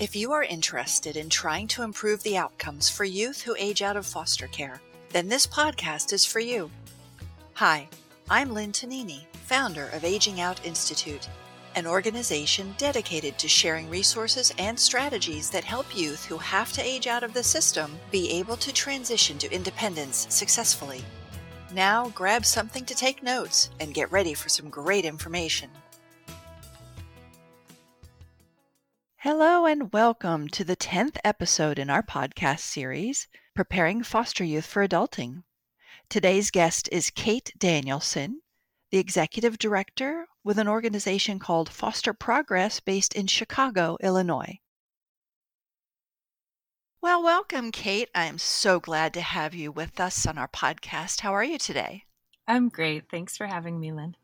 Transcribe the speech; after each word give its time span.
If 0.00 0.16
you 0.16 0.32
are 0.32 0.42
interested 0.42 1.18
in 1.18 1.28
trying 1.28 1.68
to 1.68 1.82
improve 1.82 2.22
the 2.22 2.38
outcomes 2.38 2.88
for 2.88 3.04
youth 3.04 3.42
who 3.42 3.54
age 3.58 3.82
out 3.82 3.98
of 3.98 4.06
foster 4.06 4.46
care, 4.46 4.80
then 5.10 5.28
this 5.28 5.46
podcast 5.46 6.14
is 6.14 6.24
for 6.24 6.40
you. 6.40 6.70
Hi, 7.52 7.86
I'm 8.30 8.54
Lynn 8.54 8.72
Tonini, 8.72 9.26
founder 9.44 9.88
of 9.88 10.02
Aging 10.02 10.40
Out 10.40 10.64
Institute, 10.64 11.28
an 11.74 11.86
organization 11.86 12.74
dedicated 12.78 13.36
to 13.36 13.46
sharing 13.46 13.90
resources 13.90 14.54
and 14.56 14.80
strategies 14.80 15.50
that 15.50 15.64
help 15.64 15.94
youth 15.94 16.24
who 16.24 16.38
have 16.38 16.72
to 16.72 16.82
age 16.82 17.06
out 17.06 17.22
of 17.22 17.34
the 17.34 17.42
system 17.42 17.98
be 18.10 18.30
able 18.30 18.56
to 18.56 18.72
transition 18.72 19.36
to 19.36 19.52
independence 19.52 20.26
successfully. 20.30 21.04
Now, 21.74 22.08
grab 22.14 22.46
something 22.46 22.86
to 22.86 22.94
take 22.94 23.22
notes 23.22 23.68
and 23.80 23.92
get 23.92 24.10
ready 24.10 24.32
for 24.32 24.48
some 24.48 24.70
great 24.70 25.04
information. 25.04 25.68
Hello, 29.22 29.66
and 29.66 29.92
welcome 29.92 30.48
to 30.48 30.64
the 30.64 30.78
10th 30.78 31.18
episode 31.24 31.78
in 31.78 31.90
our 31.90 32.02
podcast 32.02 32.60
series, 32.60 33.28
Preparing 33.54 34.02
Foster 34.02 34.42
Youth 34.42 34.64
for 34.64 34.88
Adulting. 34.88 35.42
Today's 36.08 36.50
guest 36.50 36.88
is 36.90 37.10
Kate 37.10 37.52
Danielson, 37.58 38.40
the 38.90 38.96
executive 38.96 39.58
director 39.58 40.26
with 40.42 40.58
an 40.58 40.68
organization 40.68 41.38
called 41.38 41.68
Foster 41.68 42.14
Progress 42.14 42.80
based 42.80 43.12
in 43.12 43.26
Chicago, 43.26 43.98
Illinois. 44.02 44.58
Well, 47.02 47.22
welcome, 47.22 47.72
Kate. 47.72 48.08
I'm 48.14 48.38
so 48.38 48.80
glad 48.80 49.12
to 49.12 49.20
have 49.20 49.54
you 49.54 49.70
with 49.70 50.00
us 50.00 50.26
on 50.26 50.38
our 50.38 50.48
podcast. 50.48 51.20
How 51.20 51.34
are 51.34 51.44
you 51.44 51.58
today? 51.58 52.04
I'm 52.48 52.70
great. 52.70 53.10
Thanks 53.10 53.36
for 53.36 53.46
having 53.46 53.78
me, 53.78 53.92
Lynn. 53.92 54.16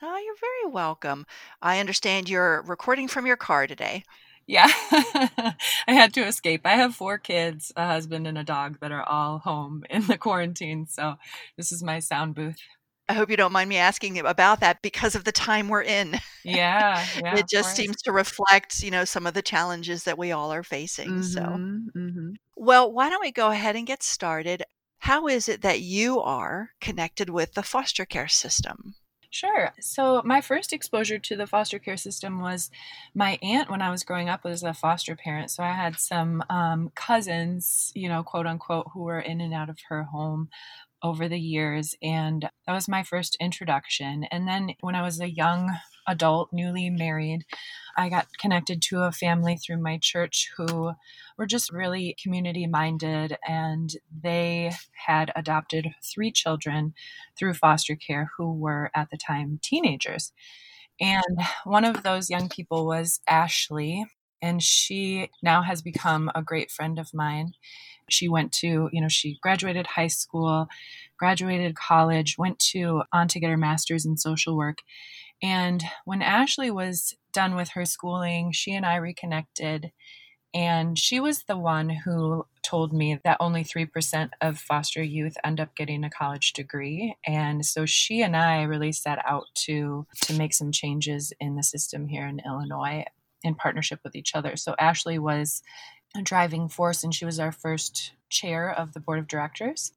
Oh, 0.00 0.16
you're 0.16 0.36
very 0.36 0.72
welcome. 0.72 1.26
I 1.60 1.80
understand 1.80 2.28
you're 2.28 2.62
recording 2.62 3.08
from 3.08 3.26
your 3.26 3.36
car 3.36 3.66
today. 3.66 4.04
Yeah, 4.46 4.68
I 4.90 5.54
had 5.88 6.12
to 6.14 6.26
escape. 6.26 6.62
I 6.64 6.74
have 6.74 6.94
four 6.94 7.18
kids, 7.18 7.72
a 7.76 7.86
husband, 7.86 8.26
and 8.26 8.36
a 8.36 8.44
dog 8.44 8.78
that 8.80 8.92
are 8.92 9.02
all 9.02 9.38
home 9.38 9.84
in 9.90 10.06
the 10.06 10.18
quarantine. 10.18 10.86
So 10.86 11.14
this 11.56 11.72
is 11.72 11.82
my 11.82 11.98
sound 12.00 12.34
booth. 12.34 12.58
I 13.08 13.12
hope 13.12 13.30
you 13.30 13.36
don't 13.36 13.52
mind 13.52 13.68
me 13.68 13.76
asking 13.76 14.18
about 14.18 14.60
that 14.60 14.80
because 14.80 15.14
of 15.14 15.24
the 15.24 15.32
time 15.32 15.68
we're 15.68 15.82
in. 15.82 16.18
Yeah, 16.42 17.04
yeah 17.22 17.36
it 17.36 17.48
just 17.48 17.76
seems 17.76 17.96
to 18.02 18.12
reflect, 18.12 18.82
you 18.82 18.90
know, 18.90 19.04
some 19.04 19.26
of 19.26 19.34
the 19.34 19.42
challenges 19.42 20.04
that 20.04 20.18
we 20.18 20.32
all 20.32 20.52
are 20.52 20.62
facing. 20.62 21.10
Mm-hmm, 21.10 21.22
so, 21.22 21.42
mm-hmm. 21.42 22.30
well, 22.56 22.90
why 22.90 23.10
don't 23.10 23.20
we 23.20 23.32
go 23.32 23.50
ahead 23.50 23.76
and 23.76 23.86
get 23.86 24.02
started? 24.02 24.62
How 24.98 25.28
is 25.28 25.50
it 25.50 25.60
that 25.62 25.80
you 25.80 26.20
are 26.20 26.70
connected 26.80 27.28
with 27.28 27.52
the 27.52 27.62
foster 27.62 28.06
care 28.06 28.28
system? 28.28 28.94
Sure. 29.34 29.72
So, 29.80 30.22
my 30.24 30.40
first 30.40 30.72
exposure 30.72 31.18
to 31.18 31.36
the 31.36 31.48
foster 31.48 31.80
care 31.80 31.96
system 31.96 32.40
was 32.40 32.70
my 33.16 33.36
aunt 33.42 33.68
when 33.68 33.82
I 33.82 33.90
was 33.90 34.04
growing 34.04 34.28
up 34.28 34.44
was 34.44 34.62
a 34.62 34.72
foster 34.72 35.16
parent. 35.16 35.50
So, 35.50 35.64
I 35.64 35.72
had 35.72 35.98
some 35.98 36.44
um, 36.50 36.92
cousins, 36.94 37.90
you 37.96 38.08
know, 38.08 38.22
quote 38.22 38.46
unquote, 38.46 38.86
who 38.94 39.02
were 39.02 39.18
in 39.18 39.40
and 39.40 39.52
out 39.52 39.68
of 39.70 39.80
her 39.88 40.04
home 40.04 40.50
over 41.02 41.28
the 41.28 41.40
years. 41.40 41.94
And 42.02 42.42
that 42.66 42.72
was 42.74 42.88
my 42.88 43.02
first 43.02 43.36
introduction. 43.40 44.24
And 44.24 44.46
then, 44.46 44.74
when 44.82 44.94
I 44.94 45.02
was 45.02 45.20
a 45.20 45.28
young 45.30 45.68
adult, 46.06 46.52
newly 46.52 46.90
married, 46.90 47.44
I 47.96 48.08
got 48.08 48.26
connected 48.38 48.82
to 48.82 49.02
a 49.02 49.12
family 49.12 49.56
through 49.56 49.80
my 49.82 49.98
church 50.00 50.50
who 50.56 50.92
were 51.38 51.46
just 51.46 51.72
really 51.72 52.16
community 52.22 52.66
minded 52.66 53.36
and 53.46 53.90
they 54.22 54.72
had 55.06 55.32
adopted 55.36 55.94
three 56.02 56.32
children 56.32 56.94
through 57.38 57.54
foster 57.54 57.96
care 57.96 58.30
who 58.36 58.52
were 58.52 58.90
at 58.94 59.10
the 59.10 59.16
time 59.16 59.58
teenagers. 59.62 60.32
And 61.00 61.22
one 61.64 61.84
of 61.84 62.02
those 62.02 62.30
young 62.30 62.48
people 62.48 62.86
was 62.86 63.20
Ashley, 63.28 64.04
and 64.40 64.62
she 64.62 65.30
now 65.42 65.62
has 65.62 65.82
become 65.82 66.30
a 66.34 66.42
great 66.42 66.70
friend 66.70 66.98
of 66.98 67.12
mine. 67.12 67.52
She 68.08 68.28
went 68.28 68.52
to, 68.54 68.88
you 68.92 69.00
know, 69.00 69.08
she 69.08 69.38
graduated 69.42 69.86
high 69.86 70.08
school, 70.08 70.68
graduated 71.18 71.74
college, 71.74 72.36
went 72.38 72.58
to 72.70 73.02
on 73.12 73.28
to 73.28 73.40
get 73.40 73.50
her 73.50 73.56
master's 73.56 74.04
in 74.04 74.16
social 74.16 74.56
work. 74.56 74.78
And 75.44 75.84
when 76.06 76.22
Ashley 76.22 76.70
was 76.70 77.14
done 77.34 77.54
with 77.54 77.70
her 77.70 77.84
schooling, 77.84 78.50
she 78.52 78.74
and 78.74 78.86
I 78.86 78.96
reconnected. 78.96 79.92
And 80.54 80.98
she 80.98 81.20
was 81.20 81.42
the 81.42 81.58
one 81.58 81.90
who 81.90 82.46
told 82.62 82.94
me 82.94 83.20
that 83.24 83.36
only 83.40 83.62
3% 83.62 84.30
of 84.40 84.58
foster 84.58 85.02
youth 85.02 85.36
end 85.44 85.60
up 85.60 85.76
getting 85.76 86.02
a 86.02 86.08
college 86.08 86.54
degree. 86.54 87.14
And 87.26 87.66
so 87.66 87.84
she 87.84 88.22
and 88.22 88.34
I 88.34 88.62
really 88.62 88.92
set 88.92 89.18
out 89.26 89.44
to, 89.66 90.06
to 90.22 90.32
make 90.32 90.54
some 90.54 90.72
changes 90.72 91.30
in 91.38 91.56
the 91.56 91.62
system 91.62 92.08
here 92.08 92.26
in 92.26 92.40
Illinois 92.46 93.04
in 93.42 93.54
partnership 93.54 94.00
with 94.02 94.16
each 94.16 94.34
other. 94.34 94.56
So 94.56 94.74
Ashley 94.78 95.18
was 95.18 95.60
a 96.16 96.22
driving 96.22 96.70
force, 96.70 97.04
and 97.04 97.14
she 97.14 97.26
was 97.26 97.38
our 97.38 97.52
first 97.52 98.12
chair 98.30 98.70
of 98.70 98.94
the 98.94 99.00
board 99.00 99.18
of 99.18 99.28
directors. 99.28 99.92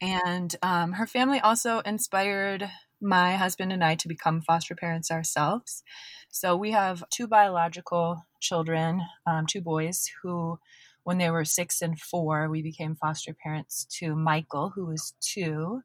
And 0.00 0.56
um, 0.62 0.94
her 0.94 1.06
family 1.06 1.38
also 1.38 1.78
inspired 1.80 2.68
my 3.00 3.36
husband 3.36 3.72
and 3.72 3.82
I 3.82 3.94
to 3.96 4.08
become 4.08 4.42
foster 4.42 4.74
parents 4.74 5.10
ourselves. 5.10 5.82
So 6.30 6.56
we 6.56 6.70
have 6.72 7.04
two 7.10 7.26
biological 7.26 8.24
children, 8.40 9.02
um, 9.26 9.46
two 9.46 9.60
boys 9.60 10.08
who, 10.22 10.58
when 11.04 11.18
they 11.18 11.30
were 11.30 11.44
six 11.44 11.82
and 11.82 11.98
four, 11.98 12.48
we 12.48 12.62
became 12.62 12.94
foster 12.94 13.34
parents 13.34 13.86
to 13.98 14.14
Michael, 14.14 14.72
who 14.74 14.86
was 14.86 15.14
two. 15.20 15.80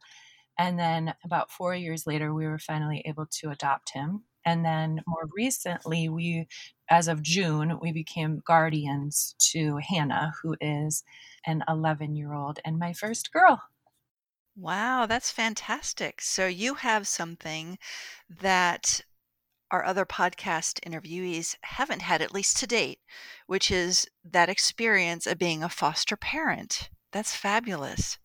And 0.57 0.79
then 0.79 1.13
about 1.23 1.51
four 1.51 1.75
years 1.75 2.05
later, 2.05 2.33
we 2.33 2.45
were 2.45 2.59
finally 2.59 3.01
able 3.05 3.27
to 3.39 3.49
adopt 3.49 3.91
him. 3.93 4.23
And 4.45 4.63
then 4.63 5.01
more 5.07 5.27
recently, 5.35 6.07
we, 6.07 6.47
as 6.89 7.07
of 7.07 7.23
June, 7.23 7.79
we 7.81 7.91
became 7.91 8.43
guardians 8.45 9.35
to 9.51 9.77
Hannah, 9.77 10.33
who 10.41 10.55
is 10.61 11.03
an 11.45 11.63
11 11.67 12.15
year 12.15 12.33
old 12.33 12.59
and 12.63 12.77
my 12.77 12.93
first 12.93 13.33
girl. 13.33 13.61
Wow, 14.55 15.05
that's 15.05 15.31
fantastic. 15.31 16.19
So 16.21 16.47
you 16.47 16.75
have 16.75 17.07
something 17.07 17.77
that 18.27 19.01
our 19.69 19.83
other 19.85 20.05
podcast 20.05 20.79
interviewees 20.79 21.55
haven't 21.61 22.01
had, 22.01 22.21
at 22.21 22.33
least 22.33 22.57
to 22.57 22.67
date, 22.67 22.99
which 23.47 23.69
is 23.69 24.07
that 24.23 24.49
experience 24.49 25.27
of 25.27 25.37
being 25.37 25.61
a 25.61 25.69
foster 25.69 26.17
parent. 26.17 26.89
That's 27.11 27.35
fabulous. 27.35 28.17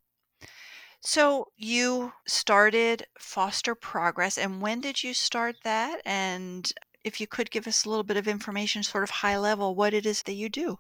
So 1.03 1.53
you 1.57 2.15
started 2.27 3.07
Foster 3.19 3.75
Progress, 3.75 4.39
and 4.39 4.63
when 4.63 4.81
did 4.81 5.03
you 5.03 5.13
start 5.13 5.57
that? 5.65 6.01
And 6.07 6.73
if 7.05 7.21
you 7.21 7.27
could 7.27 7.51
give 7.51 7.67
us 7.67 7.85
a 7.85 7.91
little 7.91 8.05
bit 8.05 8.17
of 8.17 8.29
information, 8.29 8.83
sort 8.83 9.05
of 9.05 9.11
high 9.11 9.37
level, 9.37 9.75
what 9.75 9.93
it 9.95 10.07
is 10.07 10.23
that 10.23 10.35
you 10.35 10.49
do. 10.49 10.79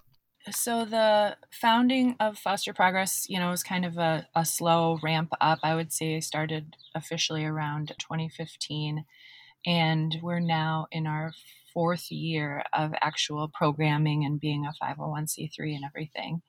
So 0.49 0.85
the 0.87 1.37
founding 1.51 2.17
of 2.19 2.39
Foster 2.39 2.73
Progress, 2.73 3.27
you 3.29 3.39
know, 3.39 3.51
was 3.51 3.63
kind 3.63 3.85
of 3.85 3.99
a, 3.99 4.27
a 4.35 4.45
slow 4.45 4.99
ramp 5.03 5.33
up. 5.41 5.59
I 5.63 5.75
would 5.75 5.93
say 5.93 6.19
started 6.21 6.77
officially 6.95 7.45
around 7.45 7.93
2015, 7.99 9.05
and 9.67 10.17
we're 10.23 10.41
now 10.41 10.87
in 10.91 11.07
our 11.07 11.33
fourth 11.75 12.11
year 12.11 12.65
of 12.73 12.93
actual 13.03 13.49
programming 13.49 14.25
and 14.25 14.41
being 14.41 14.67
a 14.67 14.73
501c3 14.83 15.75
and 15.75 15.85
everything 15.85 16.43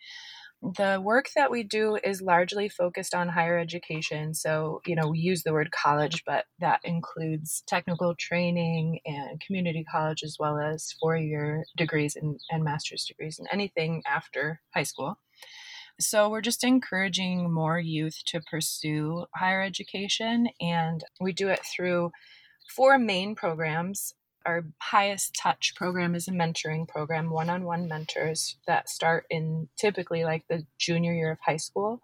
the 0.61 1.01
work 1.03 1.29
that 1.35 1.49
we 1.49 1.63
do 1.63 1.97
is 2.03 2.21
largely 2.21 2.69
focused 2.69 3.15
on 3.15 3.29
higher 3.29 3.57
education. 3.57 4.35
So, 4.35 4.81
you 4.85 4.95
know, 4.95 5.07
we 5.07 5.17
use 5.17 5.41
the 5.41 5.53
word 5.53 5.71
college, 5.71 6.23
but 6.25 6.45
that 6.59 6.81
includes 6.83 7.63
technical 7.67 8.13
training 8.15 8.99
and 9.05 9.41
community 9.41 9.83
college, 9.91 10.21
as 10.23 10.37
well 10.39 10.59
as 10.59 10.93
four 10.99 11.17
year 11.17 11.65
degrees 11.77 12.15
and, 12.15 12.39
and 12.51 12.63
master's 12.63 13.05
degrees 13.05 13.39
and 13.39 13.47
anything 13.51 14.03
after 14.07 14.61
high 14.73 14.83
school. 14.83 15.19
So, 15.99 16.29
we're 16.29 16.41
just 16.41 16.63
encouraging 16.63 17.51
more 17.51 17.79
youth 17.79 18.21
to 18.27 18.41
pursue 18.41 19.25
higher 19.35 19.61
education, 19.61 20.47
and 20.59 21.03
we 21.19 21.33
do 21.33 21.49
it 21.49 21.61
through 21.65 22.11
four 22.75 22.97
main 22.97 23.35
programs 23.35 24.13
our 24.45 24.65
highest 24.79 25.35
touch 25.35 25.73
program 25.75 26.15
is 26.15 26.27
a 26.27 26.31
mentoring 26.31 26.87
program, 26.87 27.29
one 27.29 27.49
on 27.49 27.63
one 27.63 27.87
mentors 27.87 28.57
that 28.67 28.89
start 28.89 29.25
in 29.29 29.67
typically 29.77 30.23
like 30.23 30.45
the 30.47 30.65
junior 30.77 31.13
year 31.13 31.31
of 31.31 31.39
high 31.39 31.57
school 31.57 32.01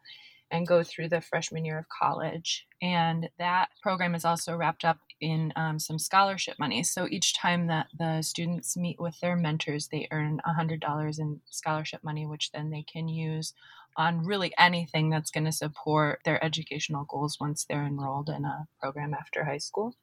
and 0.52 0.68
go 0.68 0.84
through 0.84 1.10
the 1.10 1.22
freshman 1.22 1.66
year 1.66 1.80
of 1.80 1.86
college. 1.90 2.66
And 2.82 3.30
that 3.38 3.70
program 3.82 4.16
is 4.16 4.24
also 4.24 4.56
wrapped 4.56 4.86
up 4.86 5.00
in 5.20 5.52
um, 5.56 5.80
some 5.80 6.00
scholarship 6.00 6.58
money. 6.60 6.84
So 6.84 7.08
each 7.10 7.36
time 7.36 7.68
that 7.68 7.88
the 7.98 8.22
students 8.22 8.78
meet 8.78 9.00
with 9.00 9.20
their 9.20 9.36
mentors, 9.36 9.88
they 9.88 10.08
earn 10.12 10.40
$100 10.48 11.20
in 11.20 11.42
scholarship 11.50 12.04
money, 12.04 12.26
which 12.26 12.52
then 12.52 12.70
they 12.70 12.84
can 12.84 13.08
use 13.08 13.54
on 13.98 14.24
really 14.24 14.54
anything 14.60 15.10
that's 15.10 15.32
going 15.32 15.46
to 15.46 15.52
support 15.52 16.20
their 16.24 16.44
educational 16.44 17.06
goals 17.06 17.38
once 17.40 17.66
they're 17.68 17.86
enrolled 17.86 18.30
in 18.30 18.46
a 18.46 18.68
program 18.80 19.14
after 19.14 19.44
high 19.44 19.58
school. 19.58 19.96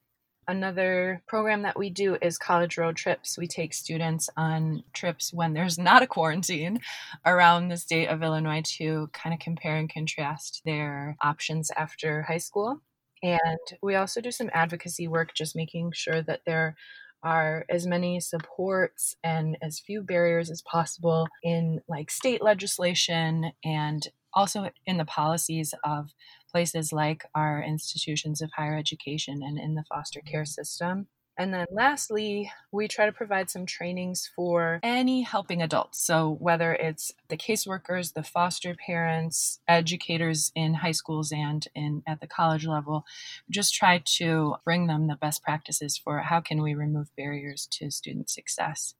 Another 0.47 1.23
program 1.27 1.63
that 1.63 1.79
we 1.79 1.89
do 1.89 2.17
is 2.21 2.37
college 2.37 2.77
road 2.77 2.97
trips. 2.97 3.39
We 3.39 3.47
take 3.47 3.73
students 3.73 4.29
on 4.37 4.85
trips 4.93 5.33
when 5.33 5.55
there's 5.55 5.79
not 5.79 6.03
a 6.03 6.07
quarantine 6.07 6.81
around 7.25 7.69
the 7.69 7.77
state 7.77 8.09
of 8.09 8.23
Illinois 8.23 8.63
to 8.77 9.09
kind 9.13 9.33
of 9.33 9.41
compare 9.41 9.77
and 9.77 9.89
contrast 9.89 10.61
their 10.65 11.17
options 11.23 11.71
after 11.77 12.23
high 12.23 12.39
school. 12.39 12.83
And 13.23 13.59
we 13.83 13.95
also 13.95 14.21
do 14.21 14.31
some 14.31 14.51
advocacy 14.53 15.09
work, 15.09 15.35
just 15.35 15.57
making 15.57 15.93
sure 15.93 16.21
that 16.23 16.43
there 16.45 16.77
are 17.23 17.65
as 17.71 17.87
many 17.87 18.21
supports 18.21 19.17
and 19.25 19.57
as 19.63 19.81
few 19.81 20.03
barriers 20.03 20.51
as 20.51 20.61
possible 20.61 21.27
in 21.43 21.81
like 21.89 22.11
state 22.11 22.43
legislation 22.43 23.53
and 23.65 24.09
also 24.35 24.69
in 24.85 24.99
the 24.99 25.07
policies 25.07 25.73
of 25.85 26.11
places 26.55 26.93
like 26.93 27.25
our 27.35 27.61
institutions 27.61 28.41
of 28.41 28.49
higher 28.57 28.79
education 28.79 29.43
and 29.43 29.59
in 29.59 29.75
the 29.75 29.83
foster 29.89 30.21
care 30.21 30.43
mm-hmm. 30.43 30.63
system. 30.63 31.09
And 31.37 31.53
then 31.53 31.67
lastly, 31.73 32.49
we 32.71 32.87
try 32.87 33.07
to 33.07 33.13
provide 33.13 33.51
some 33.51 33.67
trainings 33.67 34.31
for 34.37 34.79
any 34.85 35.23
helping 35.23 35.63
adults. 35.63 36.07
So 36.07 36.37
whether 36.39 36.73
it's 36.73 37.11
the 37.29 37.37
caseworkers, 37.37 38.13
the 38.13 38.23
foster 38.23 38.77
parents, 38.87 39.59
educators 39.67 40.53
in 40.55 40.75
high 40.75 40.93
schools 40.93 41.33
and 41.33 41.67
in 41.75 42.05
at 42.07 42.21
the 42.21 42.29
college 42.29 42.69
level, 42.69 43.05
just 43.51 43.75
try 43.75 44.01
to 44.19 44.55
bring 44.65 44.87
them 44.87 45.09
the 45.09 45.17
best 45.17 45.43
practices 45.43 45.99
for 45.99 46.21
how 46.21 46.41
can 46.41 46.63
we 46.63 46.73
remove 46.73 47.09
barriers 47.17 47.67
to 47.73 47.91
student 47.91 48.31
success. 48.31 48.95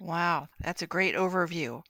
Wow, 0.00 0.46
that's 0.60 0.82
a 0.82 0.86
great 0.86 1.16
overview. 1.16 1.82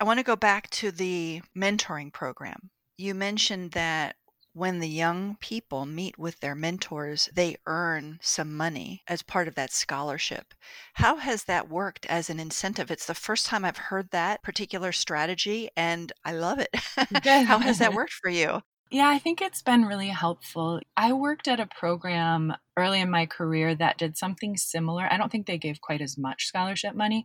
I 0.00 0.04
want 0.04 0.18
to 0.18 0.24
go 0.24 0.36
back 0.36 0.70
to 0.70 0.90
the 0.90 1.42
mentoring 1.54 2.10
program. 2.10 2.70
You 2.96 3.14
mentioned 3.14 3.72
that 3.72 4.16
when 4.56 4.78
the 4.78 4.88
young 4.88 5.36
people 5.38 5.84
meet 5.84 6.18
with 6.18 6.40
their 6.40 6.54
mentors, 6.54 7.28
they 7.34 7.58
earn 7.66 8.18
some 8.22 8.56
money 8.56 9.02
as 9.06 9.20
part 9.20 9.46
of 9.46 9.54
that 9.54 9.70
scholarship. 9.70 10.54
How 10.94 11.16
has 11.16 11.44
that 11.44 11.68
worked 11.68 12.06
as 12.06 12.30
an 12.30 12.40
incentive? 12.40 12.90
It's 12.90 13.04
the 13.04 13.12
first 13.12 13.44
time 13.44 13.66
I've 13.66 13.76
heard 13.76 14.08
that 14.12 14.42
particular 14.42 14.92
strategy, 14.92 15.68
and 15.76 16.10
I 16.24 16.32
love 16.32 16.58
it. 16.58 16.74
How 17.46 17.58
has 17.58 17.80
that 17.80 17.92
worked 17.94 18.14
for 18.14 18.30
you? 18.30 18.62
Yeah, 18.90 19.10
I 19.10 19.18
think 19.18 19.42
it's 19.42 19.60
been 19.60 19.84
really 19.84 20.08
helpful. 20.08 20.80
I 20.96 21.12
worked 21.12 21.48
at 21.48 21.60
a 21.60 21.66
program 21.66 22.54
early 22.78 23.00
in 23.00 23.10
my 23.10 23.26
career 23.26 23.74
that 23.74 23.98
did 23.98 24.16
something 24.16 24.56
similar. 24.56 25.06
I 25.10 25.18
don't 25.18 25.30
think 25.30 25.46
they 25.46 25.58
gave 25.58 25.82
quite 25.82 26.00
as 26.00 26.16
much 26.16 26.46
scholarship 26.46 26.94
money, 26.94 27.24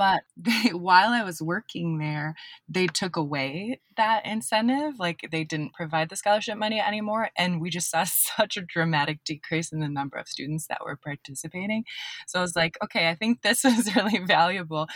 but 0.00 0.22
they, 0.34 0.70
while 0.70 1.10
I 1.10 1.22
was 1.22 1.42
working 1.42 1.98
there, 1.98 2.34
they 2.66 2.86
took 2.86 3.16
away 3.16 3.80
that 3.98 4.24
incentive. 4.24 4.94
Like 4.98 5.28
they 5.30 5.44
didn't 5.44 5.74
provide 5.74 6.08
the 6.08 6.16
scholarship 6.16 6.56
money 6.56 6.80
anymore. 6.80 7.28
And 7.36 7.60
we 7.60 7.68
just 7.68 7.90
saw 7.90 8.04
such 8.06 8.56
a 8.56 8.62
dramatic 8.62 9.22
decrease 9.24 9.70
in 9.70 9.80
the 9.80 9.90
number 9.90 10.16
of 10.16 10.26
students 10.26 10.66
that 10.68 10.82
were 10.82 10.96
participating. 10.96 11.84
So 12.26 12.38
I 12.38 12.42
was 12.42 12.56
like, 12.56 12.78
okay, 12.82 13.10
I 13.10 13.14
think 13.14 13.42
this 13.42 13.62
is 13.66 13.94
really 13.94 14.24
valuable. 14.24 14.86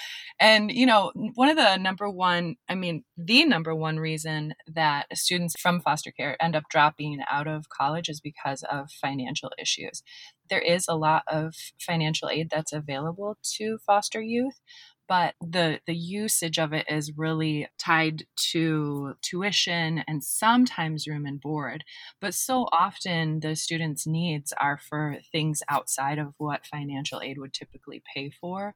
And, 0.40 0.72
you 0.72 0.86
know, 0.86 1.12
one 1.34 1.50
of 1.50 1.56
the 1.56 1.76
number 1.76 2.08
one, 2.08 2.56
I 2.66 2.74
mean, 2.74 3.04
the 3.18 3.44
number 3.44 3.74
one 3.74 3.98
reason 3.98 4.54
that 4.66 5.06
students 5.12 5.54
from 5.60 5.82
foster 5.82 6.12
care 6.12 6.42
end 6.42 6.56
up 6.56 6.64
dropping 6.70 7.18
out 7.30 7.46
of 7.46 7.68
college 7.68 8.08
is 8.08 8.22
because 8.22 8.64
of 8.70 8.90
financial 8.90 9.52
issues. 9.58 10.02
There 10.50 10.60
is 10.60 10.86
a 10.88 10.96
lot 10.96 11.22
of 11.26 11.54
financial 11.78 12.28
aid 12.28 12.48
that's 12.50 12.72
available 12.72 13.38
to 13.56 13.78
foster 13.86 14.20
youth, 14.20 14.60
but 15.08 15.34
the 15.40 15.80
the 15.86 15.94
usage 15.94 16.58
of 16.58 16.72
it 16.72 16.86
is 16.88 17.12
really 17.16 17.68
tied 17.78 18.24
to 18.36 19.14
tuition 19.22 20.02
and 20.08 20.24
sometimes 20.24 21.06
room 21.06 21.26
and 21.26 21.40
board 21.40 21.84
but 22.20 22.34
so 22.34 22.68
often 22.72 23.40
the 23.40 23.54
students 23.56 24.06
needs 24.06 24.52
are 24.60 24.78
for 24.78 25.16
things 25.32 25.62
outside 25.68 26.18
of 26.18 26.34
what 26.38 26.66
financial 26.66 27.20
aid 27.20 27.38
would 27.38 27.52
typically 27.52 28.02
pay 28.14 28.30
for. 28.30 28.74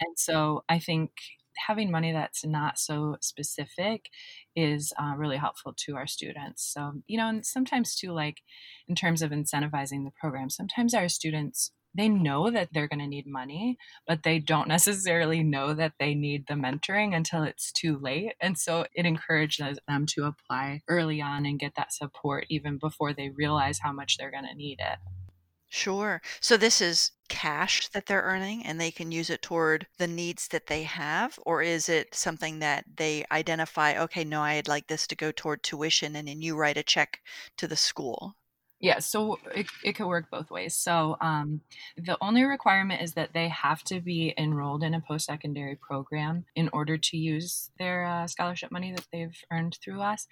And 0.00 0.18
so 0.18 0.64
i 0.68 0.78
think 0.78 1.10
having 1.56 1.90
money 1.90 2.12
that's 2.12 2.44
not 2.44 2.78
so 2.78 3.16
specific 3.20 4.10
is 4.56 4.92
uh, 5.00 5.14
really 5.16 5.36
helpful 5.36 5.72
to 5.76 5.94
our 5.96 6.06
students. 6.06 6.64
So 6.64 6.94
you 7.06 7.16
know 7.18 7.28
and 7.28 7.46
sometimes 7.46 7.94
too 7.96 8.12
like 8.12 8.42
in 8.88 8.94
terms 8.94 9.22
of 9.22 9.30
incentivizing 9.30 10.04
the 10.04 10.12
program 10.18 10.50
sometimes 10.50 10.94
our 10.94 11.08
students 11.08 11.70
they 11.94 12.08
know 12.08 12.50
that 12.50 12.68
they're 12.72 12.88
going 12.88 13.00
to 13.00 13.06
need 13.06 13.26
money, 13.26 13.78
but 14.06 14.22
they 14.22 14.38
don't 14.38 14.68
necessarily 14.68 15.42
know 15.42 15.74
that 15.74 15.92
they 15.98 16.14
need 16.14 16.46
the 16.46 16.54
mentoring 16.54 17.14
until 17.14 17.42
it's 17.42 17.72
too 17.72 17.98
late. 17.98 18.34
And 18.40 18.58
so 18.58 18.86
it 18.94 19.06
encourages 19.06 19.78
them 19.86 20.06
to 20.06 20.24
apply 20.24 20.82
early 20.88 21.20
on 21.20 21.46
and 21.46 21.58
get 21.58 21.74
that 21.76 21.92
support 21.92 22.46
even 22.48 22.78
before 22.78 23.12
they 23.12 23.30
realize 23.30 23.78
how 23.80 23.92
much 23.92 24.16
they're 24.16 24.30
going 24.30 24.46
to 24.46 24.54
need 24.54 24.80
it. 24.80 24.98
Sure. 25.68 26.22
So 26.40 26.56
this 26.56 26.80
is 26.80 27.10
cash 27.28 27.88
that 27.88 28.06
they're 28.06 28.22
earning 28.22 28.64
and 28.64 28.80
they 28.80 28.92
can 28.92 29.10
use 29.10 29.28
it 29.28 29.42
toward 29.42 29.88
the 29.98 30.06
needs 30.06 30.46
that 30.48 30.68
they 30.68 30.84
have? 30.84 31.38
Or 31.44 31.62
is 31.62 31.88
it 31.88 32.14
something 32.14 32.60
that 32.60 32.84
they 32.96 33.24
identify, 33.32 33.98
okay, 33.98 34.24
no, 34.24 34.40
I'd 34.42 34.68
like 34.68 34.86
this 34.86 35.06
to 35.08 35.16
go 35.16 35.32
toward 35.32 35.62
tuition 35.62 36.14
and 36.14 36.28
then 36.28 36.42
you 36.42 36.56
write 36.56 36.76
a 36.76 36.84
check 36.84 37.20
to 37.56 37.66
the 37.66 37.76
school? 37.76 38.36
Yeah, 38.84 38.98
so 38.98 39.38
it, 39.54 39.66
it 39.82 39.94
could 39.94 40.08
work 40.08 40.30
both 40.30 40.50
ways. 40.50 40.74
So 40.74 41.16
um, 41.22 41.62
the 41.96 42.18
only 42.20 42.44
requirement 42.44 43.00
is 43.00 43.14
that 43.14 43.32
they 43.32 43.48
have 43.48 43.82
to 43.84 43.98
be 43.98 44.34
enrolled 44.36 44.82
in 44.82 44.92
a 44.92 45.00
post 45.00 45.24
secondary 45.24 45.74
program 45.74 46.44
in 46.54 46.68
order 46.70 46.98
to 46.98 47.16
use 47.16 47.70
their 47.78 48.04
uh, 48.04 48.26
scholarship 48.26 48.70
money 48.70 48.92
that 48.92 49.06
they've 49.10 49.42
earned 49.50 49.78
through 49.82 50.02
us. 50.02 50.26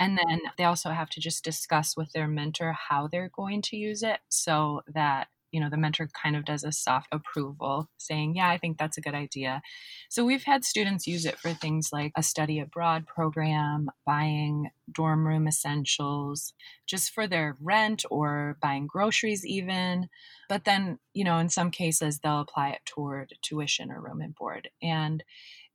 And 0.00 0.18
then 0.18 0.40
they 0.58 0.64
also 0.64 0.90
have 0.90 1.10
to 1.10 1.20
just 1.20 1.44
discuss 1.44 1.96
with 1.96 2.10
their 2.10 2.26
mentor 2.26 2.72
how 2.72 3.06
they're 3.06 3.30
going 3.36 3.62
to 3.62 3.76
use 3.76 4.02
it 4.02 4.18
so 4.28 4.80
that 4.92 5.28
you 5.52 5.60
know 5.60 5.70
the 5.70 5.76
mentor 5.76 6.08
kind 6.20 6.34
of 6.36 6.44
does 6.44 6.64
a 6.64 6.72
soft 6.72 7.08
approval 7.12 7.88
saying 7.98 8.34
yeah 8.34 8.48
i 8.48 8.58
think 8.58 8.78
that's 8.78 8.98
a 8.98 9.00
good 9.00 9.14
idea. 9.14 9.62
So 10.08 10.24
we've 10.24 10.44
had 10.44 10.64
students 10.64 11.06
use 11.06 11.24
it 11.24 11.38
for 11.38 11.54
things 11.54 11.90
like 11.92 12.12
a 12.16 12.22
study 12.22 12.58
abroad 12.58 13.06
program 13.06 13.90
buying 14.04 14.70
dorm 14.90 15.26
room 15.26 15.46
essentials 15.46 16.52
just 16.86 17.12
for 17.12 17.26
their 17.26 17.56
rent 17.60 18.04
or 18.10 18.58
buying 18.60 18.86
groceries 18.86 19.46
even 19.46 20.08
but 20.48 20.64
then 20.64 20.98
you 21.14 21.24
know 21.24 21.38
in 21.38 21.48
some 21.48 21.70
cases 21.70 22.18
they'll 22.18 22.40
apply 22.40 22.70
it 22.70 22.80
toward 22.84 23.32
tuition 23.42 23.90
or 23.90 24.00
room 24.00 24.20
and 24.20 24.34
board. 24.34 24.68
And 24.82 25.22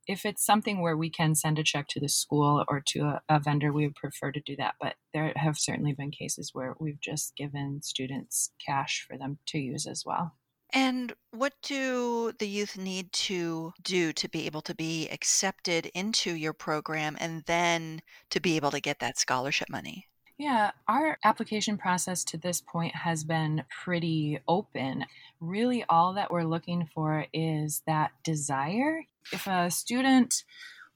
if 0.08 0.24
it's 0.24 0.44
something 0.44 0.80
where 0.80 0.96
we 0.96 1.10
can 1.10 1.34
send 1.34 1.58
a 1.58 1.62
check 1.62 1.86
to 1.88 2.00
the 2.00 2.08
school 2.08 2.64
or 2.66 2.82
to 2.86 3.00
a, 3.00 3.20
a, 3.28 3.38
vendor, 3.38 3.72
we 3.72 3.86
would 3.86 3.94
prefer 3.94 4.32
to 4.32 4.40
do 4.40 4.56
that. 4.56 4.74
But 4.80 4.94
there 5.12 5.32
have 5.36 5.58
certainly 5.58 5.92
been 5.92 6.10
cases 6.10 6.50
where 6.54 6.74
we've 6.80 7.00
just 7.00 7.36
given 7.36 7.82
students 7.82 8.50
cash 8.64 9.04
for 9.06 9.18
them 9.18 9.38
to 9.48 9.58
use 9.58 9.86
as 9.86 10.04
well. 10.06 10.32
And 10.72 11.12
what 11.30 11.54
do 11.62 12.32
the 12.38 12.48
youth 12.48 12.76
need 12.76 13.12
to 13.12 13.72
do 13.82 14.12
to 14.14 14.28
be 14.28 14.46
able 14.46 14.62
to 14.62 14.74
be 14.74 15.08
accepted 15.08 15.86
into 15.94 16.34
your 16.34 16.52
program 16.52 17.16
and 17.20 17.42
then 17.44 18.00
to 18.30 18.40
be 18.40 18.56
able 18.56 18.70
to 18.70 18.80
get 18.80 18.98
that 19.00 19.18
scholarship 19.18 19.68
money? 19.70 20.08
Yeah, 20.38 20.70
our 20.86 21.18
application 21.24 21.78
process 21.78 22.22
to 22.26 22.38
this 22.38 22.60
point 22.60 22.94
has 22.94 23.24
been 23.24 23.64
pretty 23.82 24.38
open. 24.46 25.04
Really, 25.40 25.84
all 25.88 26.14
that 26.14 26.30
we're 26.30 26.44
looking 26.44 26.88
for 26.94 27.26
is 27.32 27.82
that 27.88 28.12
desire. 28.22 29.02
If 29.32 29.48
a 29.48 29.68
student 29.68 30.44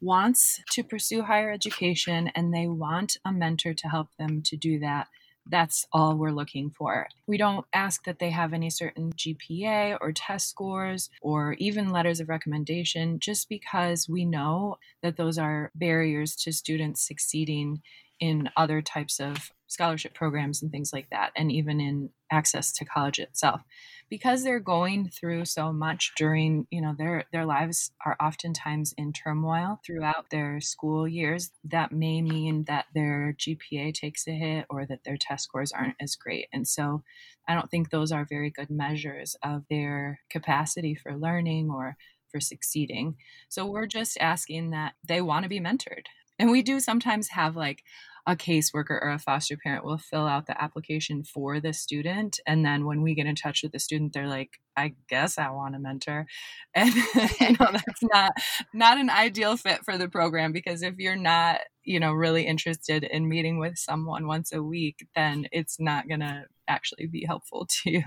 wants 0.00 0.60
to 0.70 0.84
pursue 0.84 1.22
higher 1.22 1.50
education 1.50 2.28
and 2.36 2.54
they 2.54 2.68
want 2.68 3.16
a 3.24 3.32
mentor 3.32 3.74
to 3.74 3.88
help 3.88 4.10
them 4.16 4.42
to 4.42 4.56
do 4.56 4.78
that, 4.78 5.08
that's 5.50 5.88
all 5.92 6.16
we're 6.16 6.30
looking 6.30 6.70
for. 6.70 7.08
We 7.26 7.36
don't 7.36 7.66
ask 7.72 8.04
that 8.04 8.20
they 8.20 8.30
have 8.30 8.52
any 8.52 8.70
certain 8.70 9.12
GPA 9.12 9.98
or 10.00 10.12
test 10.12 10.50
scores 10.50 11.10
or 11.20 11.54
even 11.54 11.90
letters 11.90 12.20
of 12.20 12.28
recommendation, 12.28 13.18
just 13.18 13.48
because 13.48 14.08
we 14.08 14.24
know 14.24 14.78
that 15.02 15.16
those 15.16 15.38
are 15.38 15.72
barriers 15.74 16.36
to 16.36 16.52
students 16.52 17.04
succeeding 17.04 17.82
in 18.22 18.48
other 18.56 18.80
types 18.80 19.18
of 19.18 19.50
scholarship 19.66 20.14
programs 20.14 20.62
and 20.62 20.70
things 20.70 20.92
like 20.92 21.10
that, 21.10 21.32
and 21.34 21.50
even 21.50 21.80
in 21.80 22.08
access 22.30 22.70
to 22.70 22.84
college 22.84 23.18
itself. 23.18 23.62
Because 24.08 24.44
they're 24.44 24.60
going 24.60 25.08
through 25.08 25.44
so 25.46 25.72
much 25.72 26.12
during, 26.16 26.68
you 26.70 26.80
know, 26.80 26.94
their 26.96 27.24
their 27.32 27.44
lives 27.44 27.90
are 28.06 28.16
oftentimes 28.22 28.94
in 28.96 29.12
turmoil 29.12 29.80
throughout 29.84 30.30
their 30.30 30.60
school 30.60 31.08
years. 31.08 31.50
That 31.64 31.90
may 31.90 32.22
mean 32.22 32.62
that 32.68 32.84
their 32.94 33.34
GPA 33.36 33.92
takes 33.92 34.28
a 34.28 34.30
hit 34.30 34.66
or 34.70 34.86
that 34.86 35.02
their 35.04 35.16
test 35.16 35.42
scores 35.42 35.72
aren't 35.72 35.96
as 36.00 36.14
great. 36.14 36.46
And 36.52 36.68
so 36.68 37.02
I 37.48 37.54
don't 37.54 37.72
think 37.72 37.90
those 37.90 38.12
are 38.12 38.24
very 38.24 38.50
good 38.50 38.70
measures 38.70 39.34
of 39.42 39.64
their 39.68 40.20
capacity 40.30 40.94
for 40.94 41.18
learning 41.18 41.70
or 41.72 41.96
for 42.30 42.38
succeeding. 42.38 43.16
So 43.48 43.66
we're 43.66 43.86
just 43.86 44.16
asking 44.20 44.70
that 44.70 44.92
they 45.04 45.20
want 45.20 45.42
to 45.42 45.48
be 45.48 45.58
mentored. 45.58 46.06
And 46.38 46.50
we 46.50 46.62
do 46.62 46.80
sometimes 46.80 47.28
have 47.28 47.56
like 47.56 47.82
a 48.26 48.36
caseworker 48.36 48.90
or 48.90 49.10
a 49.10 49.18
foster 49.18 49.56
parent 49.56 49.84
will 49.84 49.98
fill 49.98 50.26
out 50.26 50.46
the 50.46 50.62
application 50.62 51.24
for 51.24 51.58
the 51.60 51.72
student 51.72 52.38
and 52.46 52.64
then 52.64 52.84
when 52.84 53.02
we 53.02 53.14
get 53.14 53.26
in 53.26 53.34
touch 53.34 53.62
with 53.62 53.72
the 53.72 53.78
student 53.78 54.12
they're 54.12 54.28
like 54.28 54.60
i 54.76 54.94
guess 55.08 55.38
i 55.38 55.50
want 55.50 55.74
a 55.74 55.78
mentor 55.78 56.26
and 56.74 56.94
you 56.94 57.56
know 57.58 57.68
that's 57.72 58.02
not 58.02 58.32
not 58.72 58.98
an 58.98 59.10
ideal 59.10 59.56
fit 59.56 59.84
for 59.84 59.98
the 59.98 60.08
program 60.08 60.52
because 60.52 60.82
if 60.82 60.94
you're 60.98 61.16
not 61.16 61.60
you 61.84 61.98
know 61.98 62.12
really 62.12 62.46
interested 62.46 63.02
in 63.02 63.28
meeting 63.28 63.58
with 63.58 63.76
someone 63.76 64.26
once 64.26 64.52
a 64.52 64.62
week 64.62 65.06
then 65.16 65.46
it's 65.50 65.80
not 65.80 66.06
going 66.08 66.20
to 66.20 66.44
actually 66.68 67.06
be 67.06 67.24
helpful 67.26 67.66
to 67.82 67.90
you 67.90 68.04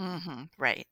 mm-hmm, 0.00 0.44
right 0.58 0.86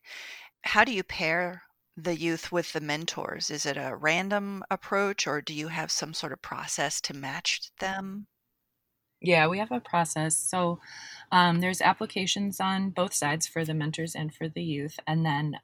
how 0.62 0.84
do 0.84 0.92
you 0.92 1.02
pair 1.02 1.62
the 1.96 2.14
youth 2.14 2.52
with 2.52 2.74
the 2.74 2.80
mentors? 2.80 3.50
Is 3.50 3.64
it 3.64 3.78
a 3.78 3.96
random 3.96 4.62
approach 4.70 5.26
or 5.26 5.40
do 5.40 5.54
you 5.54 5.68
have 5.68 5.90
some 5.90 6.12
sort 6.12 6.32
of 6.32 6.42
process 6.42 7.00
to 7.02 7.14
match 7.14 7.70
them? 7.80 8.26
Yeah, 9.20 9.48
we 9.48 9.58
have 9.58 9.72
a 9.72 9.80
process. 9.80 10.36
So 10.36 10.78
um, 11.32 11.60
there's 11.60 11.80
applications 11.80 12.60
on 12.60 12.90
both 12.90 13.14
sides 13.14 13.46
for 13.46 13.64
the 13.64 13.74
mentors 13.74 14.14
and 14.14 14.32
for 14.34 14.48
the 14.48 14.62
youth. 14.62 14.98
And 15.06 15.24
then 15.24 15.56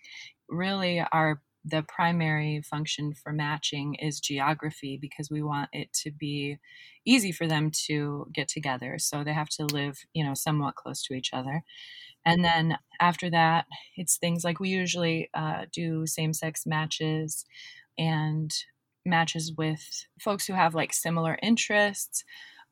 really 0.49 1.00
our 1.12 1.42
the 1.64 1.82
primary 1.82 2.61
function 2.62 3.14
for 3.14 3.32
matching 3.32 3.94
is 3.94 4.18
geography 4.21 4.99
because 5.00 5.30
we 5.30 5.42
want 5.42 5.71
it 5.73 5.92
to 5.92 6.11
be 6.11 6.59
easy 7.06 7.30
for 7.30 7.47
them 7.47 7.71
to 7.87 8.26
get 8.35 8.49
together. 8.49 8.99
So 8.99 9.23
they 9.23 9.32
have 9.32 9.49
to 9.50 9.66
live, 9.66 9.99
you 10.12 10.25
know, 10.25 10.35
somewhat 10.35 10.75
close 10.75 11.02
to 11.04 11.14
each 11.14 11.30
other. 11.32 11.62
And 12.25 12.44
then 12.44 12.78
after 13.00 13.30
that, 13.30 13.66
it's 13.97 14.16
things 14.16 14.44
like 14.44 14.61
we 14.61 14.68
usually 14.68 15.30
uh, 15.35 15.66
do 15.73 16.06
same 16.06 16.32
sex 16.32 16.66
matches 16.66 17.44
and 17.99 18.52
matches 19.04 19.52
with 19.56 20.06
folks 20.21 20.47
who 20.47 20.52
have 20.54 20.75
like 20.75 20.92
similar 20.92 21.38
interests, 21.42 22.25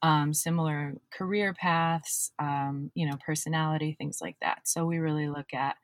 um, 0.02 0.32
similar 0.32 0.94
career 1.10 1.54
paths, 1.54 2.32
um, 2.38 2.90
you 2.94 3.08
know, 3.08 3.16
personality, 3.24 3.94
things 3.98 4.18
like 4.20 4.36
that. 4.40 4.66
So 4.66 4.86
we 4.86 4.98
really 4.98 5.28
look 5.28 5.52
at 5.52 5.76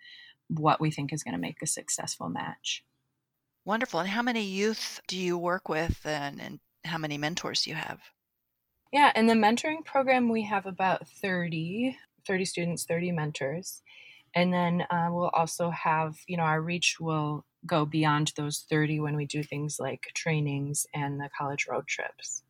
what 0.49 0.81
we 0.81 0.91
think 0.91 1.13
is 1.13 1.23
going 1.23 1.35
to 1.35 1.41
make 1.41 1.63
a 1.63 1.67
successful 1.67 2.29
match. 2.29 2.85
Wonderful. 3.65 4.01
And 4.01 4.09
how 4.09 4.23
many 4.23 4.43
youth 4.43 5.01
do 5.09 5.19
you 5.19 5.37
work 5.37 5.69
with 5.69 6.01
and, 6.07 6.41
and 6.41 6.61
how 6.85 6.99
many 6.99 7.19
mentors 7.19 7.63
do 7.63 7.71
you 7.71 7.77
have? 7.77 8.01
Yeah, 8.93 9.13
in 9.17 9.27
the 9.27 9.35
mentoring 9.35 9.85
program, 9.85 10.29
we 10.29 10.43
have 10.45 10.67
about 10.67 11.09
30, 11.09 11.97
30 12.27 12.45
students, 12.45 12.85
30 12.85 13.13
mentors. 13.13 13.83
And 14.35 14.53
then 14.53 14.87
uh, 14.91 15.09
we'll 15.11 15.31
also 15.31 15.71
have, 15.71 16.17
you 16.27 16.37
know, 16.37 16.45
our 16.45 16.61
reach 16.61 16.99
will 17.01 17.45
go 17.67 17.85
beyond 17.85 18.33
those 18.37 18.65
30 18.71 19.01
when 19.01 19.17
we 19.17 19.27
do 19.27 19.43
things 19.43 19.79
like 19.81 20.11
trainings 20.15 20.87
and 20.95 21.19
the 21.19 21.29
college 21.37 21.67
road 21.69 21.87
trips. 21.89 22.43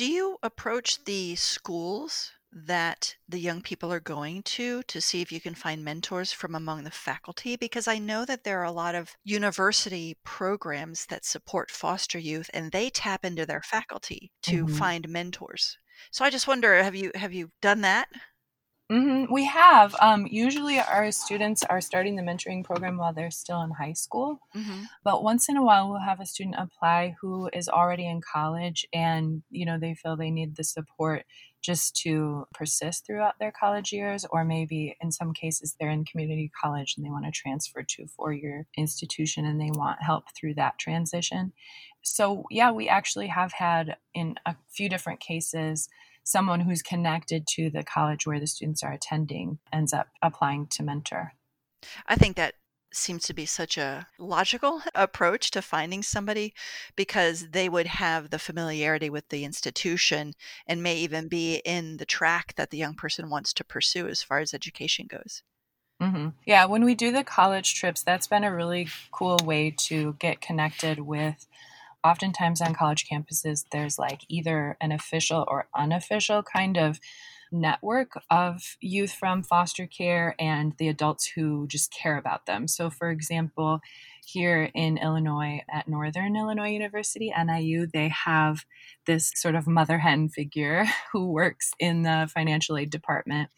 Do 0.00 0.06
you 0.10 0.38
approach 0.42 1.04
the 1.04 1.36
schools 1.36 2.32
that 2.50 3.16
the 3.28 3.38
young 3.38 3.60
people 3.60 3.92
are 3.92 4.00
going 4.00 4.42
to 4.58 4.82
to 4.84 5.00
see 5.00 5.20
if 5.20 5.30
you 5.30 5.40
can 5.40 5.54
find 5.54 5.84
mentors 5.84 6.32
from 6.32 6.54
among 6.54 6.84
the 6.84 6.90
faculty? 6.90 7.54
Because 7.54 7.86
I 7.86 7.98
know 7.98 8.24
that 8.24 8.42
there 8.42 8.58
are 8.60 8.64
a 8.64 8.72
lot 8.72 8.94
of 8.94 9.14
university 9.22 10.16
programs 10.24 11.04
that 11.06 11.24
support 11.26 11.70
foster 11.70 12.18
youth 12.18 12.48
and 12.54 12.72
they 12.72 12.88
tap 12.90 13.24
into 13.24 13.44
their 13.46 13.62
faculty 13.62 14.32
to 14.44 14.66
Mhm. 14.66 14.66
find 14.66 15.06
mentors. 15.08 15.78
So 16.10 16.24
I 16.24 16.30
just 16.30 16.48
wonder, 16.48 16.82
have 16.82 16.96
you 16.96 17.12
have 17.14 17.34
you 17.34 17.52
done 17.60 17.82
that? 17.82 18.08
Hmm 18.90 19.26
We 19.30 19.44
have. 19.46 19.94
Um, 20.00 20.26
usually, 20.30 20.80
our 20.80 21.12
students 21.12 21.62
are 21.62 21.80
starting 21.80 22.16
the 22.16 22.22
mentoring 22.22 22.64
program 22.64 22.98
while 22.98 23.14
they're 23.14 23.30
still 23.30 23.62
in 23.62 23.70
high 23.70 23.92
school. 23.92 24.40
hmm 24.54 24.90
But 25.04 25.22
once 25.22 25.48
in 25.48 25.56
a 25.56 25.64
while, 25.64 25.90
we'll 25.90 26.00
have 26.00 26.20
a 26.20 26.26
student 26.26 26.56
apply 26.58 27.16
who 27.20 27.48
is 27.52 27.68
already 27.68 28.06
in 28.08 28.20
college 28.20 28.86
and, 28.92 29.42
you 29.50 29.64
know, 29.66 29.78
they 29.78 29.94
feel 29.94 30.16
they 30.16 30.30
need 30.32 30.56
the 30.56 30.64
support 30.64 31.24
just 31.62 31.94
to 32.04 32.46
persist 32.54 33.06
throughout 33.06 33.38
their 33.38 33.52
college 33.52 33.92
years, 33.92 34.26
or 34.30 34.44
maybe 34.44 34.96
in 35.00 35.12
some 35.12 35.34
cases 35.34 35.76
they're 35.78 35.90
in 35.90 36.04
community 36.04 36.50
college 36.62 36.94
and 36.96 37.06
they 37.06 37.10
want 37.10 37.26
to 37.26 37.30
transfer 37.32 37.82
to 37.84 38.04
a 38.04 38.08
four 38.08 38.32
year 38.32 38.66
institution 38.78 39.44
and 39.46 39.60
they 39.60 39.70
want 39.72 40.02
help 40.02 40.24
through 40.36 40.54
that 40.54 40.78
transition. 40.78 41.52
So, 42.02 42.44
yeah, 42.50 42.72
we 42.72 42.88
actually 42.88 43.28
have 43.28 43.52
had 43.52 43.96
in 44.14 44.36
a 44.46 44.56
few 44.70 44.88
different 44.88 45.20
cases 45.20 45.88
someone 46.30 46.60
who's 46.60 46.82
connected 46.82 47.46
to 47.48 47.70
the 47.70 47.82
college 47.82 48.26
where 48.26 48.40
the 48.40 48.46
students 48.46 48.82
are 48.82 48.92
attending 48.92 49.58
ends 49.72 49.92
up 49.92 50.08
applying 50.22 50.66
to 50.68 50.82
mentor. 50.82 51.34
I 52.06 52.16
think 52.16 52.36
that 52.36 52.54
seems 52.92 53.24
to 53.26 53.32
be 53.34 53.46
such 53.46 53.78
a 53.78 54.06
logical 54.18 54.82
approach 54.94 55.50
to 55.52 55.62
finding 55.62 56.02
somebody 56.02 56.52
because 56.96 57.50
they 57.50 57.68
would 57.68 57.86
have 57.86 58.30
the 58.30 58.38
familiarity 58.38 59.08
with 59.08 59.28
the 59.28 59.44
institution 59.44 60.34
and 60.66 60.82
may 60.82 60.96
even 60.98 61.28
be 61.28 61.62
in 61.64 61.96
the 61.98 62.04
track 62.06 62.54
that 62.56 62.70
the 62.70 62.78
young 62.78 62.94
person 62.94 63.30
wants 63.30 63.52
to 63.54 63.64
pursue 63.64 64.08
as 64.08 64.22
far 64.22 64.40
as 64.40 64.52
education 64.52 65.06
goes. 65.06 65.42
hmm 66.00 66.28
Yeah, 66.46 66.64
when 66.64 66.84
we 66.84 66.94
do 66.94 67.12
the 67.12 67.24
college 67.24 67.74
trips, 67.74 68.02
that's 68.02 68.26
been 68.26 68.44
a 68.44 68.54
really 68.54 68.88
cool 69.10 69.38
way 69.44 69.70
to 69.78 70.14
get 70.14 70.40
connected 70.40 71.00
with. 71.00 71.46
Oftentimes 72.02 72.60
on 72.60 72.74
college 72.74 73.06
campuses, 73.10 73.64
there's 73.72 73.98
like 73.98 74.22
either 74.28 74.76
an 74.80 74.92
official 74.92 75.44
or 75.48 75.68
unofficial 75.76 76.42
kind 76.42 76.76
of 76.78 76.98
network 77.52 78.12
of 78.30 78.76
youth 78.80 79.12
from 79.12 79.42
foster 79.42 79.86
care 79.86 80.34
and 80.38 80.74
the 80.78 80.88
adults 80.88 81.32
who 81.34 81.66
just 81.66 81.92
care 81.92 82.16
about 82.16 82.46
them. 82.46 82.68
So, 82.68 82.90
for 82.90 83.10
example, 83.10 83.80
here 84.24 84.70
in 84.74 84.98
Illinois 84.98 85.62
at 85.68 85.88
Northern 85.88 86.36
Illinois 86.36 86.70
University, 86.70 87.32
NIU, 87.36 87.86
they 87.86 88.08
have 88.08 88.64
this 89.06 89.32
sort 89.34 89.54
of 89.56 89.66
mother 89.66 89.98
hen 89.98 90.28
figure 90.28 90.86
who 91.12 91.30
works 91.32 91.72
in 91.78 92.02
the 92.02 92.30
financial 92.32 92.76
aid 92.76 92.90
department 92.90 93.50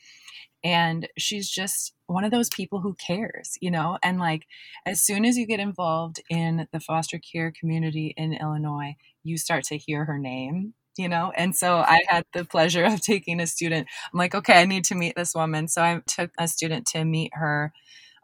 and 0.64 1.08
she's 1.18 1.48
just 1.48 1.94
one 2.06 2.24
of 2.24 2.30
those 2.30 2.48
people 2.48 2.80
who 2.80 2.94
cares 2.94 3.56
you 3.60 3.70
know 3.70 3.98
and 4.02 4.18
like 4.18 4.46
as 4.86 5.02
soon 5.02 5.24
as 5.24 5.36
you 5.36 5.46
get 5.46 5.60
involved 5.60 6.20
in 6.28 6.68
the 6.72 6.80
foster 6.80 7.18
care 7.18 7.52
community 7.58 8.14
in 8.16 8.32
illinois 8.32 8.94
you 9.24 9.36
start 9.36 9.64
to 9.64 9.76
hear 9.76 10.04
her 10.04 10.18
name 10.18 10.74
you 10.96 11.08
know 11.08 11.32
and 11.36 11.56
so 11.56 11.76
i 11.78 12.00
had 12.08 12.24
the 12.34 12.44
pleasure 12.44 12.84
of 12.84 13.00
taking 13.00 13.40
a 13.40 13.46
student. 13.46 13.86
I'm 14.12 14.18
like 14.18 14.34
okay 14.34 14.60
i 14.60 14.64
need 14.66 14.84
to 14.84 14.94
meet 14.94 15.16
this 15.16 15.34
woman. 15.34 15.68
So 15.68 15.82
i 15.82 16.00
took 16.06 16.30
a 16.38 16.48
student 16.48 16.86
to 16.88 17.04
meet 17.04 17.32
her 17.34 17.72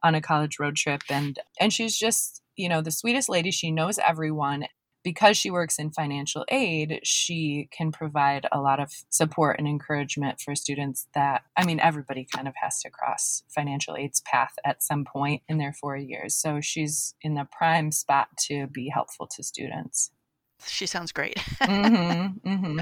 on 0.02 0.14
a 0.14 0.20
college 0.20 0.58
road 0.58 0.76
trip 0.76 1.02
and 1.10 1.38
and 1.60 1.72
she's 1.72 1.96
just 1.98 2.42
you 2.56 2.68
know 2.68 2.82
the 2.82 2.90
sweetest 2.90 3.28
lady. 3.28 3.50
She 3.50 3.70
knows 3.70 3.98
everyone 3.98 4.66
because 5.02 5.36
she 5.36 5.50
works 5.50 5.78
in 5.78 5.90
financial 5.90 6.44
aid, 6.48 7.00
she 7.02 7.68
can 7.70 7.92
provide 7.92 8.46
a 8.52 8.60
lot 8.60 8.80
of 8.80 8.92
support 9.10 9.56
and 9.58 9.66
encouragement 9.68 10.40
for 10.40 10.54
students 10.54 11.06
that, 11.14 11.42
I 11.56 11.64
mean, 11.64 11.80
everybody 11.80 12.26
kind 12.34 12.48
of 12.48 12.54
has 12.60 12.80
to 12.82 12.90
cross 12.90 13.42
financial 13.48 13.96
aid's 13.96 14.20
path 14.20 14.54
at 14.64 14.82
some 14.82 15.04
point 15.04 15.42
in 15.48 15.58
their 15.58 15.72
four 15.72 15.96
years. 15.96 16.34
So 16.34 16.60
she's 16.60 17.14
in 17.22 17.34
the 17.34 17.46
prime 17.50 17.92
spot 17.92 18.28
to 18.46 18.66
be 18.66 18.88
helpful 18.88 19.26
to 19.28 19.42
students. 19.42 20.10
She 20.66 20.86
sounds 20.86 21.12
great. 21.12 21.38
hmm 21.62 22.26
hmm 22.44 22.78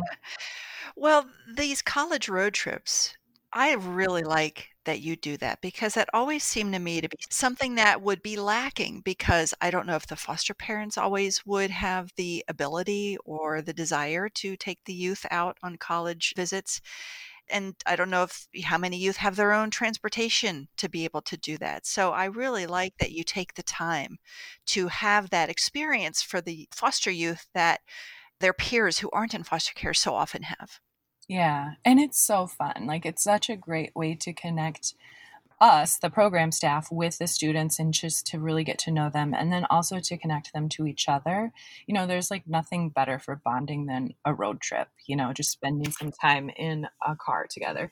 Well, 0.96 1.26
these 1.54 1.82
college 1.82 2.28
road 2.28 2.54
trips, 2.54 3.16
I 3.58 3.72
really 3.72 4.22
like 4.22 4.68
that 4.84 5.00
you 5.00 5.16
do 5.16 5.38
that 5.38 5.62
because 5.62 5.94
that 5.94 6.10
always 6.12 6.44
seemed 6.44 6.74
to 6.74 6.78
me 6.78 7.00
to 7.00 7.08
be 7.08 7.16
something 7.30 7.76
that 7.76 8.02
would 8.02 8.22
be 8.22 8.36
lacking 8.36 9.00
because 9.00 9.54
I 9.62 9.70
don't 9.70 9.86
know 9.86 9.96
if 9.96 10.06
the 10.06 10.14
foster 10.14 10.52
parents 10.52 10.98
always 10.98 11.44
would 11.46 11.70
have 11.70 12.12
the 12.16 12.44
ability 12.48 13.16
or 13.24 13.62
the 13.62 13.72
desire 13.72 14.28
to 14.28 14.56
take 14.58 14.80
the 14.84 14.92
youth 14.92 15.24
out 15.30 15.56
on 15.62 15.76
college 15.78 16.34
visits. 16.36 16.82
And 17.48 17.74
I 17.86 17.96
don't 17.96 18.10
know 18.10 18.24
if 18.24 18.46
how 18.64 18.76
many 18.76 18.98
youth 18.98 19.16
have 19.16 19.36
their 19.36 19.52
own 19.54 19.70
transportation 19.70 20.68
to 20.76 20.88
be 20.90 21.04
able 21.04 21.22
to 21.22 21.38
do 21.38 21.56
that. 21.58 21.86
So 21.86 22.12
I 22.12 22.26
really 22.26 22.66
like 22.66 22.92
that 23.00 23.12
you 23.12 23.24
take 23.24 23.54
the 23.54 23.62
time 23.62 24.18
to 24.66 24.88
have 24.88 25.30
that 25.30 25.48
experience 25.48 26.20
for 26.22 26.42
the 26.42 26.68
foster 26.74 27.10
youth 27.10 27.46
that 27.54 27.80
their 28.40 28.52
peers 28.52 28.98
who 28.98 29.10
aren't 29.14 29.34
in 29.34 29.44
foster 29.44 29.72
care 29.74 29.94
so 29.94 30.14
often 30.14 30.42
have. 30.42 30.78
Yeah. 31.28 31.72
And 31.84 31.98
it's 31.98 32.24
so 32.24 32.46
fun. 32.46 32.86
Like, 32.86 33.04
it's 33.04 33.22
such 33.24 33.50
a 33.50 33.56
great 33.56 33.94
way 33.96 34.14
to 34.14 34.32
connect 34.32 34.94
us, 35.60 35.96
the 35.96 36.10
program 36.10 36.52
staff, 36.52 36.88
with 36.90 37.18
the 37.18 37.26
students 37.26 37.78
and 37.78 37.92
just 37.94 38.26
to 38.26 38.38
really 38.38 38.62
get 38.62 38.78
to 38.78 38.90
know 38.90 39.08
them 39.08 39.32
and 39.34 39.52
then 39.52 39.66
also 39.70 39.98
to 39.98 40.18
connect 40.18 40.52
them 40.52 40.68
to 40.68 40.86
each 40.86 41.08
other. 41.08 41.50
You 41.86 41.94
know, 41.94 42.06
there's 42.06 42.30
like 42.30 42.46
nothing 42.46 42.90
better 42.90 43.18
for 43.18 43.40
bonding 43.44 43.86
than 43.86 44.14
a 44.24 44.34
road 44.34 44.60
trip, 44.60 44.88
you 45.06 45.16
know, 45.16 45.32
just 45.32 45.50
spending 45.50 45.90
some 45.90 46.12
time 46.12 46.50
in 46.50 46.86
a 47.04 47.16
car 47.16 47.46
together. 47.50 47.90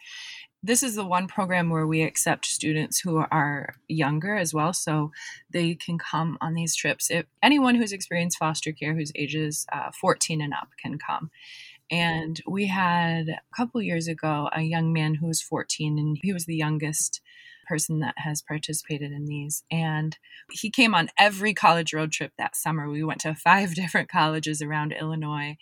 This 0.62 0.82
is 0.82 0.94
the 0.94 1.04
one 1.06 1.26
program 1.26 1.68
where 1.68 1.86
we 1.86 2.02
accept 2.02 2.46
students 2.46 3.00
who 3.00 3.18
are 3.18 3.74
younger 3.86 4.34
as 4.34 4.54
well, 4.54 4.72
so 4.72 5.12
they 5.50 5.74
can 5.74 5.98
come 5.98 6.38
on 6.40 6.54
these 6.54 6.74
trips. 6.74 7.10
If 7.10 7.26
anyone 7.42 7.74
who's 7.74 7.92
experienced 7.92 8.38
foster 8.38 8.72
care 8.72 8.94
whose 8.94 9.12
ages 9.14 9.66
uh, 9.72 9.90
14 10.00 10.40
and 10.40 10.54
up 10.54 10.68
can 10.82 10.98
come. 10.98 11.30
And 11.90 12.40
we 12.46 12.66
had 12.66 13.28
a 13.28 13.40
couple 13.56 13.82
years 13.82 14.08
ago 14.08 14.48
a 14.52 14.62
young 14.62 14.92
man 14.92 15.14
who 15.16 15.26
was 15.26 15.42
14 15.42 15.98
and 15.98 16.18
he 16.22 16.32
was 16.32 16.46
the 16.46 16.56
youngest 16.56 17.20
person 17.66 18.00
that 18.00 18.14
has 18.18 18.42
participated 18.42 19.12
in 19.12 19.26
these. 19.26 19.64
And 19.70 20.16
he 20.50 20.70
came 20.70 20.94
on 20.94 21.08
every 21.18 21.54
college 21.54 21.92
road 21.92 22.12
trip 22.12 22.32
that 22.38 22.56
summer. 22.56 22.88
We 22.88 23.04
went 23.04 23.20
to 23.20 23.34
five 23.34 23.74
different 23.74 24.08
colleges 24.08 24.62
around 24.62 24.92
Illinois. 24.92 25.56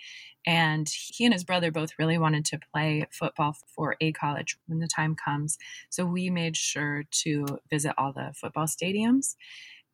And 0.44 0.88
he 0.88 1.24
and 1.24 1.32
his 1.32 1.44
brother 1.44 1.70
both 1.70 1.92
really 1.98 2.18
wanted 2.18 2.44
to 2.46 2.58
play 2.72 3.06
football 3.12 3.56
for 3.76 3.96
a 4.00 4.10
college 4.12 4.58
when 4.66 4.80
the 4.80 4.88
time 4.88 5.14
comes. 5.14 5.56
So 5.88 6.04
we 6.04 6.30
made 6.30 6.56
sure 6.56 7.04
to 7.22 7.46
visit 7.70 7.94
all 7.96 8.12
the 8.12 8.32
football 8.34 8.66
stadiums. 8.66 9.36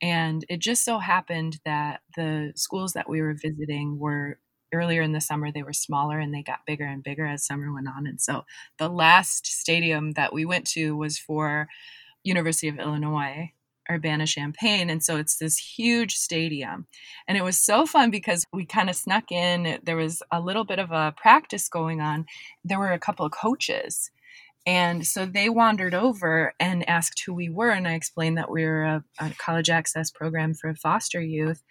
And 0.01 0.45
it 0.49 0.61
just 0.61 0.85
so 0.85 1.01
happened 1.01 1.59
that 1.65 2.01
the 2.17 2.53
schools 2.55 2.93
that 2.93 3.11
we 3.11 3.21
were 3.21 3.35
visiting 3.35 3.99
were 3.99 4.39
earlier 4.73 5.03
in 5.03 5.13
the 5.13 5.21
summer 5.21 5.51
they 5.51 5.63
were 5.63 5.73
smaller 5.73 6.19
and 6.19 6.35
they 6.35 6.43
got 6.43 6.67
bigger 6.67 6.85
and 6.85 7.03
bigger 7.03 7.27
as 7.27 7.45
summer 7.45 7.73
went 7.73 7.89
on 7.89 8.07
and 8.07 8.21
so 8.21 8.45
the 8.79 8.89
last 8.89 9.47
stadium 9.47 10.13
that 10.13 10.33
we 10.33 10.45
went 10.45 10.67
to 10.67 10.97
was 10.97 11.19
for 11.19 11.69
university 12.25 12.69
of 12.69 12.79
illinois 12.79 13.53
Urbana 13.91 14.27
Champaign. 14.27 14.91
And 14.91 15.03
so 15.03 15.17
it's 15.17 15.39
this 15.39 15.57
huge 15.57 16.15
stadium. 16.15 16.87
And 17.27 17.39
it 17.39 17.45
was 17.45 17.59
so 17.59 17.87
fun 17.87 18.11
because 18.11 18.45
we 18.53 18.67
kind 18.67 18.91
of 18.91 18.97
snuck 18.97 19.33
in. 19.33 19.79
There 19.83 19.97
was 19.97 20.23
a 20.31 20.41
little 20.41 20.65
bit 20.65 20.79
of 20.79 20.91
a 20.91 21.15
practice 21.17 21.69
going 21.69 22.01
on. 22.01 22.27
There 22.65 22.79
were 22.79 22.93
a 22.93 22.99
couple 22.99 23.25
of 23.25 23.33
coaches 23.33 24.11
and 24.69 25.07
so 25.07 25.25
they 25.25 25.49
wandered 25.49 25.95
over 25.95 26.53
and 26.61 26.87
asked 26.87 27.23
who 27.25 27.33
we 27.33 27.49
were. 27.49 27.71
And 27.71 27.89
I 27.89 27.95
explained 27.95 28.37
that 28.37 28.51
we 28.51 28.67
were 28.67 28.85
a, 28.85 29.05
a, 29.19 29.31
college 29.39 29.71
access 29.71 30.11
program 30.11 30.53
for 30.53 30.75
foster 30.75 31.23
youth. 31.23 31.63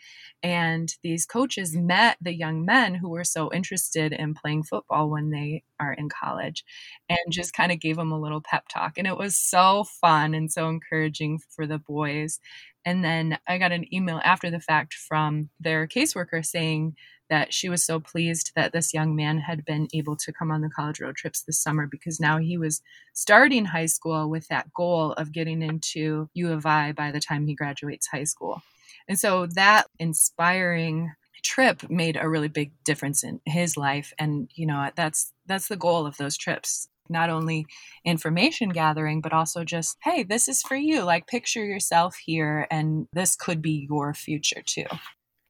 And 0.42 0.92
these 1.04 1.28
coaches 1.28 1.76
met 1.76 2.18
the 2.20 2.34
young 2.34 2.66
men 2.66 2.96
who 2.96 3.10
were 3.10 3.24
so 3.24 3.54
interested 3.54 4.14
in 4.14 4.34
playing 4.34 4.64
football 4.64 5.12
when 5.12 5.30
they 5.30 5.62
are 5.80 5.94
in 5.94 6.10
college 6.10 6.64
and 7.08 7.20
just 7.30 7.54
kind 7.54 7.72
of 7.72 7.80
gave 7.80 7.98
them 7.98 8.12
a 8.12 8.20
little 8.20 8.42
pep 8.42 8.66
talk. 8.68 8.98
And 8.98 9.06
it 9.06 9.18
was 9.18 9.38
so 9.38 9.84
fun 9.84 10.34
and 10.34 10.52
so 10.52 10.68
encouraging 10.68 11.40
for 11.52 11.68
the 11.68 11.78
boys. 11.78 12.40
And 12.84 13.06
then 13.06 13.38
I 13.48 13.60
got 13.60 13.72
an 13.72 13.94
email 13.94 14.22
after 14.24 14.50
the 14.50 14.60
fact 14.60 14.96
from 14.96 15.50
their 15.60 15.86
caseworker 15.88 16.44
saying, 16.44 16.96
that 17.30 17.54
she 17.54 17.70
was 17.70 17.84
so 17.84 18.00
pleased 18.00 18.52
that 18.56 18.72
this 18.72 18.94
young 18.94 19.16
man 19.16 19.40
had 19.40 19.66
been 19.66 19.88
able 19.94 20.16
to 20.16 20.34
come 20.34 20.52
on 20.52 20.62
the 20.62 20.70
college 20.70 21.00
road 21.00 21.16
trips 21.16 21.42
this 21.42 21.60
summer 21.60 21.88
because 21.88 22.20
now 22.20 22.38
he 22.38 22.58
was 22.58 22.82
starting 23.14 23.66
high 23.66 23.86
school 23.86 24.30
with 24.30 24.48
that 24.48 24.74
goal 24.74 25.14
of 25.14 25.32
getting 25.32 25.62
into 25.62 26.30
U 26.34 26.52
of 26.52 26.66
I 26.66 26.92
by 26.92 27.12
the 27.12 27.20
time 27.20 27.48
he 27.48 27.56
graduates 27.56 28.08
high 28.08 28.24
school. 28.24 28.62
And 29.08 29.20
so 29.20 29.46
that 29.48 29.88
inspiring 30.00 31.14
trip 31.44 31.90
made 31.90 32.18
a 32.20 32.28
really 32.28 32.48
big 32.48 32.72
difference 32.84 33.24
in 33.24 33.40
his 33.46 33.78
life. 33.78 34.14
And 34.20 34.50
you 34.56 34.66
know 34.66 34.90
that's 34.96 35.34
that's 35.46 35.68
the 35.68 35.78
goal 35.78 36.06
of 36.06 36.18
those 36.18 36.38
trips. 36.38 36.88
Not 37.10 37.30
only 37.30 37.66
information 38.04 38.70
gathering 38.70 39.22
but 39.22 39.34
also 39.34 39.64
just 39.64 39.98
hey 40.04 40.24
this 40.24 40.48
is 40.48 40.62
for 40.62 40.76
you. 40.76 41.04
Like 41.04 41.28
picture 41.28 41.64
yourself 41.64 42.18
here 42.18 42.68
and 42.70 43.08
this 43.14 43.36
could 43.36 43.62
be 43.62 43.88
your 43.90 44.14
future 44.14 44.62
too 44.66 44.86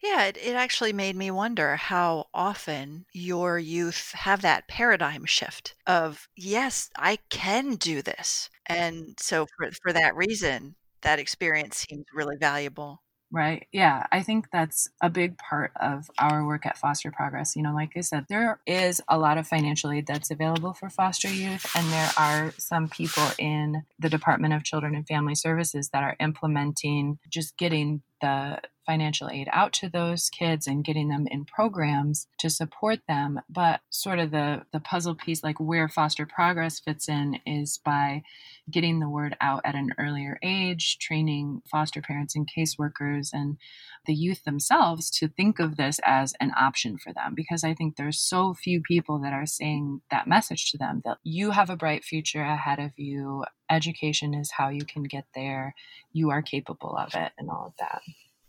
yeah, 0.02 0.26
it, 0.26 0.38
it 0.38 0.56
actually 0.56 0.94
made 0.94 1.16
me 1.16 1.32
wonder 1.32 1.76
how 1.76 2.28
often 2.34 3.06
your 3.14 3.58
youth 3.58 4.12
have 4.14 4.42
that 4.44 4.68
paradigm 4.68 5.26
shift 5.26 5.76
of, 5.86 6.28
yes, 6.36 6.90
I 6.96 7.18
can 7.30 7.76
do 7.76 8.02
this. 8.02 8.50
And 8.68 9.18
so 9.20 9.48
for, 9.58 9.72
for 9.82 9.94
that 9.94 10.16
reason, 10.16 10.76
that 11.02 11.20
experience 11.20 11.86
seems 11.90 12.06
really 12.14 12.38
valuable. 12.40 13.02
Right. 13.30 13.68
Yeah. 13.74 14.06
I 14.10 14.24
think 14.24 14.48
that's 14.54 14.88
a 15.02 15.10
big 15.10 15.38
part 15.38 15.72
of 15.82 16.10
our 16.18 16.48
work 16.48 16.66
at 16.66 16.78
Foster 16.78 17.12
Progress. 17.12 17.58
You 17.58 17.64
know, 17.64 17.74
like 17.74 17.92
I 17.98 18.00
said, 18.00 18.26
there 18.30 18.62
is 18.66 19.02
a 19.10 19.18
lot 19.18 19.38
of 19.38 19.46
financial 19.46 19.92
aid 19.92 20.08
that's 20.08 20.32
available 20.32 20.74
for 20.74 20.90
foster 20.90 21.28
youth, 21.28 21.70
and 21.76 21.86
there 21.92 22.10
are 22.18 22.54
some 22.58 22.88
people 22.88 23.28
in 23.38 23.84
the 24.00 24.08
Department 24.08 24.54
of 24.54 24.64
Children 24.64 24.96
and 24.96 25.06
Family 25.06 25.36
Services 25.36 25.90
that 25.90 26.04
are 26.04 26.16
implementing 26.22 27.20
just 27.30 27.58
getting 27.58 28.02
the 28.22 28.60
financial 28.88 29.30
aid 29.30 29.50
out 29.52 29.74
to 29.74 29.90
those 29.90 30.30
kids 30.30 30.66
and 30.66 30.86
getting 30.86 31.10
them 31.10 31.28
in 31.30 31.44
programs 31.44 32.28
to 32.40 32.50
support 32.50 33.00
them. 33.08 33.40
But 33.50 33.82
sort 33.90 34.18
of 34.18 34.32
the 34.32 34.64
the 34.72 34.80
puzzle 34.80 35.14
piece 35.14 35.44
like 35.44 35.60
where 35.60 35.90
foster 35.90 36.26
progress 36.26 36.80
fits 36.80 37.10
in 37.10 37.40
is 37.46 37.80
by 37.84 38.24
getting 38.72 39.00
the 39.00 39.10
word 39.10 39.36
out 39.42 39.62
at 39.66 39.76
an 39.76 39.92
earlier 40.00 40.40
age 40.42 40.98
training 41.00 41.62
foster 41.70 42.02
parents 42.02 42.36
and 42.36 42.48
caseworkers 42.48 43.30
and 43.34 43.58
the 44.06 44.14
youth 44.14 44.44
themselves 44.46 45.12
to 45.12 45.28
think 45.28 45.60
of 45.60 45.76
this 45.76 46.00
as 46.06 46.34
an 46.40 46.52
option 46.58 46.98
for 46.98 47.14
them. 47.14 47.34
Because 47.36 47.64
i 47.64 47.74
think 47.74 47.98
there's 47.98 48.20
so 48.20 48.54
few 48.54 48.82
people 48.82 49.20
that 49.20 49.34
are 49.34 49.46
saying 49.46 50.02
that 50.10 50.28
message 50.28 50.72
to 50.72 50.78
them 50.78 51.02
that 51.04 51.18
you 51.24 51.52
have 51.52 51.70
a 51.70 51.76
bright 51.76 52.04
future 52.04 52.42
ahead 52.42 52.80
of 52.80 52.92
you 52.96 53.44
education 53.70 54.34
is 54.34 54.52
how 54.52 54.70
you 54.70 54.86
can 54.86 55.04
get 55.04 55.26
there 55.36 55.74
you 56.14 56.30
are 56.30 56.42
capable 56.42 56.96
of 56.98 57.14
it 57.14 57.32
and 57.38 57.50
all 57.50 57.68
of 57.68 57.74
that 57.80 58.02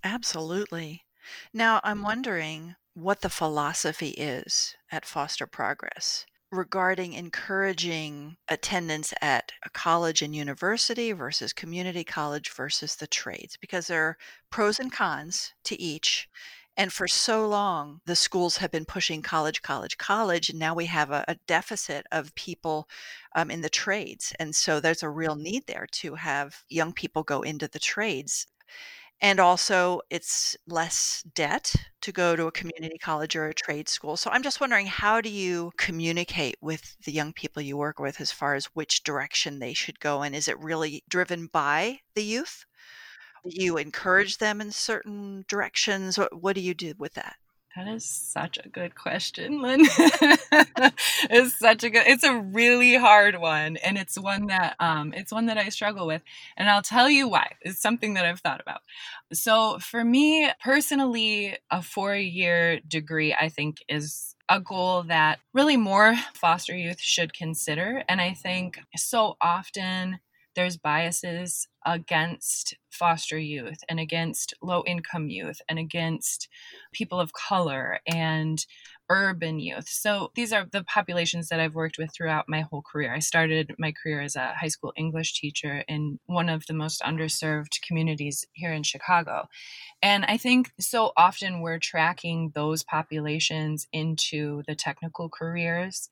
Absolutely. 0.04 1.02
Now, 1.52 1.80
I'm 1.82 1.98
mm-hmm. 1.98 2.06
wondering 2.06 2.76
what 2.94 3.20
the 3.20 3.28
philosophy 3.28 4.10
is 4.10 4.76
at 4.90 5.04
Foster 5.04 5.46
Progress 5.46 6.26
regarding 6.50 7.12
encouraging 7.12 8.36
attendance 8.48 9.12
at 9.20 9.52
a 9.66 9.70
college 9.70 10.22
and 10.22 10.34
university 10.34 11.12
versus 11.12 11.52
community 11.52 12.04
college 12.04 12.50
versus 12.50 12.96
the 12.96 13.06
trades, 13.06 13.58
because 13.60 13.86
there 13.88 14.02
are 14.02 14.18
pros 14.50 14.80
and 14.80 14.90
cons 14.90 15.52
to 15.64 15.78
each. 15.80 16.28
And 16.78 16.92
for 16.92 17.08
so 17.08 17.46
long, 17.46 18.00
the 18.06 18.16
schools 18.16 18.56
have 18.58 18.70
been 18.70 18.86
pushing 18.86 19.20
college, 19.20 19.60
college, 19.60 19.98
college, 19.98 20.48
and 20.48 20.58
now 20.58 20.74
we 20.74 20.86
have 20.86 21.10
a, 21.10 21.24
a 21.28 21.34
deficit 21.46 22.06
of 22.12 22.34
people 22.36 22.88
um, 23.34 23.50
in 23.50 23.60
the 23.60 23.68
trades. 23.68 24.32
And 24.38 24.54
so 24.54 24.80
there's 24.80 25.02
a 25.02 25.10
real 25.10 25.34
need 25.34 25.66
there 25.66 25.86
to 25.92 26.14
have 26.14 26.64
young 26.70 26.94
people 26.94 27.24
go 27.24 27.42
into 27.42 27.68
the 27.68 27.80
trades 27.80 28.46
and 29.20 29.40
also 29.40 30.00
it's 30.10 30.56
less 30.66 31.24
debt 31.34 31.74
to 32.00 32.12
go 32.12 32.36
to 32.36 32.46
a 32.46 32.52
community 32.52 32.98
college 32.98 33.34
or 33.34 33.48
a 33.48 33.54
trade 33.54 33.88
school. 33.88 34.16
So 34.16 34.30
I'm 34.30 34.42
just 34.42 34.60
wondering 34.60 34.86
how 34.86 35.20
do 35.20 35.28
you 35.28 35.72
communicate 35.76 36.56
with 36.60 36.96
the 37.04 37.12
young 37.12 37.32
people 37.32 37.60
you 37.62 37.76
work 37.76 37.98
with 37.98 38.20
as 38.20 38.30
far 38.30 38.54
as 38.54 38.66
which 38.66 39.02
direction 39.02 39.58
they 39.58 39.74
should 39.74 39.98
go 40.00 40.22
and 40.22 40.34
is 40.36 40.46
it 40.48 40.58
really 40.60 41.02
driven 41.08 41.46
by 41.46 42.00
the 42.14 42.22
youth? 42.22 42.64
You 43.50 43.78
encourage 43.78 44.38
them 44.38 44.60
in 44.60 44.72
certain 44.72 45.44
directions? 45.48 46.18
What, 46.18 46.42
what 46.42 46.54
do 46.54 46.60
you 46.60 46.74
do 46.74 46.94
with 46.98 47.14
that? 47.14 47.36
That 47.78 47.86
is 47.86 48.04
such 48.04 48.58
a 48.64 48.68
good 48.68 48.96
question, 48.96 49.62
Lynn. 49.62 49.82
it's 51.30 51.56
such 51.56 51.84
a 51.84 51.90
good 51.90 52.02
it's 52.06 52.24
a 52.24 52.34
really 52.34 52.96
hard 52.96 53.38
one 53.38 53.76
and 53.76 53.96
it's 53.96 54.18
one 54.18 54.48
that 54.48 54.74
um 54.80 55.12
it's 55.14 55.30
one 55.30 55.46
that 55.46 55.58
I 55.58 55.68
struggle 55.68 56.04
with 56.04 56.22
and 56.56 56.68
I'll 56.68 56.82
tell 56.82 57.08
you 57.08 57.28
why. 57.28 57.52
It's 57.60 57.80
something 57.80 58.14
that 58.14 58.24
I've 58.24 58.40
thought 58.40 58.60
about. 58.60 58.80
So 59.32 59.78
for 59.78 60.04
me 60.04 60.50
personally 60.60 61.56
a 61.70 61.78
4-year 61.78 62.80
degree 62.80 63.32
I 63.32 63.48
think 63.48 63.84
is 63.88 64.34
a 64.48 64.60
goal 64.60 65.04
that 65.04 65.38
really 65.52 65.76
more 65.76 66.16
foster 66.34 66.76
youth 66.76 67.00
should 67.00 67.32
consider 67.32 68.02
and 68.08 68.20
I 68.20 68.32
think 68.32 68.80
so 68.96 69.36
often 69.40 70.18
there's 70.58 70.76
biases 70.76 71.68
against 71.86 72.74
foster 72.90 73.38
youth 73.38 73.78
and 73.88 74.00
against 74.00 74.52
low 74.60 74.82
income 74.88 75.28
youth 75.28 75.60
and 75.68 75.78
against 75.78 76.48
people 76.92 77.20
of 77.20 77.32
color 77.32 78.00
and 78.08 78.66
urban 79.08 79.60
youth. 79.60 79.88
So 79.88 80.32
these 80.34 80.52
are 80.52 80.66
the 80.70 80.82
populations 80.82 81.48
that 81.48 81.60
I've 81.60 81.76
worked 81.76 81.96
with 81.96 82.10
throughout 82.12 82.48
my 82.48 82.62
whole 82.62 82.82
career. 82.82 83.14
I 83.14 83.20
started 83.20 83.72
my 83.78 83.92
career 83.92 84.20
as 84.20 84.34
a 84.34 84.52
high 84.60 84.66
school 84.66 84.92
English 84.96 85.40
teacher 85.40 85.84
in 85.86 86.18
one 86.26 86.48
of 86.48 86.66
the 86.66 86.74
most 86.74 87.02
underserved 87.02 87.80
communities 87.86 88.44
here 88.52 88.72
in 88.72 88.82
Chicago. 88.82 89.46
And 90.02 90.24
I 90.24 90.38
think 90.38 90.72
so 90.80 91.12
often 91.16 91.60
we're 91.60 91.78
tracking 91.78 92.50
those 92.56 92.82
populations 92.82 93.86
into 93.92 94.64
the 94.66 94.74
technical 94.74 95.28
careers 95.28 96.08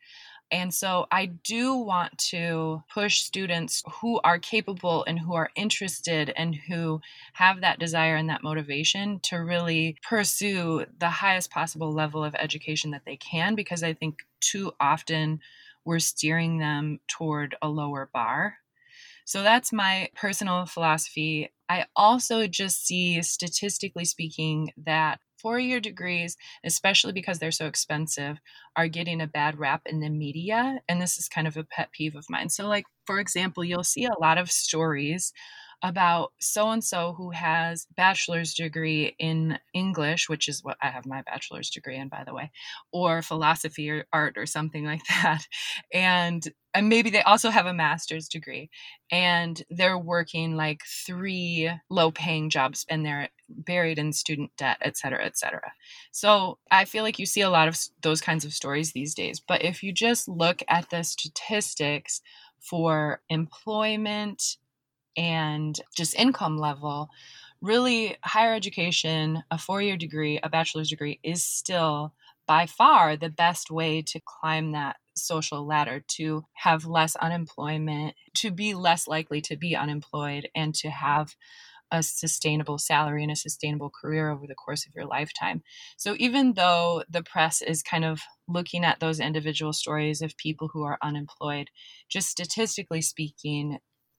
and 0.50 0.72
so 0.72 1.06
I 1.10 1.26
do 1.26 1.74
want 1.74 2.16
to 2.30 2.82
push 2.92 3.20
students 3.20 3.82
who 4.00 4.20
are 4.22 4.38
capable 4.38 5.04
and 5.04 5.18
who 5.18 5.34
are 5.34 5.50
interested 5.56 6.32
and 6.36 6.54
who 6.54 7.00
have 7.32 7.60
that 7.60 7.78
desire 7.78 8.16
and 8.16 8.28
that 8.28 8.42
motivation 8.42 9.20
to 9.24 9.36
really 9.36 9.96
pursue 10.08 10.86
the 10.98 11.10
highest 11.10 11.50
possible 11.50 11.92
level 11.92 12.22
of 12.22 12.34
education 12.36 12.92
that 12.92 13.02
they 13.04 13.16
can, 13.16 13.54
because 13.54 13.82
I 13.82 13.92
think 13.92 14.26
too 14.40 14.72
often 14.78 15.40
we're 15.84 15.98
steering 15.98 16.58
them 16.58 17.00
toward 17.08 17.56
a 17.62 17.68
lower 17.68 18.08
bar. 18.12 18.58
So 19.24 19.42
that's 19.42 19.72
my 19.72 20.08
personal 20.14 20.66
philosophy. 20.66 21.52
I 21.68 21.86
also 21.96 22.46
just 22.46 22.86
see, 22.86 23.20
statistically 23.22 24.04
speaking, 24.04 24.72
that 24.84 25.18
four 25.38 25.58
year 25.58 25.80
degrees, 25.80 26.36
especially 26.64 27.12
because 27.12 27.38
they're 27.38 27.50
so 27.50 27.66
expensive, 27.66 28.38
are 28.76 28.88
getting 28.88 29.20
a 29.20 29.26
bad 29.26 29.58
rap 29.58 29.82
in 29.86 30.00
the 30.00 30.10
media. 30.10 30.80
And 30.88 31.00
this 31.00 31.18
is 31.18 31.28
kind 31.28 31.46
of 31.46 31.56
a 31.56 31.64
pet 31.64 31.92
peeve 31.92 32.14
of 32.14 32.26
mine. 32.28 32.48
So, 32.48 32.66
like, 32.66 32.86
for 33.06 33.20
example, 33.20 33.64
you'll 33.64 33.84
see 33.84 34.04
a 34.04 34.18
lot 34.20 34.38
of 34.38 34.50
stories 34.50 35.32
about 35.82 36.32
so 36.40 36.70
and 36.70 36.82
so 36.82 37.14
who 37.16 37.30
has 37.30 37.86
bachelor's 37.96 38.54
degree 38.54 39.14
in 39.18 39.58
English, 39.74 40.28
which 40.28 40.48
is 40.48 40.64
what 40.64 40.76
I 40.82 40.88
have 40.88 41.06
my 41.06 41.22
bachelor's 41.22 41.70
degree 41.70 41.96
in, 41.96 42.08
by 42.08 42.24
the 42.24 42.34
way, 42.34 42.50
or 42.92 43.22
philosophy 43.22 43.90
or 43.90 44.06
art 44.12 44.36
or 44.36 44.46
something 44.46 44.84
like 44.86 45.02
that. 45.08 45.46
And 45.92 46.46
and 46.74 46.90
maybe 46.90 47.08
they 47.08 47.22
also 47.22 47.48
have 47.48 47.64
a 47.64 47.72
master's 47.72 48.28
degree. 48.28 48.68
And 49.10 49.62
they're 49.70 49.98
working 49.98 50.56
like 50.56 50.82
three 51.06 51.70
low 51.88 52.10
paying 52.10 52.50
jobs 52.50 52.84
and 52.90 53.04
they're 53.04 53.30
buried 53.48 53.98
in 53.98 54.12
student 54.12 54.50
debt 54.58 54.76
et 54.82 54.96
cetera 54.96 55.24
et 55.24 55.38
cetera. 55.38 55.72
So 56.10 56.58
i 56.70 56.84
feel 56.84 57.04
like 57.04 57.18
you 57.18 57.26
see 57.26 57.42
a 57.42 57.50
lot 57.50 57.68
of 57.68 57.78
those 58.02 58.20
kinds 58.20 58.44
of 58.44 58.52
stories 58.52 58.92
these 58.92 59.14
days. 59.14 59.40
But 59.40 59.62
if 59.62 59.82
you 59.82 59.92
just 59.92 60.28
look 60.28 60.62
at 60.68 60.90
the 60.90 61.02
statistics 61.04 62.20
for 62.60 63.20
employment 63.28 64.56
and 65.16 65.78
just 65.96 66.14
income 66.14 66.58
level, 66.58 67.08
really 67.60 68.16
higher 68.22 68.54
education, 68.54 69.42
a 69.50 69.58
four 69.58 69.80
year 69.82 69.96
degree, 69.96 70.38
a 70.42 70.48
bachelor's 70.48 70.90
degree 70.90 71.20
is 71.22 71.42
still 71.42 72.12
by 72.46 72.66
far 72.66 73.16
the 73.16 73.30
best 73.30 73.70
way 73.70 74.02
to 74.02 74.20
climb 74.24 74.72
that 74.72 74.96
social 75.16 75.66
ladder, 75.66 76.04
to 76.06 76.44
have 76.52 76.86
less 76.86 77.16
unemployment, 77.16 78.14
to 78.34 78.50
be 78.50 78.74
less 78.74 79.08
likely 79.08 79.40
to 79.40 79.56
be 79.56 79.74
unemployed, 79.74 80.48
and 80.54 80.74
to 80.74 80.90
have 80.90 81.34
a 81.92 82.02
sustainable 82.02 82.78
salary 82.78 83.22
and 83.22 83.32
a 83.32 83.36
sustainable 83.36 83.90
career 83.90 84.30
over 84.30 84.46
the 84.46 84.54
course 84.54 84.86
of 84.86 84.92
your 84.94 85.06
lifetime. 85.06 85.62
So 85.96 86.16
even 86.18 86.54
though 86.54 87.04
the 87.08 87.22
press 87.22 87.62
is 87.62 87.82
kind 87.82 88.04
of 88.04 88.20
looking 88.48 88.84
at 88.84 89.00
those 89.00 89.20
individual 89.20 89.72
stories 89.72 90.20
of 90.20 90.36
people 90.36 90.68
who 90.72 90.82
are 90.82 90.98
unemployed, 91.00 91.70
just 92.08 92.28
statistically 92.28 93.02
speaking, 93.02 93.78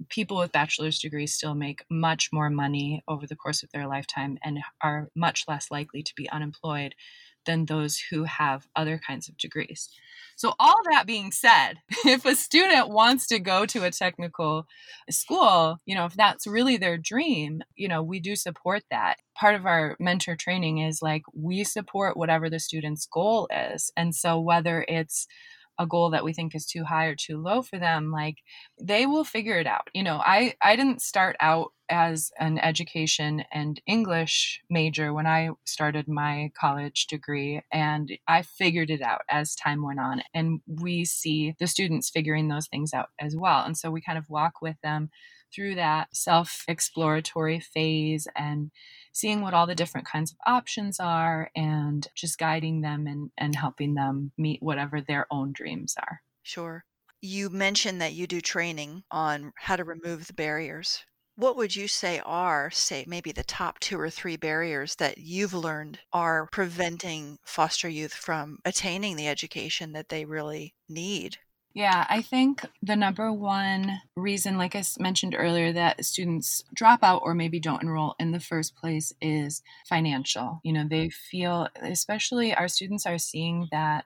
people 0.09 0.37
with 0.37 0.51
bachelor's 0.51 0.99
degrees 0.99 1.33
still 1.33 1.55
make 1.55 1.83
much 1.89 2.29
more 2.31 2.49
money 2.49 3.03
over 3.07 3.25
the 3.25 3.35
course 3.35 3.63
of 3.63 3.71
their 3.71 3.87
lifetime 3.87 4.37
and 4.43 4.59
are 4.81 5.09
much 5.15 5.45
less 5.47 5.71
likely 5.71 6.03
to 6.03 6.13
be 6.15 6.29
unemployed 6.29 6.95
than 7.47 7.65
those 7.65 7.97
who 8.11 8.25
have 8.25 8.67
other 8.75 8.99
kinds 8.99 9.27
of 9.27 9.37
degrees. 9.37 9.89
So, 10.35 10.53
all 10.59 10.81
that 10.91 11.07
being 11.07 11.31
said, 11.31 11.75
if 12.05 12.25
a 12.25 12.35
student 12.35 12.89
wants 12.89 13.25
to 13.27 13.39
go 13.39 13.65
to 13.65 13.85
a 13.85 13.91
technical 13.91 14.67
school, 15.09 15.79
you 15.87 15.95
know, 15.95 16.05
if 16.05 16.13
that's 16.13 16.45
really 16.45 16.77
their 16.77 16.97
dream, 16.97 17.63
you 17.75 17.87
know, 17.87 18.03
we 18.03 18.19
do 18.19 18.35
support 18.35 18.83
that. 18.91 19.15
Part 19.35 19.55
of 19.55 19.65
our 19.65 19.95
mentor 19.99 20.35
training 20.35 20.79
is 20.79 21.01
like 21.01 21.23
we 21.33 21.63
support 21.63 22.17
whatever 22.17 22.49
the 22.49 22.59
student's 22.59 23.07
goal 23.07 23.47
is. 23.51 23.91
And 23.97 24.13
so, 24.13 24.39
whether 24.39 24.85
it's 24.87 25.27
a 25.79 25.85
goal 25.87 26.09
that 26.11 26.23
we 26.23 26.33
think 26.33 26.55
is 26.55 26.65
too 26.65 26.83
high 26.83 27.05
or 27.05 27.15
too 27.15 27.37
low 27.37 27.61
for 27.61 27.77
them 27.79 28.11
like 28.11 28.37
they 28.81 29.05
will 29.05 29.23
figure 29.23 29.59
it 29.59 29.67
out 29.67 29.87
you 29.93 30.03
know 30.03 30.21
i 30.25 30.53
i 30.61 30.75
didn't 30.75 31.01
start 31.01 31.35
out 31.39 31.71
as 31.89 32.31
an 32.39 32.59
education 32.59 33.43
and 33.51 33.81
english 33.87 34.61
major 34.69 35.13
when 35.13 35.25
i 35.25 35.49
started 35.65 36.07
my 36.07 36.51
college 36.59 37.07
degree 37.07 37.61
and 37.71 38.11
i 38.27 38.41
figured 38.41 38.89
it 38.89 39.01
out 39.01 39.21
as 39.29 39.55
time 39.55 39.83
went 39.83 39.99
on 39.99 40.21
and 40.33 40.59
we 40.67 41.05
see 41.05 41.55
the 41.59 41.67
students 41.67 42.09
figuring 42.09 42.47
those 42.47 42.67
things 42.67 42.93
out 42.93 43.09
as 43.19 43.35
well 43.35 43.63
and 43.63 43.77
so 43.77 43.89
we 43.89 44.01
kind 44.01 44.17
of 44.17 44.25
walk 44.29 44.61
with 44.61 44.75
them 44.83 45.09
through 45.53 45.75
that 45.75 46.07
self 46.13 46.63
exploratory 46.67 47.59
phase 47.59 48.27
and 48.35 48.71
seeing 49.17 49.41
what 49.41 49.55
all 49.55 49.65
the 49.65 49.73
different 49.73 50.05
kinds 50.05 50.31
of 50.31 50.37
options 50.45 50.99
are 50.99 51.49
and 51.55 52.07
just 52.13 52.37
guiding 52.37 52.81
them 52.81 53.07
and, 53.07 53.31
and 53.35 53.55
helping 53.55 53.95
them 53.95 54.31
meet 54.37 54.61
whatever 54.61 55.01
their 55.01 55.25
own 55.31 55.51
dreams 55.51 55.95
are. 55.97 56.21
Sure. 56.43 56.85
You 57.19 57.49
mentioned 57.49 57.99
that 57.99 58.13
you 58.13 58.27
do 58.27 58.41
training 58.41 59.03
on 59.09 59.53
how 59.57 59.75
to 59.75 59.83
remove 59.83 60.27
the 60.27 60.33
barriers. 60.33 61.03
What 61.35 61.57
would 61.57 61.75
you 61.75 61.87
say 61.87 62.21
are, 62.25 62.69
say, 62.69 63.05
maybe 63.07 63.31
the 63.31 63.43
top 63.43 63.79
two 63.79 63.99
or 63.99 64.11
three 64.11 64.37
barriers 64.37 64.95
that 64.97 65.17
you've 65.17 65.53
learned 65.53 65.99
are 66.13 66.47
preventing 66.51 67.39
foster 67.43 67.89
youth 67.89 68.13
from 68.13 68.59
attaining 68.65 69.15
the 69.15 69.27
education 69.27 69.93
that 69.93 70.09
they 70.09 70.25
really 70.25 70.75
need? 70.87 71.37
Yeah, 71.73 72.07
I 72.09 72.23
think 72.23 72.65
the 72.81 72.95
number 72.95 73.31
one 73.31 74.01
reason, 74.15 74.57
like 74.57 74.75
I 74.75 74.81
mentioned 74.97 75.35
earlier, 75.37 75.71
that 75.73 76.03
students 76.05 76.63
drop 76.73 77.03
out 77.03 77.21
or 77.23 77.35
maybe 77.35 77.59
don't 77.59 77.83
enroll 77.83 78.15
in 78.19 78.31
the 78.31 78.39
first 78.39 78.75
place 78.75 79.13
is 79.21 79.61
financial. 79.87 80.59
You 80.63 80.73
know, 80.73 80.87
they 80.89 81.09
feel, 81.09 81.67
especially 81.83 82.55
our 82.55 82.67
students 82.67 83.05
are 83.05 83.19
seeing 83.19 83.67
that 83.71 84.05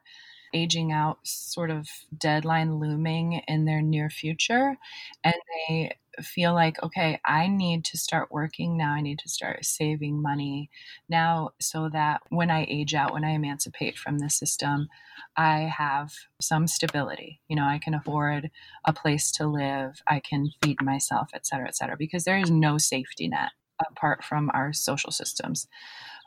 aging 0.53 0.91
out 0.91 1.19
sort 1.23 1.69
of 1.69 1.87
deadline 2.17 2.79
looming 2.79 3.41
in 3.47 3.65
their 3.65 3.81
near 3.81 4.09
future. 4.09 4.77
And 5.23 5.35
they 5.67 5.95
feel 6.21 6.53
like 6.53 6.81
okay 6.83 7.19
i 7.23 7.47
need 7.47 7.85
to 7.85 7.97
start 7.97 8.31
working 8.31 8.75
now. 8.77 8.91
I 8.93 9.01
need 9.01 9.19
to 9.19 9.29
start 9.29 9.65
saving 9.65 10.21
money 10.21 10.69
now 11.09 11.51
so 11.59 11.89
that 11.89 12.21
when 12.29 12.51
i 12.51 12.65
age 12.69 12.93
out 12.93 13.13
when 13.13 13.23
i 13.23 13.29
emancipate 13.31 13.97
from 13.97 14.19
the 14.19 14.29
system 14.29 14.89
i 15.37 15.59
have 15.77 16.11
some 16.41 16.67
stability. 16.67 17.39
You 17.47 17.55
know 17.55 17.65
i 17.65 17.79
can 17.79 17.93
afford 17.93 18.51
a 18.85 18.93
place 18.93 19.31
to 19.33 19.47
live. 19.47 20.01
I 20.07 20.19
can 20.19 20.49
feed 20.61 20.81
myself 20.81 21.29
et 21.33 21.45
cetera 21.45 21.67
et 21.67 21.75
cetera 21.75 21.95
because 21.97 22.25
there 22.25 22.37
is 22.37 22.51
no 22.51 22.77
safety 22.77 23.27
net 23.29 23.51
apart 23.89 24.23
from 24.23 24.51
our 24.53 24.73
social 24.73 25.11
systems 25.11 25.67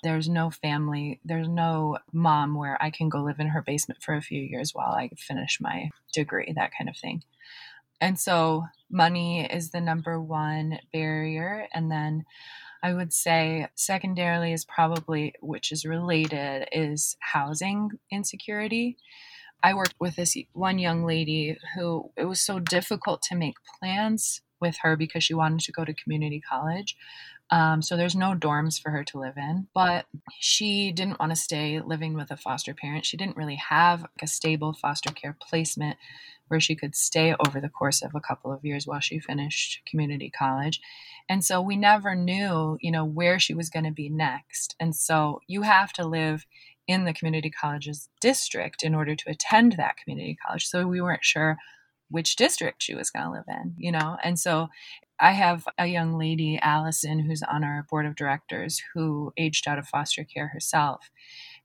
there's 0.05 0.29
no 0.29 0.51
family, 0.51 1.19
there's 1.25 1.49
no 1.49 1.99
mom 2.13 2.55
where 2.55 2.81
I 2.81 2.91
can 2.91 3.09
go 3.09 3.23
live 3.23 3.41
in 3.41 3.49
her 3.49 3.63
basement 3.63 4.03
for 4.03 4.15
a 4.15 4.23
few 4.23 4.41
years 4.41 4.73
while 4.73 4.93
I 4.93 5.09
finish 5.17 5.59
my 5.61 5.91
degree, 6.13 6.53
that 6.55 6.73
kind 6.77 6.89
of 6.89 6.97
thing. 6.97 7.25
And 8.01 8.21
so 8.21 8.67
money 8.91 9.47
is 9.51 9.71
the 9.71 9.81
number 9.81 10.21
one 10.21 10.79
barrier. 10.93 11.67
And 11.73 11.91
then 11.91 12.27
I 12.83 12.93
would 12.93 13.15
say 13.15 13.69
secondarily 13.75 14.53
is 14.53 14.67
probably, 14.67 15.35
which 15.41 15.73
is 15.73 15.87
related, 15.87 16.69
is 16.71 17.17
housing 17.21 17.93
insecurity. 18.13 18.99
I 19.63 19.73
worked 19.73 19.95
with 19.99 20.17
this 20.17 20.37
one 20.53 20.79
young 20.79 21.07
lady 21.07 21.57
who 21.75 22.11
it 22.15 22.27
was 22.27 22.41
so 22.41 22.59
difficult 22.59 23.23
to 23.23 23.35
make 23.35 23.55
plans 23.81 24.43
with 24.61 24.77
her 24.83 24.97
because 24.97 25.25
she 25.25 25.35
wanted 25.35 25.61
to 25.61 25.73
go 25.73 25.85
to 25.85 25.95
community 25.95 26.41
college. 26.41 26.97
Um, 27.51 27.83
so 27.83 27.97
there's 27.97 28.17
no 28.17 28.35
dorms 28.35 28.81
for 28.81 28.91
her 28.91 29.05
to 29.05 29.19
live 29.19 29.37
in. 29.37 29.69
But 29.75 30.07
she 30.39 30.93
didn't 30.93 31.21
want 31.21 31.31
to 31.31 31.37
stay 31.37 31.81
living 31.81 32.15
with 32.15 32.31
a 32.31 32.37
foster 32.37 32.75
parent. 32.75 33.05
She 33.05 33.17
didn't 33.17 33.37
really 33.37 33.57
have 33.69 34.07
a 34.23 34.27
stable 34.27 34.73
foster 34.73 35.13
care 35.13 35.37
placement 35.41 35.99
where 36.49 36.61
she 36.61 36.75
could 36.75 36.95
stay 36.95 37.35
over 37.47 37.61
the 37.61 37.69
course 37.69 38.03
of 38.03 38.15
a 38.15 38.21
couple 38.21 38.53
of 38.53 38.65
years 38.65 38.87
while 38.87 39.01
she 39.01 39.19
finished 39.19 39.81
community 39.87 40.31
college. 40.31 40.81
And 41.29 41.45
so 41.45 41.61
we 41.61 41.77
never 41.77 42.15
knew, 42.15 42.79
you 42.81 42.91
know, 42.91 43.05
where 43.05 43.39
she 43.39 43.55
was 43.55 43.71
going 43.71 43.85
to 43.87 43.91
be 43.91 44.09
next. 44.09 44.75
And 44.79 44.95
so 44.95 45.41
you 45.47 45.63
have 45.63 45.93
to 45.95 46.07
live 46.07 46.45
in 46.87 47.05
the 47.05 47.15
community 47.15 47.51
college's 47.51 48.09
district 48.21 48.83
in 48.83 48.95
order 48.95 49.15
to 49.15 49.31
attend 49.31 49.73
that 49.73 49.97
community 49.97 50.37
college. 50.47 50.67
So 50.67 50.87
we 50.87 51.01
weren't 51.01 51.25
sure 51.25 51.57
which 52.11 52.37
district 52.37 52.83
she 52.83 52.95
was 52.95 53.11
going 53.11 53.25
to 53.25 53.33
live 53.33 53.45
in, 53.49 53.75
you 53.77 53.93
know? 53.93 54.17
And 54.23 54.39
so 54.39 54.69
I 55.21 55.33
have 55.33 55.67
a 55.79 55.87
young 55.87 56.19
lady, 56.19 56.59
Allison, 56.61 57.21
who's 57.21 57.43
on 57.43 57.65
our 57.65 57.87
board 57.89 58.07
of 58.07 58.17
directors, 58.17 58.83
who 58.95 59.33
aged 59.37 59.69
out 59.69 59.79
of 59.79 59.89
foster 59.89 60.25
care 60.25 60.49
herself. 60.49 61.11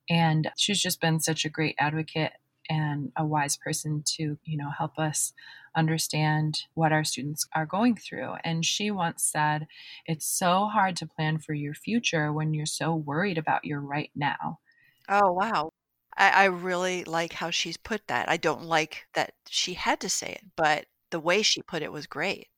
And 0.09 0.51
she's 0.57 0.81
just 0.81 1.01
been 1.01 1.19
such 1.19 1.45
a 1.45 1.49
great 1.49 1.75
advocate 1.79 2.33
and 2.69 3.11
a 3.17 3.25
wise 3.25 3.57
person 3.57 4.03
to, 4.05 4.37
you 4.45 4.57
know, 4.57 4.69
help 4.77 4.99
us 4.99 5.33
understand 5.75 6.61
what 6.73 6.91
our 6.91 7.03
students 7.03 7.47
are 7.53 7.65
going 7.65 7.95
through. 7.95 8.33
And 8.43 8.63
she 8.63 8.91
once 8.91 9.23
said, 9.23 9.67
It's 10.05 10.25
so 10.25 10.67
hard 10.67 10.95
to 10.97 11.07
plan 11.07 11.39
for 11.39 11.53
your 11.53 11.73
future 11.73 12.31
when 12.31 12.53
you're 12.53 12.65
so 12.65 12.93
worried 12.93 13.37
about 13.37 13.65
your 13.65 13.79
right 13.79 14.11
now. 14.15 14.59
Oh, 15.07 15.31
wow. 15.31 15.71
I, 16.19 16.29
I 16.29 16.45
really 16.45 17.03
like 17.05 17.33
how 17.33 17.49
she's 17.49 17.77
put 17.77 18.07
that. 18.07 18.29
I 18.29 18.37
don't 18.37 18.63
like 18.63 19.07
that 19.13 19.33
she 19.47 19.73
had 19.73 19.99
to 20.01 20.09
say 20.09 20.33
it, 20.33 20.41
but 20.55 20.85
the 21.09 21.19
way 21.19 21.41
she 21.41 21.61
put 21.63 21.81
it 21.81 21.91
was 21.91 22.05
great. 22.05 22.49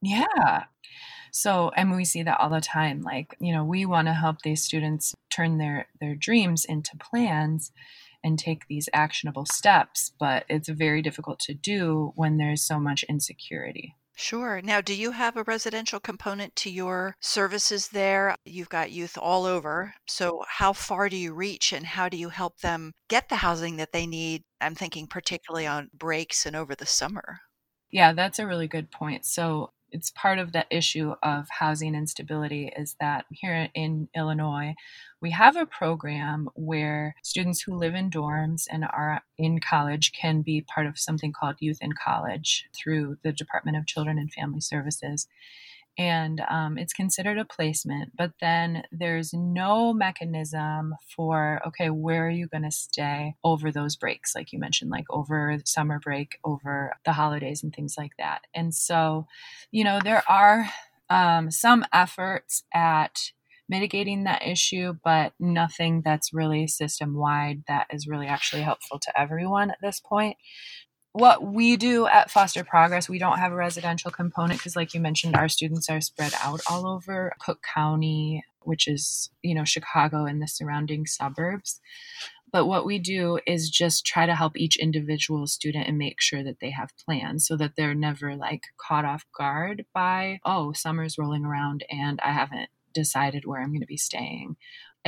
Yeah. 0.00 0.64
So, 1.32 1.70
and 1.76 1.94
we 1.94 2.04
see 2.04 2.22
that 2.22 2.40
all 2.40 2.48
the 2.48 2.60
time. 2.60 3.02
Like, 3.02 3.36
you 3.40 3.52
know, 3.52 3.64
we 3.64 3.84
want 3.84 4.06
to 4.06 4.14
help 4.14 4.42
these 4.42 4.62
students 4.62 5.14
turn 5.30 5.58
their 5.58 5.88
their 6.00 6.14
dreams 6.14 6.64
into 6.64 6.96
plans 6.96 7.72
and 8.24 8.38
take 8.38 8.66
these 8.66 8.88
actionable 8.92 9.46
steps, 9.46 10.12
but 10.18 10.44
it's 10.48 10.68
very 10.68 11.02
difficult 11.02 11.38
to 11.40 11.54
do 11.54 12.12
when 12.16 12.36
there's 12.36 12.66
so 12.66 12.78
much 12.80 13.04
insecurity. 13.08 13.94
Sure. 14.20 14.60
Now, 14.60 14.82
do 14.82 14.92
you 14.92 15.12
have 15.12 15.36
a 15.36 15.44
residential 15.44 15.98
component 15.98 16.54
to 16.56 16.70
your 16.70 17.16
services 17.20 17.88
there? 17.88 18.34
You've 18.44 18.68
got 18.68 18.90
youth 18.90 19.16
all 19.16 19.46
over. 19.46 19.94
So, 20.06 20.44
how 20.46 20.74
far 20.74 21.08
do 21.08 21.16
you 21.16 21.32
reach 21.32 21.72
and 21.72 21.86
how 21.86 22.10
do 22.10 22.16
you 22.18 22.28
help 22.28 22.58
them 22.58 22.92
get 23.08 23.30
the 23.30 23.36
housing 23.36 23.76
that 23.76 23.92
they 23.92 24.06
need? 24.06 24.42
I'm 24.60 24.74
thinking 24.74 25.06
particularly 25.06 25.66
on 25.66 25.88
breaks 25.94 26.44
and 26.44 26.54
over 26.54 26.74
the 26.74 26.84
summer. 26.84 27.38
Yeah, 27.90 28.12
that's 28.12 28.38
a 28.38 28.46
really 28.46 28.66
good 28.66 28.90
point. 28.90 29.24
So, 29.24 29.70
it's 29.90 30.10
part 30.10 30.38
of 30.38 30.52
the 30.52 30.66
issue 30.70 31.14
of 31.22 31.46
housing 31.50 31.94
instability 31.94 32.72
is 32.76 32.96
that 33.00 33.24
here 33.30 33.68
in 33.74 34.08
Illinois, 34.16 34.74
we 35.20 35.30
have 35.30 35.56
a 35.56 35.66
program 35.66 36.48
where 36.54 37.14
students 37.22 37.60
who 37.62 37.76
live 37.76 37.94
in 37.94 38.10
dorms 38.10 38.64
and 38.70 38.84
are 38.84 39.22
in 39.36 39.60
college 39.60 40.12
can 40.12 40.42
be 40.42 40.60
part 40.60 40.86
of 40.86 40.98
something 40.98 41.32
called 41.32 41.56
Youth 41.60 41.78
in 41.80 41.92
College 41.92 42.66
through 42.74 43.16
the 43.22 43.32
Department 43.32 43.76
of 43.76 43.86
Children 43.86 44.18
and 44.18 44.32
Family 44.32 44.60
Services 44.60 45.26
and 45.98 46.40
um, 46.48 46.78
it's 46.78 46.92
considered 46.92 47.38
a 47.38 47.44
placement 47.44 48.12
but 48.16 48.32
then 48.40 48.82
there's 48.92 49.32
no 49.34 49.92
mechanism 49.92 50.94
for 51.16 51.60
okay 51.66 51.90
where 51.90 52.26
are 52.26 52.30
you 52.30 52.48
going 52.48 52.62
to 52.62 52.70
stay 52.70 53.34
over 53.44 53.70
those 53.72 53.96
breaks 53.96 54.34
like 54.34 54.52
you 54.52 54.58
mentioned 54.58 54.90
like 54.90 55.04
over 55.10 55.58
summer 55.64 55.98
break 55.98 56.38
over 56.44 56.94
the 57.04 57.12
holidays 57.12 57.62
and 57.62 57.74
things 57.74 57.94
like 57.98 58.12
that. 58.18 58.42
And 58.54 58.74
so 58.74 59.26
you 59.70 59.84
know 59.84 60.00
there 60.02 60.22
are 60.28 60.66
um, 61.10 61.50
some 61.50 61.84
efforts 61.92 62.62
at 62.74 63.32
mitigating 63.68 64.24
that 64.24 64.46
issue, 64.46 64.94
but 65.04 65.32
nothing 65.38 66.02
that's 66.04 66.32
really 66.32 66.66
system 66.66 67.14
wide 67.14 67.62
that 67.68 67.86
is 67.90 68.06
really 68.06 68.26
actually 68.26 68.62
helpful 68.62 68.98
to 68.98 69.20
everyone 69.20 69.70
at 69.70 69.78
this 69.82 70.00
point 70.00 70.36
what 71.18 71.42
we 71.42 71.76
do 71.76 72.06
at 72.06 72.30
Foster 72.30 72.62
Progress, 72.62 73.08
we 73.08 73.18
don't 73.18 73.38
have 73.38 73.50
a 73.50 73.56
residential 73.56 74.10
component 74.10 74.60
because, 74.60 74.76
like 74.76 74.94
you 74.94 75.00
mentioned, 75.00 75.34
our 75.34 75.48
students 75.48 75.88
are 75.90 76.00
spread 76.00 76.32
out 76.42 76.60
all 76.70 76.86
over 76.86 77.32
Cook 77.40 77.60
County, 77.62 78.44
which 78.62 78.86
is, 78.86 79.30
you 79.42 79.54
know, 79.54 79.64
Chicago 79.64 80.26
and 80.26 80.40
the 80.40 80.46
surrounding 80.46 81.06
suburbs. 81.06 81.80
But 82.52 82.66
what 82.66 82.86
we 82.86 83.00
do 83.00 83.40
is 83.46 83.68
just 83.68 84.06
try 84.06 84.26
to 84.26 84.34
help 84.34 84.56
each 84.56 84.76
individual 84.76 85.46
student 85.48 85.88
and 85.88 85.98
make 85.98 86.20
sure 86.20 86.44
that 86.44 86.60
they 86.60 86.70
have 86.70 86.96
plans 87.04 87.46
so 87.46 87.56
that 87.56 87.72
they're 87.76 87.94
never 87.94 88.36
like 88.36 88.62
caught 88.80 89.04
off 89.04 89.26
guard 89.36 89.84
by, 89.92 90.38
oh, 90.44 90.72
summer's 90.72 91.18
rolling 91.18 91.44
around 91.44 91.84
and 91.90 92.20
I 92.22 92.30
haven't 92.30 92.70
decided 92.94 93.44
where 93.44 93.60
I'm 93.60 93.70
going 93.70 93.80
to 93.80 93.86
be 93.86 93.96
staying. 93.96 94.56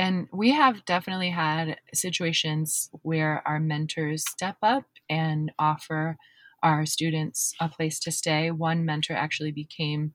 And 0.01 0.27
we 0.33 0.49
have 0.49 0.83
definitely 0.85 1.29
had 1.29 1.77
situations 1.93 2.89
where 3.03 3.43
our 3.47 3.59
mentors 3.59 4.23
step 4.27 4.55
up 4.63 4.85
and 5.07 5.51
offer 5.59 6.17
our 6.63 6.87
students 6.87 7.53
a 7.59 7.69
place 7.69 7.99
to 7.99 8.11
stay. 8.11 8.49
One 8.49 8.83
mentor 8.83 9.13
actually 9.13 9.51
became 9.51 10.13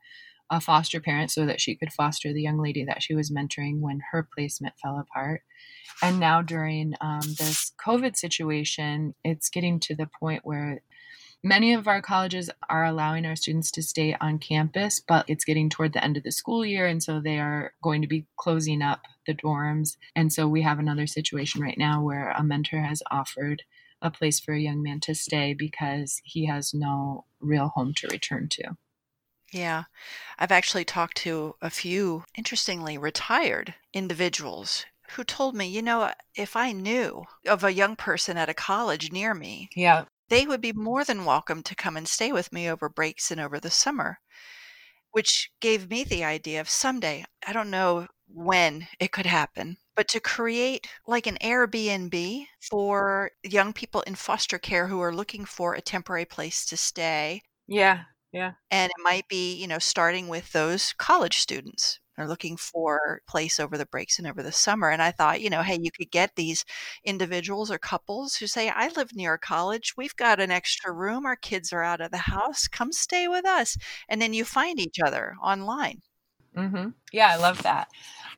a 0.51 0.61
foster 0.61 1.01
parent 1.01 1.31
so 1.31 1.47
that 1.47 1.61
she 1.61 1.77
could 1.77 1.93
foster 1.93 2.33
the 2.33 2.43
young 2.43 2.59
lady 2.61 2.85
that 2.85 3.01
she 3.01 3.15
was 3.15 3.31
mentoring 3.31 3.79
when 3.79 4.01
her 4.11 4.29
placement 4.37 4.75
fell 4.83 4.99
apart. 4.99 5.43
And 6.03 6.19
now, 6.19 6.43
during 6.43 6.95
um, 7.01 7.21
this 7.39 7.71
COVID 7.81 8.17
situation, 8.17 9.15
it's 9.23 9.49
getting 9.49 9.79
to 9.81 9.95
the 9.95 10.09
point 10.19 10.41
where 10.43 10.83
many 11.47 11.73
of 11.73 11.87
our 11.87 12.03
colleges 12.03 12.51
are 12.69 12.85
allowing 12.85 13.25
our 13.25 13.37
students 13.37 13.71
to 13.71 13.83
stay 13.83 14.17
on 14.21 14.39
campus, 14.39 15.01
but 15.01 15.25
it's 15.29 15.45
getting 15.45 15.71
toward 15.71 15.93
the 15.93 16.03
end 16.03 16.17
of 16.17 16.25
the 16.25 16.33
school 16.33 16.67
year. 16.67 16.87
And 16.87 17.01
so 17.01 17.21
they 17.21 17.39
are 17.39 17.73
going 17.83 18.03
to 18.03 18.09
be 18.09 18.27
closing 18.37 18.83
up 18.83 19.03
the 19.27 19.35
dorms. 19.35 19.97
And 20.17 20.33
so 20.33 20.49
we 20.49 20.63
have 20.63 20.81
another 20.81 21.07
situation 21.07 21.63
right 21.63 21.79
now 21.79 22.03
where 22.03 22.31
a 22.33 22.43
mentor 22.43 22.81
has 22.81 23.03
offered 23.13 23.63
a 24.03 24.11
place 24.11 24.41
for 24.41 24.55
a 24.55 24.61
young 24.61 24.83
man 24.83 24.99
to 25.01 25.15
stay 25.15 25.55
because 25.55 26.21
he 26.25 26.47
has 26.47 26.75
no 26.75 27.25
real 27.41 27.69
home 27.69 27.95
to 27.95 28.09
return 28.09 28.49
to. 28.51 28.77
Yeah. 29.53 29.85
I've 30.39 30.53
actually 30.53 30.85
talked 30.85 31.17
to 31.19 31.55
a 31.63 31.71
few, 31.71 32.25
interestingly, 32.37 32.99
retired 32.99 33.75
individuals 33.95 34.85
who 35.13 35.23
told 35.23 35.55
me, 35.55 35.69
you 35.69 35.83
know, 35.83 36.11
if 36.35 36.57
I 36.57 36.73
knew 36.73 37.25
of 37.47 37.63
a 37.63 37.73
young 37.73 37.95
person 37.95 38.37
at 38.37 38.49
a 38.49 38.55
college 38.55 39.13
near 39.13 39.33
me, 39.33 39.69
Yeah. 39.77 40.05
They 40.29 40.47
would 40.47 40.61
be 40.61 40.73
more 40.73 41.05
than 41.05 41.25
welcome 41.25 41.63
to 41.65 41.75
come 41.75 41.97
and 41.97 42.09
stay 42.09 42.33
with 42.33 42.53
me 42.53 42.69
over 42.71 42.89
breaks 42.89 43.31
and 43.31 43.41
over 43.41 43.61
the 43.61 43.71
summer, 43.71 44.19
which 45.13 45.51
gave 45.61 45.91
me 45.91 46.05
the 46.05 46.25
idea 46.25 46.61
of 46.61 46.69
someday, 46.69 47.25
I 47.47 47.53
don't 47.53 47.71
know 47.71 48.07
when 48.29 48.89
it 49.01 49.13
could 49.13 49.27
happen, 49.27 49.79
but 49.95 50.09
to 50.09 50.21
create 50.21 50.87
like 51.07 51.27
an 51.27 51.39
Airbnb 51.41 52.47
for 52.71 53.31
young 53.43 53.73
people 53.73 54.03
in 54.03 54.15
foster 54.15 54.59
care 54.59 54.89
who 54.89 55.01
are 55.01 55.15
looking 55.15 55.45
for 55.45 55.75
a 55.75 55.81
temporary 55.81 56.25
place 56.27 56.67
to 56.67 56.77
stay. 56.77 57.43
Yeah. 57.67 58.05
Yeah. 58.33 58.53
And 58.71 58.91
it 58.91 59.03
might 59.03 59.29
be, 59.29 59.55
you 59.55 59.67
know, 59.67 59.79
starting 59.79 60.29
with 60.29 60.53
those 60.53 60.93
college 60.93 61.39
students. 61.39 62.01
They're 62.17 62.29
looking 62.29 62.57
for 62.57 63.21
place 63.29 63.61
over 63.61 63.77
the 63.77 63.87
breaks 63.87 64.19
and 64.19 64.27
over 64.27 64.43
the 64.43 64.53
summer. 64.53 64.91
And 64.91 65.03
I 65.03 65.11
thought, 65.11 65.41
you 65.41 65.51
know, 65.51 65.63
hey, 65.63 65.79
you 65.81 65.91
could 65.91 66.11
get 66.11 66.35
these 66.35 66.65
individuals 67.05 67.71
or 67.71 67.79
couples 67.79 68.37
who 68.37 68.47
say, 68.47 68.71
I 68.71 68.89
live 68.89 69.15
near 69.15 69.35
a 69.35 69.39
college. 69.39 69.95
We've 69.97 70.17
got 70.17 70.41
an 70.41 70.51
extra 70.51 70.93
room. 70.93 71.27
Our 71.27 71.37
kids 71.37 71.73
are 71.73 71.83
out 71.83 72.01
of 72.01 72.11
the 72.11 72.17
house. 72.17 72.67
Come 72.69 72.93
stay 72.93 73.29
with 73.29 73.45
us. 73.45 73.77
And 74.09 74.21
then 74.21 74.33
you 74.33 74.45
find 74.45 74.81
each 74.81 74.99
other 75.05 75.37
online. 75.43 76.03
Mm-hmm. 76.57 76.89
Yeah, 77.13 77.29
I 77.29 77.37
love 77.37 77.63
that. 77.65 77.89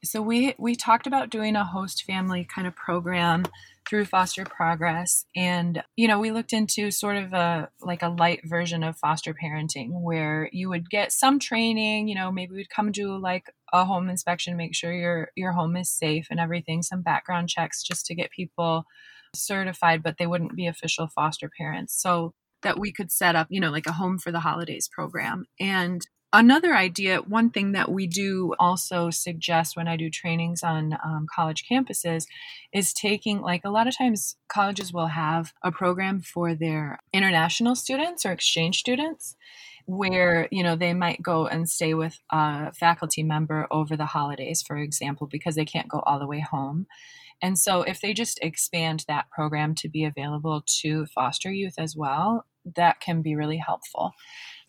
So 0.02 0.20
we 0.20 0.54
we 0.58 0.74
talked 0.74 1.06
about 1.06 1.30
doing 1.30 1.54
a 1.54 1.64
host 1.64 2.04
family 2.04 2.44
kind 2.44 2.66
of 2.66 2.74
program 2.74 3.44
through 3.88 4.04
Foster 4.04 4.44
Progress, 4.44 5.24
and 5.34 5.82
you 5.96 6.06
know 6.06 6.18
we 6.18 6.30
looked 6.30 6.52
into 6.52 6.90
sort 6.90 7.16
of 7.16 7.32
a 7.32 7.70
like 7.80 8.02
a 8.02 8.08
light 8.08 8.40
version 8.44 8.84
of 8.84 8.98
foster 8.98 9.34
parenting 9.34 10.02
where 10.02 10.50
you 10.52 10.68
would 10.68 10.90
get 10.90 11.12
some 11.12 11.38
training. 11.38 12.08
You 12.08 12.14
know, 12.14 12.30
maybe 12.30 12.54
we'd 12.54 12.70
come 12.70 12.92
do 12.92 13.16
like 13.16 13.44
a 13.72 13.84
home 13.84 14.08
inspection, 14.08 14.56
make 14.56 14.74
sure 14.74 14.92
your 14.92 15.30
your 15.36 15.52
home 15.52 15.76
is 15.76 15.90
safe 15.90 16.26
and 16.30 16.38
everything, 16.38 16.82
some 16.82 17.02
background 17.02 17.48
checks 17.48 17.82
just 17.82 18.06
to 18.06 18.14
get 18.14 18.30
people 18.30 18.84
certified, 19.34 20.02
but 20.02 20.16
they 20.18 20.26
wouldn't 20.26 20.56
be 20.56 20.66
official 20.66 21.08
foster 21.08 21.50
parents. 21.58 22.00
So 22.00 22.34
that 22.62 22.78
we 22.78 22.92
could 22.92 23.12
set 23.12 23.36
up, 23.36 23.46
you 23.50 23.60
know, 23.60 23.70
like 23.70 23.86
a 23.86 23.92
home 23.92 24.18
for 24.18 24.32
the 24.32 24.40
holidays 24.40 24.88
program. 24.92 25.44
And 25.60 26.02
Another 26.30 26.74
idea, 26.74 27.22
one 27.22 27.48
thing 27.48 27.72
that 27.72 27.90
we 27.90 28.06
do 28.06 28.54
also 28.58 29.08
suggest 29.08 29.76
when 29.76 29.88
I 29.88 29.96
do 29.96 30.10
trainings 30.10 30.62
on 30.62 30.92
um, 31.02 31.26
college 31.34 31.64
campuses 31.70 32.26
is 32.70 32.92
taking, 32.92 33.40
like, 33.40 33.64
a 33.64 33.70
lot 33.70 33.88
of 33.88 33.96
times 33.96 34.36
colleges 34.46 34.92
will 34.92 35.06
have 35.06 35.54
a 35.62 35.72
program 35.72 36.20
for 36.20 36.54
their 36.54 36.98
international 37.14 37.74
students 37.74 38.26
or 38.26 38.32
exchange 38.32 38.78
students 38.78 39.36
where, 39.86 40.48
you 40.52 40.62
know, 40.62 40.76
they 40.76 40.92
might 40.92 41.22
go 41.22 41.46
and 41.46 41.66
stay 41.66 41.94
with 41.94 42.20
a 42.30 42.74
faculty 42.74 43.22
member 43.22 43.66
over 43.70 43.96
the 43.96 44.04
holidays, 44.04 44.60
for 44.60 44.76
example, 44.76 45.26
because 45.26 45.54
they 45.54 45.64
can't 45.64 45.88
go 45.88 46.00
all 46.00 46.18
the 46.18 46.26
way 46.26 46.40
home. 46.40 46.86
And 47.40 47.58
so, 47.58 47.80
if 47.82 48.02
they 48.02 48.12
just 48.12 48.38
expand 48.42 49.04
that 49.08 49.30
program 49.30 49.74
to 49.76 49.88
be 49.88 50.04
available 50.04 50.62
to 50.82 51.06
foster 51.06 51.50
youth 51.50 51.74
as 51.78 51.96
well, 51.96 52.44
that 52.76 53.00
can 53.00 53.22
be 53.22 53.34
really 53.34 53.56
helpful. 53.56 54.12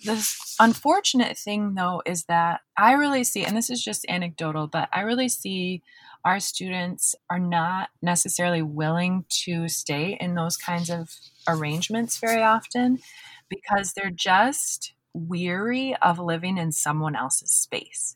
The 0.06 0.26
unfortunate 0.60 1.38
thing, 1.38 1.76
though, 1.76 2.02
is 2.06 2.24
that 2.26 2.62
I 2.78 2.94
really 2.94 3.24
see, 3.24 3.44
and 3.44 3.56
this 3.56 3.70
is 3.70 3.84
just 3.84 4.06
anecdotal, 4.08 4.68
but 4.68 4.88
I 4.94 5.02
really 5.02 5.28
see 5.28 5.84
our 6.24 6.40
students 6.40 7.16
are 7.30 7.40
not 7.40 7.90
necessarily 8.02 8.62
willing 8.62 9.26
to 9.46 9.68
stay 9.68 10.18
in 10.20 10.36
those 10.36 10.58
kinds 10.58 10.90
of 10.90 11.10
arrangements 11.48 12.18
very 12.18 12.42
often 12.42 13.00
because 13.50 13.94
they're 13.94 14.12
just 14.12 14.94
weary 15.14 15.96
of 15.98 16.20
living 16.20 16.58
in 16.58 16.72
someone 16.72 17.16
else's 17.16 17.52
space 17.52 18.16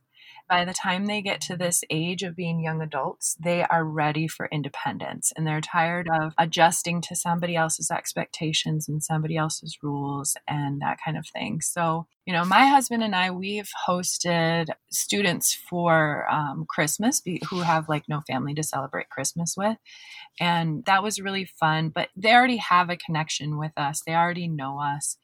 by 0.49 0.65
the 0.65 0.73
time 0.73 1.05
they 1.05 1.21
get 1.21 1.41
to 1.41 1.55
this 1.55 1.83
age 1.89 2.23
of 2.23 2.35
being 2.35 2.59
young 2.59 2.81
adults, 2.81 3.35
they 3.39 3.63
are 3.63 3.85
ready 3.85 4.27
for 4.27 4.49
independence 4.51 5.31
and 5.35 5.47
they're 5.47 5.61
tired 5.61 6.07
of 6.09 6.33
adjusting 6.37 7.01
to 7.01 7.15
somebody 7.15 7.55
else's 7.55 7.89
expectations 7.89 8.87
and 8.87 9.03
somebody 9.03 9.37
else's 9.37 9.77
rules 9.81 10.35
and 10.47 10.81
that 10.81 10.97
kind 11.03 11.17
of 11.17 11.25
thing. 11.27 11.61
So, 11.61 12.07
you 12.25 12.33
know, 12.33 12.43
my 12.43 12.67
husband 12.67 13.03
and 13.03 13.15
I, 13.15 13.31
we've 13.31 13.69
hosted 13.87 14.67
students 14.91 15.53
for 15.53 16.29
um, 16.29 16.65
Christmas 16.67 17.21
who 17.49 17.61
have 17.61 17.87
like 17.89 18.03
no 18.09 18.21
family 18.21 18.53
to 18.55 18.63
celebrate 18.63 19.09
Christmas 19.09 19.55
with. 19.57 19.77
And 20.39 20.83
that 20.85 21.03
was 21.03 21.21
really 21.21 21.45
fun. 21.45 21.89
But 21.89 22.09
they 22.15 22.33
already 22.33 22.57
have 22.57 22.89
a 22.89 22.97
connection 22.97 23.57
with 23.57 23.73
us, 23.77 24.01
they 24.05 24.15
already 24.15 24.47
know 24.47 24.79
us. 24.79 25.17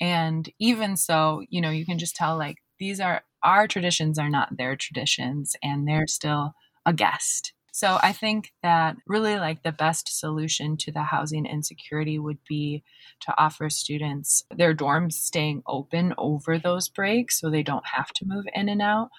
And 0.00 0.50
even 0.58 0.96
so, 0.96 1.42
you 1.48 1.60
know, 1.60 1.70
you 1.70 1.86
can 1.86 1.98
just 1.98 2.16
tell 2.16 2.36
like 2.36 2.56
these 2.82 2.98
are 2.98 3.22
our 3.44 3.68
traditions 3.68 4.18
are 4.18 4.28
not 4.28 4.56
their 4.56 4.74
traditions 4.74 5.54
and 5.62 5.86
they're 5.86 6.08
still 6.08 6.52
a 6.84 6.92
guest. 6.92 7.52
So 7.72 7.98
I 8.02 8.12
think 8.12 8.52
that 8.62 8.96
really 9.06 9.36
like 9.36 9.62
the 9.62 9.72
best 9.72 10.18
solution 10.18 10.76
to 10.78 10.92
the 10.92 11.04
housing 11.04 11.46
insecurity 11.46 12.18
would 12.18 12.38
be 12.46 12.82
to 13.20 13.34
offer 13.38 13.70
students 13.70 14.44
their 14.54 14.74
dorms 14.74 15.12
staying 15.12 15.62
open 15.66 16.12
over 16.18 16.58
those 16.58 16.88
breaks 16.88 17.40
so 17.40 17.50
they 17.50 17.62
don't 17.62 17.86
have 17.94 18.08
to 18.14 18.26
move 18.26 18.44
in 18.52 18.68
and 18.68 18.82
out 18.82 19.10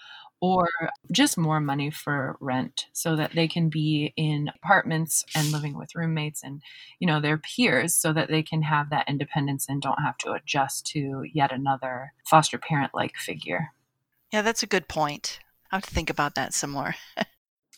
or 0.44 0.68
just 1.10 1.38
more 1.38 1.62
money 1.62 1.90
for 1.90 2.36
rent 2.42 2.88
so 2.92 3.16
that 3.16 3.32
they 3.34 3.48
can 3.48 3.70
be 3.70 4.14
in 4.18 4.52
apartments 4.62 5.24
and 5.34 5.54
living 5.54 5.78
with 5.78 5.96
roommates 5.96 6.44
and 6.44 6.62
you 7.00 7.08
know 7.08 7.22
their 7.22 7.38
peers 7.38 7.96
so 7.96 8.12
that 8.12 8.28
they 8.28 8.44
can 8.44 8.62
have 8.62 8.90
that 8.90 9.08
independence 9.08 9.66
and 9.70 9.82
don't 9.82 10.04
have 10.04 10.18
to 10.18 10.34
adjust 10.34 10.86
to 10.86 11.24
yet 11.34 11.54
another 11.54 12.12
foster 12.26 12.58
parent 12.58 12.92
like 12.94 13.16
figure. 13.16 13.70
Yeah, 14.34 14.42
that's 14.42 14.64
a 14.64 14.68
good 14.68 14.90
point. 14.90 15.40
I 15.72 15.78
have 15.78 15.86
to 15.86 15.94
think 15.94 16.10
about 16.10 16.36
that 16.36 16.54
some 16.54 16.72
more. 16.72 16.96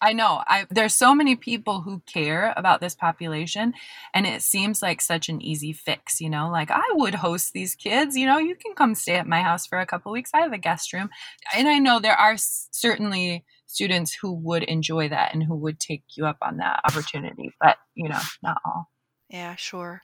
I 0.06 0.14
know. 0.14 0.44
I 0.46 0.68
there's 0.70 0.94
so 0.94 1.16
many 1.16 1.36
people 1.36 1.82
who 1.82 2.00
care 2.06 2.54
about 2.56 2.80
this 2.80 2.94
population 2.94 3.74
and 4.14 4.28
it 4.28 4.44
seems 4.44 4.84
like 4.84 5.02
such 5.02 5.30
an 5.30 5.42
easy 5.42 5.74
fix, 5.74 6.22
you 6.22 6.30
know? 6.30 6.52
Like 6.52 6.70
I 6.70 6.84
would 6.92 7.16
host 7.16 7.54
these 7.54 7.74
kids, 7.74 8.16
you 8.16 8.28
know, 8.28 8.38
you 8.38 8.56
can 8.56 8.76
come 8.76 8.94
stay 8.94 9.16
at 9.16 9.26
my 9.26 9.42
house 9.42 9.66
for 9.66 9.80
a 9.80 9.86
couple 9.88 10.12
weeks. 10.12 10.30
I 10.32 10.42
have 10.42 10.54
a 10.54 10.60
guest 10.60 10.94
room. 10.94 11.10
And 11.56 11.68
I 11.68 11.80
know 11.80 12.00
there 12.00 12.14
are 12.14 12.36
certainly 12.38 13.46
students 13.66 14.14
who 14.14 14.32
would 14.32 14.62
enjoy 14.62 15.10
that 15.10 15.34
and 15.34 15.44
who 15.44 15.56
would 15.56 15.80
take 15.80 16.04
you 16.16 16.28
up 16.28 16.38
on 16.40 16.58
that 16.58 16.82
opportunity, 16.88 17.50
but 17.60 17.78
you 17.96 18.08
know, 18.08 18.22
not 18.44 18.62
all. 18.64 18.92
Yeah, 19.32 19.56
sure. 19.56 20.04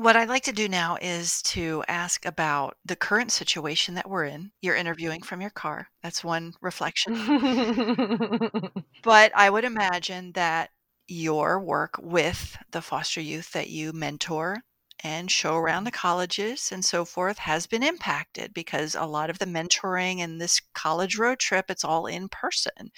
What 0.00 0.16
I'd 0.16 0.30
like 0.30 0.44
to 0.44 0.52
do 0.52 0.66
now 0.66 0.96
is 1.02 1.42
to 1.42 1.84
ask 1.86 2.24
about 2.24 2.78
the 2.86 2.96
current 2.96 3.30
situation 3.30 3.96
that 3.96 4.08
we're 4.08 4.24
in. 4.24 4.50
You're 4.62 4.74
interviewing 4.74 5.20
mm-hmm. 5.20 5.26
from 5.26 5.42
your 5.42 5.50
car. 5.50 5.88
That's 6.02 6.24
one 6.24 6.54
reflection. 6.62 7.12
but 9.02 9.30
I 9.36 9.50
would 9.50 9.64
imagine 9.64 10.32
that 10.32 10.70
your 11.06 11.60
work 11.60 11.96
with 12.00 12.56
the 12.70 12.80
foster 12.80 13.20
youth 13.20 13.52
that 13.52 13.68
you 13.68 13.92
mentor 13.92 14.62
and 15.04 15.30
show 15.30 15.56
around 15.56 15.80
mm-hmm. 15.80 15.84
the 15.84 15.98
colleges 15.98 16.70
and 16.72 16.82
so 16.82 17.04
forth 17.04 17.36
has 17.36 17.66
been 17.66 17.82
impacted 17.82 18.54
because 18.54 18.94
a 18.94 19.04
lot 19.04 19.28
of 19.28 19.38
the 19.38 19.44
mentoring 19.44 20.20
and 20.20 20.40
this 20.40 20.62
college 20.72 21.18
road 21.18 21.38
trip 21.38 21.66
it's 21.68 21.84
all 21.84 22.06
in 22.06 22.30
person. 22.30 22.90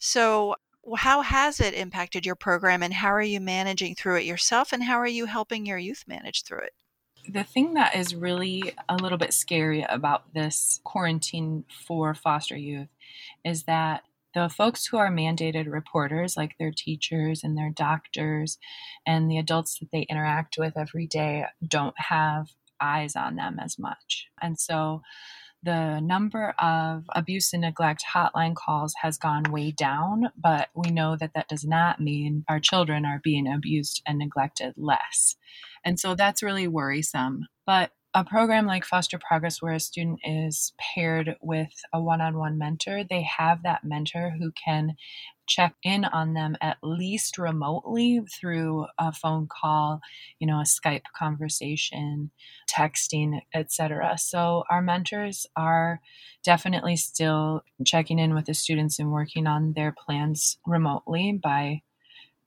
So 0.00 0.56
how 0.96 1.22
has 1.22 1.60
it 1.60 1.74
impacted 1.74 2.26
your 2.26 2.34
program 2.34 2.82
and 2.82 2.92
how 2.92 3.08
are 3.08 3.22
you 3.22 3.40
managing 3.40 3.94
through 3.94 4.16
it 4.16 4.24
yourself 4.24 4.72
and 4.72 4.82
how 4.82 4.96
are 4.96 5.06
you 5.06 5.26
helping 5.26 5.66
your 5.66 5.78
youth 5.78 6.04
manage 6.06 6.44
through 6.44 6.60
it? 6.60 6.72
The 7.28 7.44
thing 7.44 7.74
that 7.74 7.96
is 7.96 8.14
really 8.14 8.74
a 8.88 8.96
little 8.96 9.16
bit 9.16 9.32
scary 9.32 9.82
about 9.88 10.34
this 10.34 10.80
quarantine 10.84 11.64
for 11.86 12.14
foster 12.14 12.56
youth 12.56 12.88
is 13.44 13.62
that 13.62 14.02
the 14.34 14.48
folks 14.48 14.86
who 14.86 14.98
are 14.98 15.10
mandated 15.10 15.70
reporters, 15.70 16.36
like 16.36 16.56
their 16.58 16.72
teachers 16.76 17.42
and 17.42 17.56
their 17.56 17.70
doctors 17.70 18.58
and 19.06 19.30
the 19.30 19.38
adults 19.38 19.78
that 19.78 19.90
they 19.92 20.06
interact 20.10 20.56
with 20.58 20.76
every 20.76 21.06
day, 21.06 21.44
don't 21.66 21.94
have 21.98 22.48
eyes 22.80 23.16
on 23.16 23.36
them 23.36 23.58
as 23.58 23.78
much. 23.78 24.26
And 24.42 24.58
so 24.58 25.02
the 25.64 26.00
number 26.00 26.54
of 26.58 27.04
abuse 27.14 27.52
and 27.52 27.62
neglect 27.62 28.04
hotline 28.14 28.54
calls 28.54 28.94
has 29.02 29.18
gone 29.18 29.44
way 29.50 29.70
down, 29.70 30.30
but 30.36 30.68
we 30.74 30.90
know 30.90 31.16
that 31.16 31.32
that 31.34 31.48
does 31.48 31.64
not 31.64 32.00
mean 32.00 32.44
our 32.48 32.60
children 32.60 33.04
are 33.04 33.20
being 33.22 33.46
abused 33.46 34.02
and 34.06 34.18
neglected 34.18 34.74
less. 34.76 35.36
And 35.84 35.98
so 35.98 36.14
that's 36.14 36.42
really 36.42 36.68
worrisome. 36.68 37.46
But 37.66 37.92
a 38.16 38.24
program 38.24 38.66
like 38.66 38.84
Foster 38.84 39.18
Progress, 39.18 39.60
where 39.60 39.72
a 39.72 39.80
student 39.80 40.20
is 40.22 40.72
paired 40.78 41.36
with 41.42 41.72
a 41.92 42.00
one 42.00 42.20
on 42.20 42.38
one 42.38 42.58
mentor, 42.58 43.02
they 43.02 43.22
have 43.22 43.64
that 43.64 43.82
mentor 43.82 44.34
who 44.38 44.52
can 44.52 44.94
check 45.46 45.74
in 45.82 46.04
on 46.04 46.34
them 46.34 46.56
at 46.60 46.78
least 46.82 47.38
remotely 47.38 48.20
through 48.40 48.86
a 48.98 49.12
phone 49.12 49.48
call, 49.50 50.00
you 50.38 50.46
know, 50.46 50.60
a 50.60 50.64
Skype 50.64 51.04
conversation, 51.16 52.30
texting, 52.70 53.40
etc. 53.54 54.16
So 54.18 54.64
our 54.70 54.82
mentors 54.82 55.46
are 55.56 56.00
definitely 56.42 56.96
still 56.96 57.62
checking 57.84 58.18
in 58.18 58.34
with 58.34 58.46
the 58.46 58.54
students 58.54 58.98
and 58.98 59.12
working 59.12 59.46
on 59.46 59.72
their 59.74 59.92
plans 59.92 60.58
remotely 60.66 61.32
by 61.32 61.82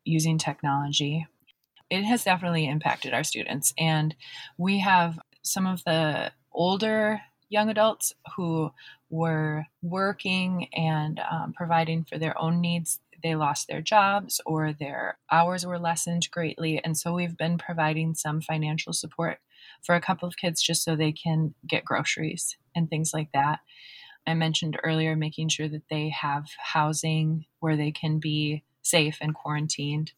using 0.03 0.37
technology. 0.37 1.27
It 1.89 2.03
has 2.03 2.23
definitely 2.23 2.67
impacted 2.67 3.13
our 3.13 3.23
students 3.23 3.73
and 3.77 4.15
we 4.57 4.79
have 4.79 5.19
some 5.41 5.65
of 5.65 5.83
the 5.85 6.31
older 6.51 7.21
young 7.49 7.69
adults 7.69 8.13
who 8.35 8.71
were 9.09 9.65
working 9.81 10.67
and 10.73 11.19
um, 11.31 11.53
providing 11.53 12.03
for 12.03 12.17
their 12.17 12.39
own 12.39 12.61
needs 12.61 12.99
they 13.23 13.35
lost 13.35 13.67
their 13.67 13.81
jobs 13.81 14.39
or 14.45 14.73
their 14.73 15.17
hours 15.31 15.65
were 15.65 15.79
lessened 15.79 16.29
greatly. 16.31 16.81
And 16.83 16.97
so 16.97 17.13
we've 17.13 17.37
been 17.37 17.57
providing 17.57 18.13
some 18.15 18.41
financial 18.41 18.93
support 18.93 19.39
for 19.83 19.95
a 19.95 20.01
couple 20.01 20.27
of 20.27 20.37
kids 20.37 20.61
just 20.61 20.83
so 20.83 20.95
they 20.95 21.11
can 21.11 21.53
get 21.67 21.85
groceries 21.85 22.57
and 22.75 22.89
things 22.89 23.11
like 23.13 23.29
that. 23.33 23.59
I 24.25 24.33
mentioned 24.33 24.77
earlier 24.83 25.15
making 25.15 25.49
sure 25.49 25.69
that 25.69 25.89
they 25.89 26.09
have 26.09 26.45
housing 26.59 27.45
where 27.59 27.77
they 27.77 27.91
can 27.91 28.19
be 28.19 28.63
safe 28.81 29.17
and 29.21 29.33
quarantined 29.33 30.11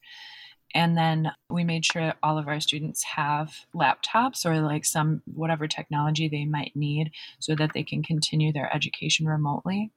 and 0.75 0.97
then 0.97 1.31
we 1.49 1.63
made 1.63 1.85
sure 1.85 2.13
all 2.21 2.37
of 2.37 2.47
our 2.47 2.59
students 2.59 3.03
have 3.03 3.53
laptops 3.73 4.45
or 4.45 4.61
like 4.61 4.85
some 4.85 5.21
whatever 5.25 5.67
technology 5.67 6.27
they 6.27 6.45
might 6.45 6.75
need 6.75 7.11
so 7.39 7.55
that 7.55 7.71
they 7.73 7.83
can 7.83 8.03
continue 8.03 8.53
their 8.53 8.73
education 8.73 9.25
remotely. 9.25 9.91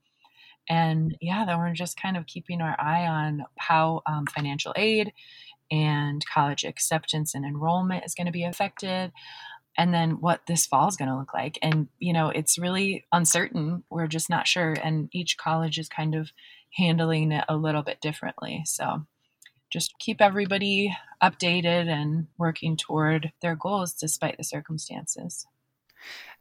And 0.68 1.16
yeah, 1.20 1.44
then 1.44 1.58
we're 1.58 1.74
just 1.74 2.00
kind 2.00 2.16
of 2.16 2.26
keeping 2.26 2.60
our 2.60 2.76
eye 2.80 3.06
on 3.06 3.44
how 3.58 4.02
um, 4.06 4.26
financial 4.26 4.72
aid 4.76 5.12
and 5.70 6.24
college 6.26 6.64
acceptance 6.64 7.34
and 7.34 7.44
enrollment 7.44 8.04
is 8.04 8.14
going 8.14 8.26
to 8.26 8.32
be 8.32 8.44
affected 8.44 9.12
and 9.76 9.92
then 9.92 10.20
what 10.20 10.42
this 10.46 10.66
fall 10.66 10.88
is 10.88 10.96
going 10.96 11.08
to 11.08 11.16
look 11.16 11.32
like. 11.32 11.58
And, 11.62 11.88
you 11.98 12.12
know, 12.12 12.28
it's 12.28 12.58
really 12.58 13.04
uncertain. 13.10 13.84
We're 13.90 14.06
just 14.06 14.28
not 14.28 14.46
sure. 14.46 14.74
And 14.82 15.08
each 15.12 15.38
college 15.38 15.78
is 15.78 15.88
kind 15.88 16.14
of 16.14 16.30
handling 16.76 17.32
it 17.32 17.44
a 17.48 17.56
little 17.56 17.82
bit 17.82 18.00
differently. 18.00 18.62
So 18.66 19.06
just 19.72 19.98
keep 19.98 20.20
everybody 20.20 20.94
updated 21.22 21.88
and 21.88 22.26
working 22.36 22.76
toward 22.76 23.32
their 23.40 23.56
goals 23.56 23.94
despite 23.94 24.36
the 24.36 24.44
circumstances. 24.44 25.46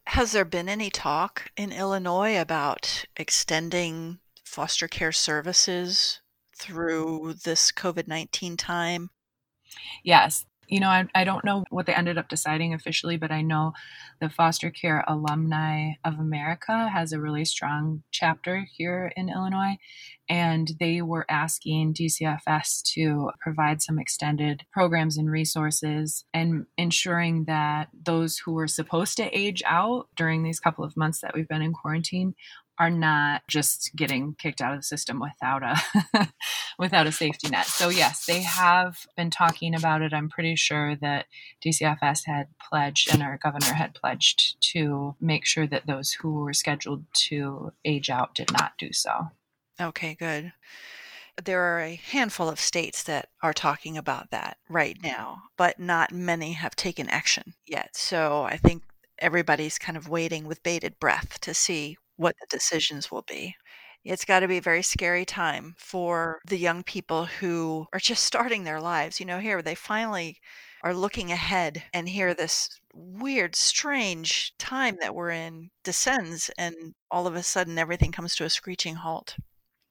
Has 0.07 0.33
there 0.33 0.45
been 0.45 0.67
any 0.67 0.89
talk 0.89 1.51
in 1.55 1.71
Illinois 1.71 2.39
about 2.39 3.05
extending 3.15 4.19
foster 4.43 4.87
care 4.87 5.11
services 5.11 6.19
through 6.57 7.35
this 7.45 7.71
COVID 7.71 8.07
19 8.07 8.57
time? 8.57 9.11
Yes, 10.03 10.45
you 10.71 10.79
know, 10.79 10.88
I, 10.88 11.05
I 11.13 11.25
don't 11.25 11.43
know 11.43 11.65
what 11.69 11.86
they 11.86 11.93
ended 11.93 12.17
up 12.17 12.29
deciding 12.29 12.73
officially, 12.73 13.17
but 13.17 13.29
I 13.29 13.41
know 13.41 13.73
the 14.21 14.29
Foster 14.29 14.71
Care 14.71 15.03
Alumni 15.05 15.91
of 16.05 16.17
America 16.17 16.88
has 16.88 17.12
a 17.12 17.19
really 17.19 17.43
strong 17.43 18.03
chapter 18.12 18.65
here 18.77 19.12
in 19.17 19.27
Illinois. 19.27 19.75
And 20.29 20.71
they 20.79 21.01
were 21.01 21.25
asking 21.29 21.93
DCFS 21.93 22.84
to 22.93 23.31
provide 23.41 23.81
some 23.81 23.99
extended 23.99 24.63
programs 24.71 25.17
and 25.17 25.29
resources 25.29 26.23
and 26.34 26.67
ensuring 26.77 27.43
that 27.47 27.89
those 28.05 28.38
who 28.38 28.53
were 28.53 28.67
supposed 28.67 29.17
to 29.17 29.38
age 29.38 29.62
out 29.65 30.07
during 30.15 30.41
these 30.41 30.62
couple 30.62 30.86
of 30.86 30.95
months 30.95 31.19
that 31.19 31.34
we've 31.36 31.49
been 31.49 31.62
in 31.62 31.73
quarantine 31.73 32.34
are 32.79 32.89
not 32.89 33.43
just 33.47 33.91
getting 33.95 34.36
kicked 34.36 34.62
out 34.62 34.73
of 34.73 34.79
the 34.79 34.84
system 34.84 35.19
without 35.19 35.62
a 35.63 36.29
without 36.79 37.07
a 37.07 37.12
safety 37.12 37.49
net. 37.49 37.65
So 37.65 37.89
yes, 37.89 38.25
they 38.25 38.41
have 38.41 39.05
been 39.15 39.29
talking 39.29 39.75
about 39.75 40.01
it. 40.01 40.13
I'm 40.13 40.29
pretty 40.29 40.55
sure 40.55 40.95
that 40.97 41.27
DCFS 41.63 42.25
had 42.25 42.47
pledged 42.60 43.13
and 43.13 43.21
our 43.21 43.38
governor 43.38 43.73
had 43.73 43.93
pledged 43.93 44.55
to 44.71 45.15
make 45.21 45.45
sure 45.45 45.67
that 45.67 45.86
those 45.86 46.12
who 46.12 46.34
were 46.34 46.53
scheduled 46.53 47.05
to 47.27 47.71
age 47.86 48.10
out 48.10 48.34
did 48.34 48.51
not 48.51 48.73
do 48.77 48.91
so. 48.91 49.29
Okay, 49.79 50.15
good. 50.15 50.53
There 51.43 51.62
are 51.62 51.79
a 51.79 51.95
handful 51.95 52.49
of 52.49 52.60
states 52.60 53.03
that 53.03 53.29
are 53.41 53.53
talking 53.53 53.97
about 53.97 54.31
that 54.31 54.57
right 54.69 54.97
now, 55.01 55.43
but 55.57 55.79
not 55.79 56.12
many 56.12 56.53
have 56.53 56.75
taken 56.75 57.10
action 57.10 57.53
yet. 57.65 57.95
So 57.95 58.43
I 58.43 58.57
think 58.57 58.84
everybody's 59.17 59.77
kind 59.77 59.97
of 59.97 60.10
waiting 60.10 60.45
with 60.45 60.63
bated 60.63 60.99
breath 60.99 61.39
to 61.41 61.53
see 61.53 61.97
what 62.21 62.36
the 62.39 62.45
decisions 62.49 63.10
will 63.12 63.23
be. 63.23 63.55
It's 64.03 64.25
got 64.25 64.39
to 64.39 64.47
be 64.47 64.57
a 64.57 64.62
very 64.62 64.84
scary 64.84 65.25
time 65.25 65.75
for 65.77 66.39
the 66.47 66.57
young 66.57 66.84
people 66.84 67.25
who 67.25 67.88
are 67.93 67.99
just 67.99 68.23
starting 68.31 68.63
their 68.63 68.79
lives. 68.79 69.19
You 69.19 69.25
know, 69.25 69.39
here 69.39 69.62
they 69.62 69.75
finally 69.75 70.38
are 70.84 70.93
looking 70.93 71.31
ahead 71.31 71.84
and 71.93 72.07
here 72.07 72.34
this 72.34 72.69
weird, 72.93 73.55
strange 73.55 74.53
time 74.57 74.97
that 75.01 75.13
we're 75.13 75.29
in 75.29 75.69
descends, 75.84 76.49
and 76.57 76.75
all 77.10 77.27
of 77.27 77.36
a 77.36 77.43
sudden 77.43 77.77
everything 77.77 78.12
comes 78.12 78.36
to 78.36 78.45
a 78.45 78.49
screeching 78.49 78.95
halt. 78.95 79.36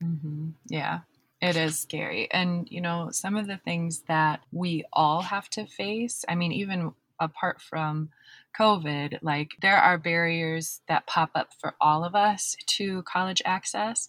Mm-hmm. 0.02 0.50
Yeah, 0.66 1.00
it 1.40 1.56
is 1.56 1.78
scary. 1.78 2.30
And, 2.32 2.66
you 2.70 2.80
know, 2.80 3.08
some 3.12 3.36
of 3.36 3.46
the 3.46 3.58
things 3.58 4.02
that 4.08 4.40
we 4.52 4.84
all 4.92 5.22
have 5.22 5.48
to 5.50 5.66
face, 5.66 6.24
I 6.28 6.34
mean, 6.34 6.52
even 6.52 6.92
apart 7.20 7.60
from 7.60 8.10
COVID, 8.58 9.18
like 9.22 9.50
there 9.62 9.76
are 9.76 9.98
barriers 9.98 10.80
that 10.88 11.06
pop 11.06 11.30
up 11.34 11.50
for 11.60 11.74
all 11.80 12.04
of 12.04 12.14
us 12.14 12.56
to 12.76 13.02
college 13.02 13.42
access. 13.44 14.08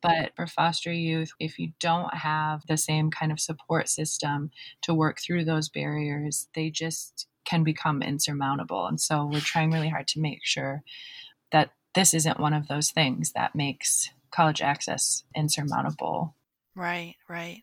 But 0.00 0.32
for 0.36 0.46
foster 0.46 0.92
youth, 0.92 1.32
if 1.40 1.58
you 1.58 1.72
don't 1.80 2.14
have 2.14 2.62
the 2.68 2.76
same 2.76 3.10
kind 3.10 3.32
of 3.32 3.40
support 3.40 3.88
system 3.88 4.50
to 4.82 4.94
work 4.94 5.18
through 5.20 5.44
those 5.44 5.68
barriers, 5.68 6.48
they 6.54 6.70
just 6.70 7.26
can 7.44 7.64
become 7.64 8.02
insurmountable. 8.02 8.86
And 8.86 9.00
so 9.00 9.26
we're 9.26 9.40
trying 9.40 9.72
really 9.72 9.88
hard 9.88 10.06
to 10.08 10.20
make 10.20 10.40
sure 10.44 10.82
that 11.50 11.70
this 11.94 12.14
isn't 12.14 12.38
one 12.38 12.52
of 12.52 12.68
those 12.68 12.90
things 12.90 13.32
that 13.32 13.54
makes 13.54 14.10
college 14.30 14.60
access 14.62 15.24
insurmountable. 15.34 16.34
Right, 16.76 17.16
right. 17.28 17.62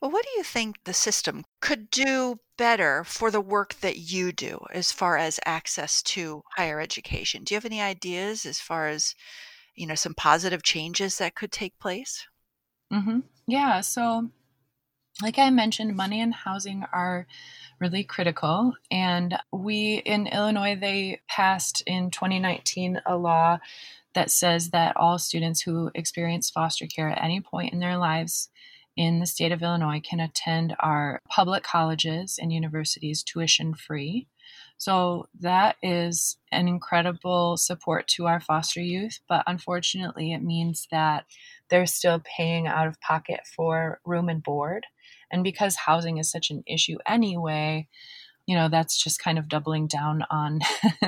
Well, 0.00 0.10
what 0.10 0.24
do 0.24 0.30
you 0.36 0.42
think 0.42 0.76
the 0.84 0.94
system 0.94 1.44
could 1.60 1.90
do 1.90 2.40
better 2.56 3.04
for 3.04 3.30
the 3.30 3.40
work 3.40 3.74
that 3.80 3.98
you 3.98 4.32
do 4.32 4.64
as 4.72 4.92
far 4.92 5.16
as 5.16 5.40
access 5.44 6.02
to 6.02 6.42
higher 6.56 6.80
education? 6.80 7.44
Do 7.44 7.54
you 7.54 7.56
have 7.56 7.64
any 7.64 7.80
ideas 7.80 8.46
as 8.46 8.60
far 8.60 8.88
as, 8.88 9.14
you 9.74 9.86
know, 9.86 9.94
some 9.94 10.14
positive 10.14 10.62
changes 10.62 11.18
that 11.18 11.34
could 11.34 11.52
take 11.52 11.78
place? 11.78 12.26
Mm-hmm. 12.92 13.20
Yeah. 13.46 13.80
So, 13.80 14.30
like 15.22 15.38
I 15.38 15.50
mentioned, 15.50 15.96
money 15.96 16.20
and 16.20 16.34
housing 16.34 16.84
are 16.92 17.26
really 17.80 18.04
critical. 18.04 18.74
And 18.90 19.38
we 19.52 19.96
in 20.04 20.26
Illinois, 20.26 20.76
they 20.76 21.20
passed 21.28 21.82
in 21.86 22.10
2019 22.10 23.00
a 23.06 23.16
law 23.16 23.58
that 24.14 24.30
says 24.30 24.70
that 24.70 24.96
all 24.96 25.18
students 25.18 25.60
who 25.60 25.90
experience 25.94 26.50
foster 26.50 26.86
care 26.86 27.08
at 27.10 27.22
any 27.22 27.40
point 27.40 27.72
in 27.72 27.80
their 27.80 27.98
lives 27.98 28.48
in 28.96 29.20
the 29.20 29.26
state 29.26 29.52
of 29.52 29.62
Illinois 29.62 30.00
can 30.00 30.20
attend 30.20 30.74
our 30.80 31.20
public 31.28 31.62
colleges 31.62 32.38
and 32.40 32.52
universities 32.52 33.22
tuition 33.22 33.74
free. 33.74 34.26
So 34.78 35.28
that 35.40 35.76
is 35.82 36.36
an 36.52 36.68
incredible 36.68 37.56
support 37.56 38.08
to 38.08 38.26
our 38.26 38.40
foster 38.40 38.80
youth, 38.80 39.20
but 39.28 39.42
unfortunately, 39.46 40.32
it 40.32 40.42
means 40.42 40.86
that 40.90 41.24
they're 41.70 41.86
still 41.86 42.22
paying 42.24 42.66
out 42.66 42.86
of 42.86 43.00
pocket 43.00 43.40
for 43.54 44.00
room 44.04 44.28
and 44.28 44.42
board. 44.42 44.86
And 45.30 45.42
because 45.42 45.76
housing 45.76 46.18
is 46.18 46.30
such 46.30 46.50
an 46.50 46.62
issue 46.66 46.98
anyway, 47.06 47.88
you 48.46 48.56
know 48.56 48.68
that's 48.68 49.02
just 49.02 49.18
kind 49.18 49.38
of 49.38 49.48
doubling 49.48 49.86
down 49.86 50.24
on 50.30 50.60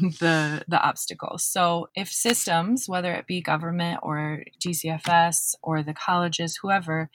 the 0.00 0.64
the 0.68 0.80
obstacles. 0.80 1.44
So 1.44 1.88
if 1.94 2.10
systems 2.10 2.88
whether 2.88 3.12
it 3.14 3.26
be 3.26 3.40
government 3.40 4.00
or 4.02 4.44
dcfs 4.64 5.54
or 5.62 5.82
the 5.82 5.94
colleges 5.94 6.56
whoever 6.56 7.10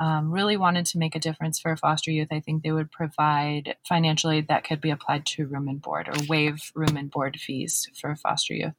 um, 0.00 0.30
really 0.30 0.56
wanted 0.56 0.86
to 0.86 0.98
make 0.98 1.16
a 1.16 1.20
difference 1.20 1.58
for 1.58 1.76
foster 1.76 2.10
youth 2.10 2.28
i 2.30 2.40
think 2.40 2.62
they 2.62 2.72
would 2.72 2.90
provide 2.90 3.76
financial 3.86 4.30
aid 4.30 4.48
that 4.48 4.64
could 4.64 4.80
be 4.80 4.90
applied 4.90 5.26
to 5.26 5.46
room 5.46 5.68
and 5.68 5.82
board 5.82 6.08
or 6.08 6.14
waive 6.28 6.70
room 6.74 6.96
and 6.96 7.10
board 7.10 7.38
fees 7.38 7.88
for 8.00 8.14
foster 8.16 8.54
youth 8.54 8.74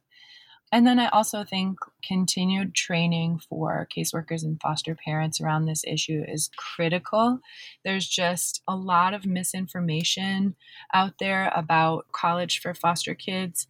And 0.71 0.85
then 0.85 0.99
I 0.99 1.07
also 1.09 1.43
think 1.43 1.79
continued 2.03 2.75
training 2.75 3.39
for 3.49 3.87
caseworkers 3.95 4.43
and 4.43 4.61
foster 4.61 4.95
parents 4.95 5.41
around 5.41 5.65
this 5.65 5.83
issue 5.83 6.23
is 6.27 6.51
critical. 6.55 7.39
There's 7.83 8.07
just 8.07 8.61
a 8.67 8.75
lot 8.75 9.13
of 9.15 9.25
misinformation 9.25 10.55
out 10.93 11.13
there 11.19 11.51
about 11.55 12.05
college 12.11 12.61
for 12.61 12.73
foster 12.75 13.15
kids. 13.15 13.65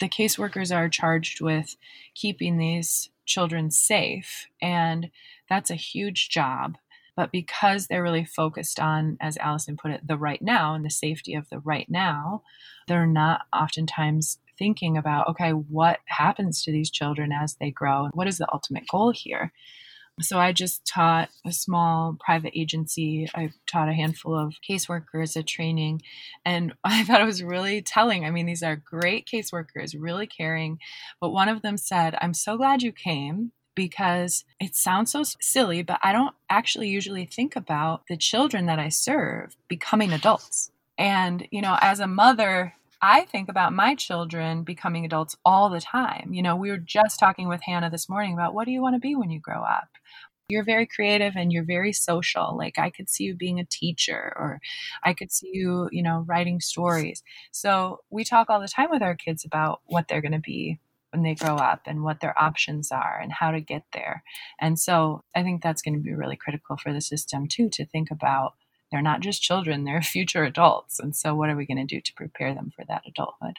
The 0.00 0.08
caseworkers 0.08 0.74
are 0.74 0.88
charged 0.88 1.40
with 1.40 1.76
keeping 2.14 2.58
these 2.58 3.08
children 3.24 3.70
safe, 3.70 4.46
and 4.60 5.10
that's 5.48 5.70
a 5.70 5.76
huge 5.76 6.28
job. 6.28 6.76
But 7.16 7.32
because 7.32 7.86
they're 7.86 8.02
really 8.02 8.24
focused 8.24 8.80
on, 8.80 9.16
as 9.20 9.36
Allison 9.38 9.76
put 9.76 9.92
it, 9.92 10.06
the 10.06 10.16
right 10.16 10.42
now 10.42 10.74
and 10.74 10.84
the 10.84 10.90
safety 10.90 11.34
of 11.34 11.48
the 11.48 11.60
right 11.60 11.88
now, 11.88 12.42
they're 12.88 13.06
not 13.06 13.42
oftentimes 13.52 14.38
thinking 14.58 14.96
about, 14.96 15.28
okay, 15.28 15.50
what 15.50 16.00
happens 16.06 16.62
to 16.64 16.72
these 16.72 16.90
children 16.90 17.32
as 17.32 17.56
they 17.56 17.70
grow? 17.70 18.08
What 18.12 18.28
is 18.28 18.38
the 18.38 18.52
ultimate 18.52 18.86
goal 18.88 19.12
here? 19.12 19.52
So 20.20 20.38
I 20.38 20.52
just 20.52 20.86
taught 20.86 21.28
a 21.44 21.52
small 21.52 22.16
private 22.24 22.52
agency. 22.56 23.28
I 23.34 23.50
taught 23.66 23.88
a 23.88 23.94
handful 23.94 24.38
of 24.38 24.54
caseworkers 24.68 25.36
a 25.36 25.42
training, 25.42 26.02
and 26.44 26.72
I 26.84 27.04
thought 27.04 27.20
it 27.20 27.26
was 27.26 27.42
really 27.42 27.82
telling. 27.82 28.24
I 28.24 28.30
mean, 28.30 28.46
these 28.46 28.62
are 28.62 28.76
great 28.76 29.26
caseworkers, 29.26 29.96
really 29.98 30.26
caring. 30.26 30.78
But 31.20 31.30
one 31.30 31.48
of 31.48 31.62
them 31.62 31.76
said, 31.76 32.16
I'm 32.20 32.34
so 32.34 32.56
glad 32.56 32.82
you 32.82 32.92
came 32.92 33.52
because 33.74 34.44
it 34.60 34.76
sounds 34.76 35.10
so 35.10 35.24
silly, 35.40 35.82
but 35.82 35.98
I 36.00 36.12
don't 36.12 36.34
actually 36.48 36.88
usually 36.88 37.26
think 37.26 37.56
about 37.56 38.02
the 38.08 38.16
children 38.16 38.66
that 38.66 38.78
I 38.78 38.88
serve 38.88 39.56
becoming 39.66 40.12
adults. 40.12 40.70
And, 40.96 41.48
you 41.50 41.60
know, 41.60 41.76
as 41.80 41.98
a 41.98 42.06
mother, 42.06 42.74
I 43.06 43.26
think 43.26 43.50
about 43.50 43.74
my 43.74 43.94
children 43.94 44.62
becoming 44.62 45.04
adults 45.04 45.36
all 45.44 45.68
the 45.68 45.80
time. 45.82 46.32
You 46.32 46.42
know, 46.42 46.56
we 46.56 46.70
were 46.70 46.78
just 46.78 47.20
talking 47.20 47.48
with 47.48 47.60
Hannah 47.60 47.90
this 47.90 48.08
morning 48.08 48.32
about 48.32 48.54
what 48.54 48.64
do 48.64 48.70
you 48.70 48.80
want 48.80 48.94
to 48.94 48.98
be 48.98 49.14
when 49.14 49.28
you 49.28 49.38
grow 49.40 49.62
up? 49.62 49.88
You're 50.48 50.64
very 50.64 50.86
creative 50.86 51.34
and 51.36 51.52
you're 51.52 51.66
very 51.66 51.92
social. 51.92 52.56
Like 52.56 52.78
I 52.78 52.88
could 52.88 53.10
see 53.10 53.24
you 53.24 53.34
being 53.34 53.60
a 53.60 53.66
teacher 53.66 54.32
or 54.36 54.58
I 55.02 55.12
could 55.12 55.30
see 55.30 55.50
you, 55.52 55.90
you 55.92 56.02
know, 56.02 56.24
writing 56.26 56.60
stories. 56.60 57.22
So 57.50 58.00
we 58.08 58.24
talk 58.24 58.48
all 58.48 58.58
the 58.58 58.68
time 58.68 58.88
with 58.90 59.02
our 59.02 59.14
kids 59.14 59.44
about 59.44 59.82
what 59.84 60.08
they're 60.08 60.22
going 60.22 60.32
to 60.32 60.38
be 60.38 60.80
when 61.10 61.22
they 61.22 61.34
grow 61.34 61.56
up 61.56 61.82
and 61.84 62.04
what 62.04 62.20
their 62.20 62.38
options 62.42 62.90
are 62.90 63.20
and 63.22 63.32
how 63.32 63.50
to 63.50 63.60
get 63.60 63.82
there. 63.92 64.22
And 64.58 64.78
so 64.80 65.24
I 65.36 65.42
think 65.42 65.62
that's 65.62 65.82
going 65.82 65.94
to 65.94 66.00
be 66.00 66.14
really 66.14 66.36
critical 66.36 66.78
for 66.78 66.94
the 66.94 67.02
system 67.02 67.48
too 67.48 67.68
to 67.68 67.84
think 67.84 68.10
about 68.10 68.54
they're 68.94 69.02
not 69.02 69.22
just 69.22 69.42
children, 69.42 69.82
they're 69.82 70.02
future 70.16 70.44
adults. 70.44 71.00
And 71.00 71.16
so, 71.16 71.34
what 71.34 71.50
are 71.50 71.56
we 71.56 71.66
going 71.66 71.84
to 71.84 71.94
do 71.94 72.00
to 72.00 72.14
prepare 72.14 72.54
them 72.54 72.70
for 72.76 72.84
that 72.84 73.02
adulthood? 73.04 73.58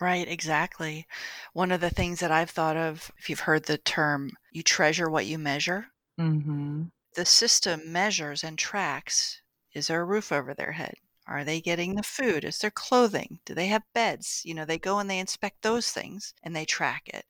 Right, 0.00 0.26
exactly. 0.26 1.06
One 1.52 1.70
of 1.70 1.80
the 1.80 1.90
things 1.90 2.18
that 2.18 2.32
I've 2.32 2.50
thought 2.50 2.76
of, 2.76 3.12
if 3.16 3.30
you've 3.30 3.40
heard 3.40 3.66
the 3.66 3.78
term, 3.78 4.32
you 4.50 4.64
treasure 4.64 5.08
what 5.08 5.26
you 5.26 5.38
measure. 5.38 5.86
Mm-hmm. 6.18 6.86
The 7.14 7.24
system 7.24 7.92
measures 7.92 8.42
and 8.42 8.58
tracks 8.58 9.40
is 9.72 9.86
there 9.86 10.00
a 10.00 10.04
roof 10.04 10.32
over 10.32 10.54
their 10.54 10.72
head? 10.72 10.94
Are 11.28 11.44
they 11.44 11.60
getting 11.60 11.94
the 11.94 12.02
food? 12.02 12.44
Is 12.44 12.58
there 12.58 12.70
clothing? 12.70 13.38
Do 13.44 13.54
they 13.54 13.68
have 13.68 13.82
beds? 13.92 14.42
You 14.44 14.54
know, 14.54 14.64
they 14.64 14.78
go 14.78 14.98
and 14.98 15.08
they 15.08 15.20
inspect 15.20 15.62
those 15.62 15.90
things 15.90 16.34
and 16.42 16.54
they 16.54 16.64
track 16.64 17.08
it. 17.08 17.26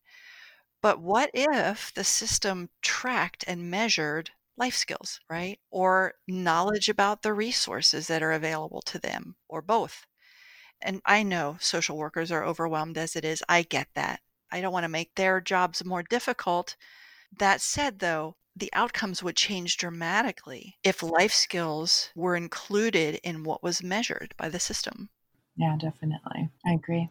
But 0.80 0.99
what 0.99 1.30
if 1.34 1.92
the 1.92 2.05
system 2.05 2.70
tracked 2.80 3.45
and 3.47 3.70
measured 3.70 4.30
life 4.57 4.75
skills, 4.77 5.21
right? 5.29 5.61
Or 5.71 6.15
knowledge 6.29 6.89
about 6.89 7.23
the 7.23 7.33
resources 7.35 8.07
that 8.09 8.23
are 8.23 8.33
available 8.33 8.83
to 8.83 8.99
them, 8.99 9.37
or 9.49 9.63
both. 9.63 10.07
And 10.81 11.01
I 11.05 11.23
know 11.25 11.57
social 11.61 11.97
workers 11.97 12.31
are 12.31 12.45
overwhelmed 12.45 12.99
as 12.99 13.17
it 13.17 13.25
is. 13.25 13.43
I 13.49 13.63
get 13.63 13.89
that. 13.95 14.21
I 14.53 14.61
don't 14.61 14.73
want 14.73 14.85
to 14.85 14.89
make 14.89 15.15
their 15.15 15.41
jobs 15.41 15.85
more 15.85 16.03
difficult. 16.05 16.77
That 17.39 17.61
said, 17.61 18.01
though, 18.01 18.37
the 18.57 18.73
outcomes 18.73 19.23
would 19.23 19.37
change 19.37 19.77
dramatically 19.77 20.79
if 20.85 21.03
life 21.03 21.33
skills 21.35 22.11
were 22.15 22.37
included 22.37 23.17
in 23.25 23.45
what 23.45 23.63
was 23.63 23.83
measured 23.83 24.35
by 24.37 24.49
the 24.49 24.61
system. 24.61 25.11
Yeah, 25.57 25.77
definitely. 25.77 26.51
I 26.67 26.73
agree. 26.75 27.11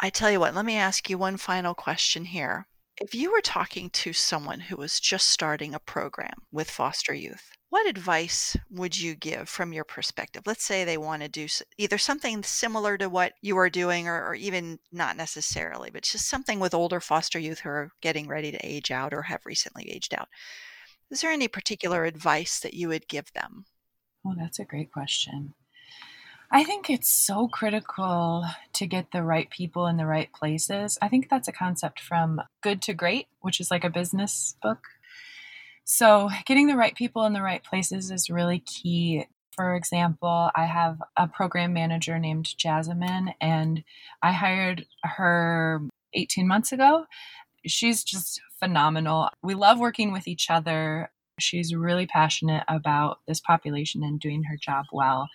I 0.00 0.10
tell 0.10 0.28
you 0.28 0.40
what, 0.40 0.54
let 0.56 0.64
me 0.64 0.76
ask 0.76 1.08
you 1.08 1.18
one 1.18 1.36
final 1.36 1.72
question 1.72 2.24
here. 2.24 2.66
If 3.00 3.14
you 3.14 3.30
were 3.30 3.40
talking 3.40 3.90
to 3.90 4.12
someone 4.12 4.58
who 4.58 4.76
was 4.76 4.98
just 4.98 5.28
starting 5.28 5.72
a 5.72 5.78
program 5.78 6.42
with 6.50 6.68
foster 6.68 7.14
youth, 7.14 7.52
what 7.70 7.88
advice 7.88 8.56
would 8.70 8.98
you 8.98 9.14
give 9.14 9.48
from 9.48 9.72
your 9.72 9.84
perspective? 9.84 10.42
Let's 10.46 10.64
say 10.64 10.84
they 10.84 10.98
want 10.98 11.22
to 11.22 11.28
do 11.28 11.46
either 11.76 11.98
something 11.98 12.42
similar 12.42 12.98
to 12.98 13.08
what 13.08 13.34
you 13.40 13.56
are 13.56 13.70
doing, 13.70 14.08
or, 14.08 14.26
or, 14.26 14.34
even 14.34 14.80
not 14.90 15.16
necessarily, 15.16 15.90
but 15.90 16.02
just 16.02 16.28
something 16.28 16.58
with 16.58 16.74
older 16.74 16.98
foster 16.98 17.38
youth 17.38 17.60
who 17.60 17.68
are 17.68 17.92
getting 18.00 18.26
ready 18.26 18.50
to 18.50 18.66
age 18.66 18.90
out 18.90 19.14
or 19.14 19.22
have 19.22 19.46
recently 19.46 19.88
aged 19.90 20.12
out. 20.12 20.28
Is 21.10 21.20
there 21.20 21.30
any 21.30 21.46
particular 21.46 22.04
advice 22.04 22.58
that 22.60 22.74
you 22.74 22.88
would 22.88 23.06
give 23.06 23.32
them? 23.32 23.66
Oh, 24.26 24.34
that's 24.36 24.58
a 24.58 24.64
great 24.64 24.90
question. 24.90 25.54
I 26.50 26.64
think 26.64 26.88
it's 26.88 27.10
so 27.10 27.46
critical 27.46 28.44
to 28.72 28.86
get 28.86 29.12
the 29.12 29.22
right 29.22 29.50
people 29.50 29.86
in 29.86 29.98
the 29.98 30.06
right 30.06 30.32
places. 30.32 30.96
I 31.02 31.08
think 31.08 31.28
that's 31.28 31.48
a 31.48 31.52
concept 31.52 32.00
from 32.00 32.40
Good 32.62 32.80
to 32.82 32.94
Great, 32.94 33.26
which 33.40 33.60
is 33.60 33.70
like 33.70 33.84
a 33.84 33.90
business 33.90 34.56
book. 34.62 34.86
So, 35.84 36.30
getting 36.46 36.66
the 36.66 36.76
right 36.76 36.94
people 36.94 37.24
in 37.26 37.34
the 37.34 37.42
right 37.42 37.62
places 37.62 38.10
is 38.10 38.30
really 38.30 38.60
key. 38.60 39.26
For 39.54 39.74
example, 39.74 40.50
I 40.54 40.64
have 40.64 41.02
a 41.16 41.28
program 41.28 41.74
manager 41.74 42.18
named 42.18 42.56
Jasmine, 42.56 43.34
and 43.40 43.84
I 44.22 44.32
hired 44.32 44.86
her 45.02 45.82
18 46.14 46.46
months 46.48 46.72
ago. 46.72 47.06
She's 47.66 48.04
just 48.04 48.40
phenomenal. 48.58 49.28
We 49.42 49.54
love 49.54 49.78
working 49.78 50.12
with 50.12 50.28
each 50.28 50.48
other. 50.50 51.10
She's 51.38 51.74
really 51.74 52.06
passionate 52.06 52.64
about 52.68 53.20
this 53.26 53.40
population 53.40 54.02
and 54.02 54.20
doing 54.20 54.44
her 54.44 54.56
job 54.56 54.86
well. 54.92 55.28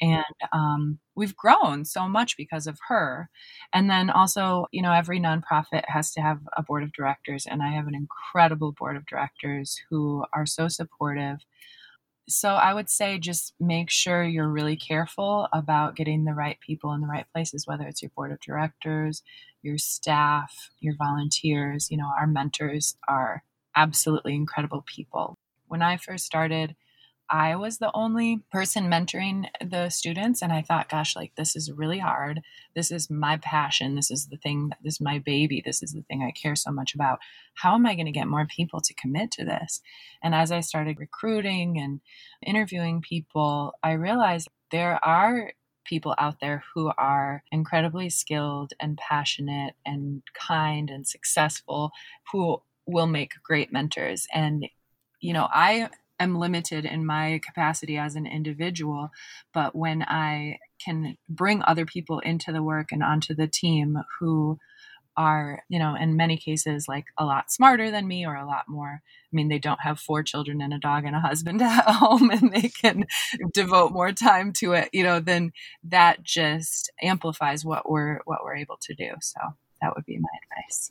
And 0.00 0.24
um, 0.52 0.98
we've 1.14 1.36
grown 1.36 1.84
so 1.84 2.08
much 2.08 2.36
because 2.36 2.66
of 2.66 2.78
her. 2.88 3.28
And 3.72 3.90
then 3.90 4.10
also, 4.10 4.66
you 4.72 4.82
know, 4.82 4.92
every 4.92 5.20
nonprofit 5.20 5.84
has 5.88 6.12
to 6.12 6.20
have 6.20 6.40
a 6.56 6.62
board 6.62 6.82
of 6.82 6.92
directors. 6.92 7.46
And 7.46 7.62
I 7.62 7.72
have 7.72 7.86
an 7.86 7.94
incredible 7.94 8.72
board 8.72 8.96
of 8.96 9.06
directors 9.06 9.80
who 9.90 10.24
are 10.32 10.46
so 10.46 10.68
supportive. 10.68 11.38
So 12.28 12.50
I 12.50 12.74
would 12.74 12.90
say 12.90 13.18
just 13.18 13.54
make 13.58 13.90
sure 13.90 14.22
you're 14.22 14.48
really 14.48 14.76
careful 14.76 15.48
about 15.52 15.96
getting 15.96 16.24
the 16.24 16.34
right 16.34 16.58
people 16.60 16.92
in 16.92 17.00
the 17.00 17.06
right 17.06 17.26
places, 17.32 17.66
whether 17.66 17.84
it's 17.84 18.02
your 18.02 18.10
board 18.14 18.32
of 18.32 18.40
directors, 18.40 19.22
your 19.62 19.78
staff, 19.78 20.70
your 20.80 20.94
volunteers. 20.96 21.90
You 21.90 21.96
know, 21.96 22.10
our 22.20 22.26
mentors 22.26 22.96
are 23.08 23.42
absolutely 23.74 24.34
incredible 24.34 24.84
people 24.86 25.38
when 25.68 25.82
I 25.82 25.96
first 25.96 26.24
started, 26.24 26.74
I 27.30 27.56
was 27.56 27.76
the 27.76 27.90
only 27.94 28.40
person 28.50 28.90
mentoring 28.90 29.46
the 29.62 29.90
students. 29.90 30.40
And 30.40 30.52
I 30.52 30.62
thought, 30.62 30.88
gosh, 30.88 31.14
like 31.14 31.34
this 31.36 31.54
is 31.56 31.70
really 31.70 31.98
hard. 31.98 32.40
This 32.74 32.90
is 32.90 33.10
my 33.10 33.36
passion. 33.36 33.96
This 33.96 34.10
is 34.10 34.26
the 34.26 34.38
thing, 34.38 34.70
this 34.82 34.94
is 34.94 35.00
my 35.00 35.18
baby. 35.18 35.62
This 35.64 35.82
is 35.82 35.92
the 35.92 36.02
thing 36.02 36.22
I 36.22 36.30
care 36.30 36.56
so 36.56 36.70
much 36.70 36.94
about. 36.94 37.18
How 37.54 37.74
am 37.74 37.86
I 37.86 37.94
going 37.94 38.06
to 38.06 38.12
get 38.12 38.28
more 38.28 38.46
people 38.46 38.80
to 38.80 38.94
commit 38.94 39.30
to 39.32 39.44
this? 39.44 39.82
And 40.22 40.34
as 40.34 40.50
I 40.50 40.60
started 40.60 40.98
recruiting 40.98 41.78
and 41.78 42.00
interviewing 42.44 43.02
people, 43.02 43.74
I 43.82 43.92
realized 43.92 44.48
there 44.70 45.02
are 45.04 45.52
people 45.84 46.14
out 46.18 46.40
there 46.40 46.62
who 46.74 46.92
are 46.98 47.42
incredibly 47.50 48.10
skilled 48.10 48.72
and 48.80 48.96
passionate 48.96 49.74
and 49.84 50.22
kind 50.34 50.90
and 50.90 51.06
successful 51.06 51.90
who 52.32 52.62
will 52.86 53.06
make 53.06 53.32
great 53.42 53.72
mentors. 53.72 54.26
And 54.32 54.66
you 55.20 55.32
know, 55.32 55.48
I 55.52 55.88
am 56.20 56.38
limited 56.38 56.84
in 56.84 57.06
my 57.06 57.40
capacity 57.44 57.96
as 57.96 58.16
an 58.16 58.26
individual, 58.26 59.10
but 59.52 59.74
when 59.74 60.02
I 60.02 60.58
can 60.84 61.16
bring 61.28 61.62
other 61.62 61.86
people 61.86 62.18
into 62.20 62.52
the 62.52 62.62
work 62.62 62.92
and 62.92 63.02
onto 63.02 63.34
the 63.34 63.46
team 63.46 63.98
who 64.18 64.58
are, 65.18 65.64
you 65.68 65.80
know, 65.80 65.96
in 65.96 66.16
many 66.16 66.36
cases 66.36 66.86
like 66.86 67.06
a 67.18 67.24
lot 67.24 67.50
smarter 67.50 67.90
than 67.90 68.06
me 68.06 68.24
or 68.24 68.36
a 68.36 68.46
lot 68.46 68.68
more. 68.68 69.02
I 69.02 69.32
mean, 69.32 69.48
they 69.48 69.58
don't 69.58 69.80
have 69.80 69.98
four 69.98 70.22
children 70.22 70.62
and 70.62 70.72
a 70.72 70.78
dog 70.78 71.04
and 71.04 71.16
a 71.16 71.20
husband 71.20 71.60
at 71.62 71.84
home 71.86 72.30
and 72.30 72.52
they 72.52 72.68
can 72.68 73.04
devote 73.52 73.90
more 73.90 74.12
time 74.12 74.52
to 74.58 74.74
it, 74.74 74.88
you 74.92 75.02
know, 75.02 75.18
then 75.18 75.52
that 75.82 76.22
just 76.22 76.92
amplifies 77.02 77.64
what 77.64 77.90
we're 77.90 78.20
what 78.26 78.44
we're 78.44 78.56
able 78.56 78.78
to 78.82 78.94
do. 78.94 79.10
So 79.20 79.40
that 79.82 79.94
would 79.96 80.06
be 80.06 80.18
my 80.18 80.28
advice. 80.44 80.90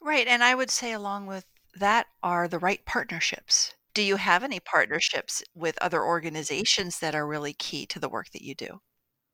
Right. 0.00 0.26
And 0.26 0.42
I 0.42 0.56
would 0.56 0.70
say 0.70 0.92
along 0.92 1.26
with 1.26 1.44
that 1.76 2.06
are 2.22 2.48
the 2.48 2.58
right 2.58 2.84
partnerships. 2.84 3.74
Do 3.94 4.02
you 4.02 4.16
have 4.16 4.44
any 4.44 4.60
partnerships 4.60 5.42
with 5.54 5.78
other 5.80 6.04
organizations 6.04 7.00
that 7.00 7.14
are 7.14 7.26
really 7.26 7.52
key 7.52 7.86
to 7.86 7.98
the 7.98 8.08
work 8.08 8.30
that 8.32 8.42
you 8.42 8.54
do? 8.54 8.80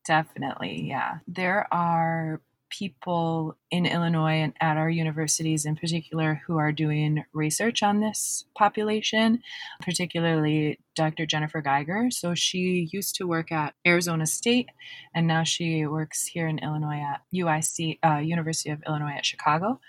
Definitely, 0.07 0.87
yeah. 0.89 1.18
There 1.26 1.66
are 1.72 2.41
people 2.78 3.57
in 3.70 3.87
Illinois 3.87 4.41
and 4.43 4.53
at 4.61 4.76
our 4.76 4.91
universities 4.91 5.64
in 5.64 5.76
particular 5.76 6.43
who 6.47 6.57
are 6.57 6.72
doing 6.72 7.24
research 7.32 7.82
on 7.82 8.01
this 8.01 8.45
population, 8.57 9.41
particularly 9.80 10.78
Dr. 10.97 11.26
Jennifer 11.26 11.61
Geiger. 11.61 12.09
So 12.11 12.35
she 12.35 12.89
used 12.93 13.14
to 13.16 13.26
work 13.26 13.53
at 13.53 13.74
Arizona 13.87 14.26
State 14.26 14.68
and 15.14 15.26
now 15.26 15.45
she 15.45 15.87
works 15.87 16.26
here 16.26 16.49
in 16.49 16.59
Illinois 16.59 17.01
at 17.01 17.22
UIC, 17.35 17.99
uh, 18.05 18.18
University 18.18 18.70
of 18.70 18.82
Illinois 18.87 19.14
at 19.16 19.26
Chicago. 19.26 19.80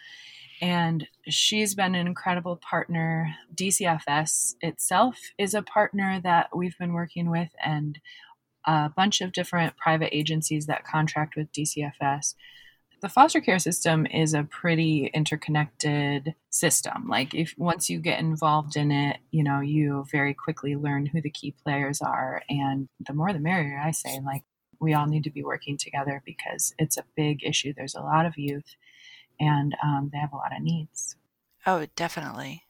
And 0.62 1.08
she's 1.28 1.76
been 1.76 1.96
an 1.96 2.08
incredible 2.08 2.58
partner. 2.58 3.36
DCFS 3.54 4.56
itself 4.62 5.18
is 5.38 5.54
a 5.54 5.62
partner 5.62 6.20
that 6.24 6.50
we've 6.56 6.78
been 6.78 6.94
working 6.94 7.30
with, 7.30 7.50
and 7.64 8.00
a 8.66 8.90
bunch 8.90 9.22
of 9.22 9.32
different 9.32 9.78
private 9.78 10.16
agencies 10.16 10.66
that 10.66 10.86
contract 10.86 11.36
with 11.36 11.52
DCFS 11.52 12.36
the 13.06 13.10
foster 13.10 13.40
care 13.40 13.60
system 13.60 14.08
is 14.08 14.34
a 14.34 14.44
pretty 14.44 15.12
interconnected 15.14 16.34
system. 16.50 17.08
Like 17.08 17.36
if 17.36 17.54
once 17.56 17.88
you 17.88 18.00
get 18.00 18.20
involved 18.20 18.76
in 18.76 18.92
it, 18.92 19.18
you 19.30 19.44
know, 19.44 19.60
you 19.60 20.08
very 20.12 20.34
quickly 20.34 20.76
learn 20.76 21.06
who 21.06 21.22
the 21.22 21.30
key 21.30 21.54
players 21.64 22.02
are 22.02 22.42
and 22.50 22.88
the 23.06 23.14
more 23.14 23.32
the 23.32 23.40
merrier, 23.40 23.80
I 23.80 23.92
say. 23.92 24.20
Like 24.26 24.44
we 24.80 24.96
all 24.96 25.06
need 25.06 25.24
to 25.26 25.30
be 25.30 25.44
working 25.44 25.78
together 25.78 26.24
because 26.26 26.74
it's 26.80 26.98
a 26.98 27.06
big 27.16 27.44
issue. 27.44 27.74
There's 27.76 27.94
a 27.94 28.02
lot 28.02 28.26
of 28.26 28.40
youth 28.40 28.76
and 29.40 29.76
um, 29.84 30.10
they 30.12 30.20
have 30.20 30.34
a 30.34 30.38
lot 30.38 30.56
of 30.56 30.62
needs. 30.62 31.16
Oh, 31.66 31.86
definitely. 31.96 32.64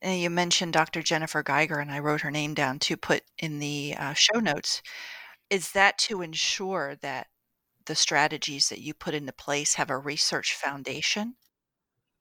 And 0.00 0.20
you 0.20 0.30
mentioned 0.30 0.72
Dr. 0.72 1.02
Jennifer 1.02 1.42
Geiger, 1.42 1.78
and 1.80 1.90
I 1.90 1.98
wrote 1.98 2.20
her 2.20 2.30
name 2.30 2.54
down 2.54 2.78
to 2.80 2.96
put 2.96 3.24
in 3.38 3.58
the 3.58 3.96
uh, 3.98 4.12
show 4.14 4.38
notes. 4.40 4.82
Is 5.50 5.72
that 5.72 5.98
to 6.00 6.22
ensure 6.22 6.96
that 6.96 7.28
the 7.86 7.94
strategies 7.96 8.68
that 8.70 8.80
you 8.80 8.94
put 8.94 9.14
into 9.14 9.32
place 9.32 9.74
have 9.76 9.90
a 9.90 9.98
research 9.98 10.54
foundation? 10.54 11.36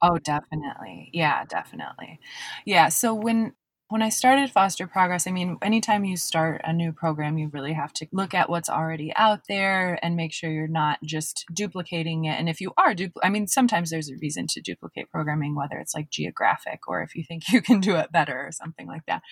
Oh, 0.02 0.18
definitely. 0.18 1.10
Yeah, 1.14 1.44
definitely. 1.46 2.20
Yeah. 2.66 2.90
So 2.90 3.14
when 3.14 3.54
when 3.90 4.04
I 4.04 4.10
started 4.10 4.52
Foster 4.52 4.86
Progress, 4.86 5.26
I 5.26 5.32
mean, 5.32 5.58
anytime 5.64 6.06
you 6.06 6.16
start 6.16 6.62
a 6.64 6.72
new 6.72 6.92
program, 6.92 7.40
you 7.40 7.50
really 7.52 7.74
have 7.74 7.92
to 7.94 8.08
look 8.12 8.36
at 8.36 8.48
what's 8.48 8.70
already 8.70 9.12
out 9.16 9.48
there 9.50 9.98
and 10.04 10.16
make 10.16 10.32
sure 10.32 10.52
you're 10.52 10.68
not 10.68 11.00
just 11.04 11.44
duplicating 11.52 12.26
it. 12.26 12.40
And 12.40 12.48
if 12.48 12.62
you 12.62 12.72
are, 12.78 12.94
dupl- 12.94 13.22
I 13.24 13.30
mean, 13.30 13.48
sometimes 13.48 13.90
there's 13.90 14.12
a 14.12 14.16
reason 14.22 14.46
to 14.50 14.62
duplicate 14.62 15.10
programming, 15.10 15.56
whether 15.56 15.78
it's 15.78 15.96
like 15.96 16.12
geographic 16.12 16.88
or 16.88 17.02
if 17.02 17.16
you 17.16 17.24
think 17.24 17.50
you 17.52 17.64
can 17.64 17.80
do 17.80 17.96
it 17.96 18.12
better 18.12 18.40
or 18.40 18.52
something 18.52 18.86
like 18.86 19.08
that. 19.08 19.24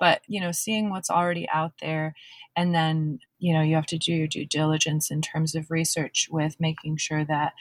But, 0.00 0.22
you 0.26 0.40
know, 0.40 0.50
seeing 0.50 0.88
what's 0.88 1.10
already 1.10 1.46
out 1.50 1.72
there 1.82 2.14
and 2.56 2.74
then, 2.74 3.18
you 3.38 3.52
know, 3.52 3.60
you 3.60 3.74
have 3.74 3.86
to 3.86 3.98
do 3.98 4.14
your 4.14 4.28
due 4.28 4.46
diligence 4.46 5.10
in 5.10 5.20
terms 5.20 5.54
of 5.54 5.70
research 5.70 6.28
with 6.30 6.56
making 6.58 6.96
sure 6.96 7.26
that 7.26 7.52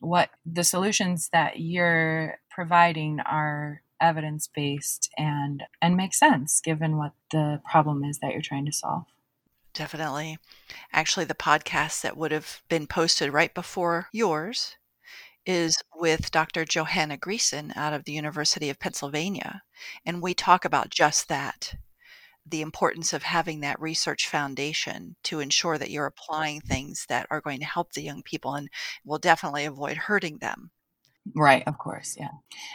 what 0.00 0.28
the 0.44 0.64
solutions 0.64 1.30
that 1.32 1.60
you're 1.60 2.40
providing 2.50 3.20
are 3.20 3.80
evidence 4.00 4.48
based 4.54 5.10
and 5.16 5.62
and 5.80 5.96
make 5.96 6.14
sense 6.14 6.60
given 6.60 6.96
what 6.96 7.12
the 7.30 7.60
problem 7.70 8.04
is 8.04 8.18
that 8.18 8.32
you're 8.32 8.42
trying 8.42 8.66
to 8.66 8.72
solve. 8.72 9.04
Definitely. 9.72 10.38
Actually, 10.92 11.24
the 11.24 11.34
podcast 11.34 12.02
that 12.02 12.16
would 12.16 12.30
have 12.30 12.62
been 12.68 12.86
posted 12.86 13.32
right 13.32 13.52
before 13.52 14.08
yours 14.12 14.76
is 15.46 15.76
with 15.94 16.30
Dr. 16.30 16.64
Johanna 16.64 17.18
Greeson 17.18 17.76
out 17.76 17.92
of 17.92 18.04
the 18.04 18.12
University 18.12 18.70
of 18.70 18.78
Pennsylvania. 18.78 19.62
And 20.06 20.22
we 20.22 20.32
talk 20.32 20.64
about 20.64 20.90
just 20.90 21.28
that 21.28 21.74
the 22.46 22.62
importance 22.62 23.12
of 23.12 23.22
having 23.22 23.60
that 23.60 23.80
research 23.80 24.28
foundation 24.28 25.16
to 25.24 25.40
ensure 25.40 25.78
that 25.78 25.90
you're 25.90 26.06
applying 26.06 26.60
things 26.60 27.06
that 27.08 27.26
are 27.30 27.40
going 27.40 27.58
to 27.58 27.66
help 27.66 27.92
the 27.92 28.02
young 28.02 28.22
people 28.22 28.54
and 28.54 28.68
will 29.04 29.18
definitely 29.18 29.64
avoid 29.64 29.96
hurting 29.96 30.38
them. 30.38 30.70
Right, 31.34 31.62
of 31.66 31.78
course, 31.78 32.16
yeah. 32.18 32.32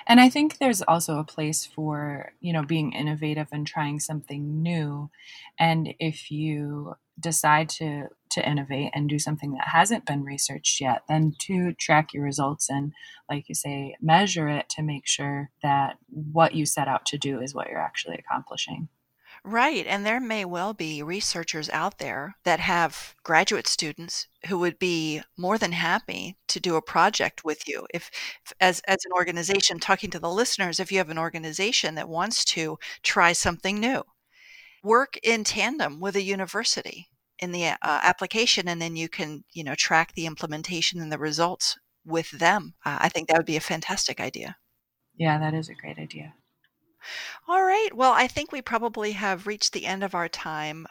And 0.08 0.20
I 0.20 0.30
think 0.30 0.58
there's 0.58 0.82
also 0.82 1.20
a 1.20 1.24
place 1.24 1.68
for, 1.68 2.34
you 2.40 2.52
know, 2.52 2.64
being 2.64 2.94
innovative 2.94 3.48
and 3.52 3.66
trying 3.66 4.00
something 4.00 4.64
new. 4.64 5.12
And 5.60 5.94
if 6.00 6.32
you 6.32 6.96
decide 7.20 7.70
to 7.70 8.08
to 8.32 8.48
innovate 8.48 8.92
and 8.94 9.10
do 9.10 9.20
something 9.20 9.54
that 9.54 9.68
hasn't 9.68 10.06
been 10.06 10.24
researched 10.24 10.82
yet, 10.82 11.04
then 11.08 11.34
to 11.40 11.74
track 11.74 12.14
your 12.14 12.24
results 12.24 12.70
and 12.70 12.94
like 13.30 13.50
you 13.50 13.56
say, 13.56 13.96
measure 14.02 14.48
it 14.48 14.70
to 14.70 14.84
make 14.84 15.08
sure 15.08 15.50
that 15.64 15.98
what 16.10 16.54
you 16.56 16.66
set 16.66 16.88
out 16.88 17.06
to 17.08 17.18
do 17.18 17.40
is 17.42 17.54
what 17.54 17.68
you're 17.70 17.80
actually 17.80 18.16
accomplishing. 18.18 18.88
Right. 19.46 19.88
And 19.88 20.06
there 20.06 20.20
may 20.20 20.44
well 20.44 20.74
be 20.74 21.02
researchers 21.02 21.70
out 21.70 21.98
there 21.98 22.36
that 22.44 22.60
have 22.60 23.16
graduate 23.24 23.68
students 23.68 24.28
who 24.48 24.60
would 24.60 24.78
be 24.80 25.22
more 25.38 25.58
than 25.58 25.72
happy 25.72 26.38
to 26.50 26.60
do 26.60 26.76
a 26.76 26.82
project 26.82 27.46
with 27.46 27.68
you. 27.68 27.88
If, 27.94 28.12
as, 28.60 28.82
as 28.88 29.00
an 29.06 29.14
organization, 29.14 29.80
talking 29.80 30.10
to 30.12 30.20
the 30.20 30.30
listeners, 30.30 30.80
if 30.80 30.92
you 30.92 30.98
have 30.98 31.10
an 31.10 31.18
organization 31.18 31.96
that 31.96 32.10
wants 32.10 32.44
to 32.46 32.78
try 33.02 33.34
something 33.34 33.80
new, 33.80 34.04
work 34.84 35.18
in 35.24 35.44
tandem 35.44 36.00
with 36.00 36.16
a 36.16 36.22
university 36.22 37.08
in 37.40 37.52
the 37.52 37.68
uh, 37.68 37.76
application, 37.82 38.68
and 38.68 38.82
then 38.82 38.96
you 38.96 39.08
can, 39.08 39.44
you 39.54 39.64
know, 39.64 39.76
track 39.76 40.14
the 40.14 40.26
implementation 40.26 41.00
and 41.00 41.12
the 41.12 41.18
results 41.18 41.78
with 42.06 42.30
them. 42.32 42.74
Uh, 42.86 42.98
I 43.02 43.10
think 43.10 43.28
that 43.28 43.38
would 43.38 43.46
be 43.46 43.56
a 43.56 43.62
fantastic 43.62 44.20
idea. 44.20 44.58
Yeah, 45.16 45.40
that 45.40 45.54
is 45.54 45.70
a 45.70 45.74
great 45.74 45.98
idea. 45.98 46.34
All 47.48 47.64
right. 47.64 47.90
Well, 47.94 48.14
I 48.14 48.28
think 48.28 48.52
we 48.52 48.62
probably 48.62 49.14
have 49.14 49.48
reached 49.48 49.74
the 49.74 49.86
end 49.86 50.04
of 50.04 50.16
our 50.16 50.30
time. 50.30 50.88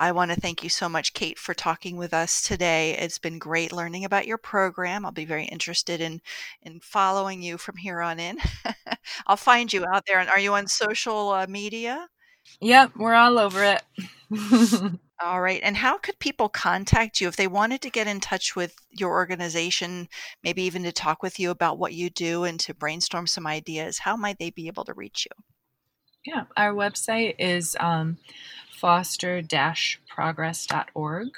I 0.00 0.12
want 0.12 0.30
to 0.30 0.40
thank 0.40 0.62
you 0.62 0.70
so 0.70 0.88
much, 0.88 1.12
Kate, 1.12 1.38
for 1.38 1.54
talking 1.54 1.96
with 1.96 2.14
us 2.14 2.40
today. 2.42 2.96
It's 2.98 3.18
been 3.18 3.38
great 3.38 3.72
learning 3.72 4.04
about 4.04 4.26
your 4.28 4.38
program. 4.38 5.04
I'll 5.04 5.10
be 5.12 5.24
very 5.24 5.46
interested 5.46 6.00
in 6.00 6.20
in 6.62 6.80
following 6.80 7.42
you 7.42 7.58
from 7.58 7.76
here 7.76 8.00
on 8.00 8.20
in. 8.20 8.38
I'll 9.26 9.36
find 9.36 9.72
you 9.72 9.84
out 9.92 10.04
there. 10.06 10.20
And 10.20 10.30
are 10.30 10.38
you 10.38 10.54
on 10.54 10.68
social 10.68 11.30
uh, 11.30 11.46
media? 11.48 12.08
Yep, 12.60 12.92
we're 12.96 13.14
all 13.14 13.38
over 13.38 13.64
it. 13.64 13.82
all 15.20 15.40
right. 15.40 15.60
And 15.62 15.76
how 15.76 15.98
could 15.98 16.18
people 16.18 16.48
contact 16.48 17.20
you 17.20 17.28
if 17.28 17.36
they 17.36 17.48
wanted 17.48 17.80
to 17.82 17.90
get 17.90 18.06
in 18.06 18.20
touch 18.20 18.54
with 18.54 18.76
your 18.90 19.10
organization, 19.10 20.08
maybe 20.44 20.62
even 20.62 20.84
to 20.84 20.92
talk 20.92 21.22
with 21.22 21.40
you 21.40 21.50
about 21.50 21.78
what 21.78 21.92
you 21.92 22.08
do 22.08 22.44
and 22.44 22.60
to 22.60 22.74
brainstorm 22.74 23.26
some 23.26 23.46
ideas? 23.46 23.98
How 23.98 24.16
might 24.16 24.38
they 24.38 24.50
be 24.50 24.68
able 24.68 24.84
to 24.84 24.94
reach 24.94 25.26
you? 25.26 25.44
Yeah, 26.24 26.44
our 26.56 26.72
website 26.72 27.34
is 27.38 27.76
um, 27.80 28.18
foster 28.70 29.42
progress.org. 30.08 31.28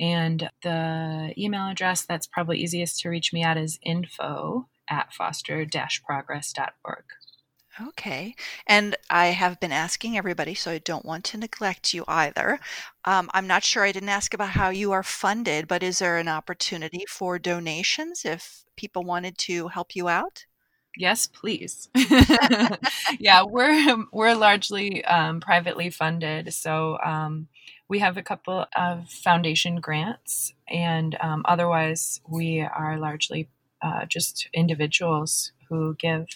And 0.00 0.50
the 0.62 1.34
email 1.36 1.68
address 1.68 2.04
that's 2.06 2.26
probably 2.26 2.58
easiest 2.58 3.00
to 3.00 3.08
reach 3.08 3.32
me 3.32 3.42
at 3.42 3.56
is 3.56 3.78
info 3.82 4.68
at 4.88 5.12
foster 5.12 5.66
progress.org. 6.04 7.04
Okay. 7.80 8.34
And 8.66 8.96
I 9.08 9.26
have 9.28 9.58
been 9.58 9.72
asking 9.72 10.16
everybody, 10.18 10.54
so 10.54 10.70
I 10.72 10.78
don't 10.78 11.06
want 11.06 11.24
to 11.26 11.38
neglect 11.38 11.94
you 11.94 12.04
either. 12.06 12.60
Um, 13.04 13.30
I'm 13.32 13.46
not 13.46 13.64
sure 13.64 13.82
I 13.84 13.92
didn't 13.92 14.10
ask 14.10 14.34
about 14.34 14.50
how 14.50 14.68
you 14.68 14.92
are 14.92 15.02
funded, 15.02 15.68
but 15.68 15.82
is 15.82 15.98
there 15.98 16.18
an 16.18 16.28
opportunity 16.28 17.04
for 17.08 17.38
donations 17.38 18.24
if 18.26 18.64
people 18.76 19.04
wanted 19.04 19.38
to 19.38 19.68
help 19.68 19.96
you 19.96 20.08
out? 20.08 20.44
Yes, 20.96 21.26
please. 21.26 21.88
yeah, 23.18 23.42
we're 23.44 23.96
we're 24.12 24.34
largely 24.34 25.02
um, 25.06 25.40
privately 25.40 25.88
funded, 25.88 26.52
so 26.52 26.98
um, 27.02 27.48
we 27.88 28.00
have 28.00 28.18
a 28.18 28.22
couple 28.22 28.66
of 28.76 29.08
foundation 29.08 29.80
grants, 29.80 30.52
and 30.68 31.16
um, 31.22 31.42
otherwise 31.46 32.20
we 32.28 32.60
are 32.60 32.98
largely 32.98 33.48
uh, 33.80 34.04
just 34.04 34.48
individuals 34.52 35.52
who 35.70 35.94
give 35.98 36.26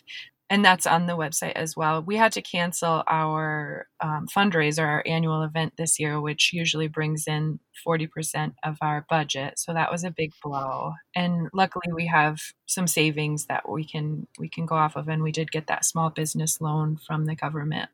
and 0.49 0.65
that's 0.65 0.87
on 0.87 1.07
the 1.07 1.17
website 1.17 1.53
as 1.53 1.77
well. 1.77 2.03
We 2.03 2.17
had 2.17 2.33
to 2.33 2.43
cancel 2.43 3.03
our 3.09 3.89
um, 4.01 4.29
fundraiser, 4.29 4.87
our 4.87 5.03
annual 5.05 5.43
event 5.43 5.73
this 5.77 5.99
year, 5.99 6.21
which 6.21 6.53
usually 6.53 6.87
brings 6.87 7.27
in 7.27 7.59
40% 7.87 8.55
of 8.65 8.77
our 8.81 9.05
budget. 9.11 9.59
So 9.59 9.75
that 9.75 9.91
was 9.91 10.05
a 10.05 10.11
big 10.11 10.33
blow. 10.43 10.93
And 11.17 11.49
luckily 11.53 11.93
we 11.93 12.07
have 12.07 12.39
some 12.67 12.87
savings 12.87 13.47
that 13.47 13.69
we 13.69 13.85
can 13.85 14.29
we 14.39 14.49
can 14.49 14.67
go 14.67 14.77
off 14.77 14.97
of 14.97 15.09
and 15.09 15.23
we 15.23 15.33
did 15.33 15.51
get 15.51 15.67
that 15.67 15.85
small 15.85 16.11
business 16.11 16.61
loan 16.61 16.97
from 16.97 17.27
the 17.27 17.35
government 17.35 17.91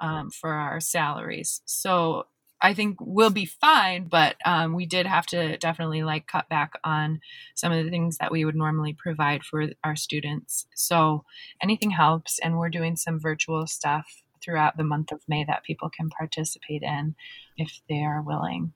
um, 0.00 0.30
for 0.30 0.52
our 0.54 0.80
salaries. 0.80 1.62
So 1.66 2.26
I 2.62 2.74
think 2.74 2.98
we'll 3.00 3.30
be 3.30 3.44
fine, 3.44 4.06
but 4.06 4.36
um, 4.44 4.74
we 4.74 4.86
did 4.86 5.06
have 5.06 5.26
to 5.26 5.58
definitely 5.58 6.04
like 6.04 6.28
cut 6.28 6.48
back 6.48 6.74
on 6.84 7.20
some 7.56 7.72
of 7.72 7.84
the 7.84 7.90
things 7.90 8.18
that 8.18 8.30
we 8.30 8.44
would 8.44 8.54
normally 8.54 8.92
provide 8.92 9.42
for 9.42 9.70
our 9.82 9.96
students. 9.96 10.66
So 10.76 11.24
anything 11.60 11.90
helps, 11.90 12.38
and 12.38 12.58
we're 12.58 12.70
doing 12.70 12.94
some 12.94 13.18
virtual 13.18 13.66
stuff 13.66 14.22
throughout 14.42 14.76
the 14.76 14.84
month 14.84 15.10
of 15.10 15.22
May 15.28 15.44
that 15.44 15.64
people 15.64 15.90
can 15.90 16.08
participate 16.08 16.82
in 16.82 17.16
if 17.56 17.80
they 17.88 18.02
are 18.02 18.22
willing. 18.22 18.72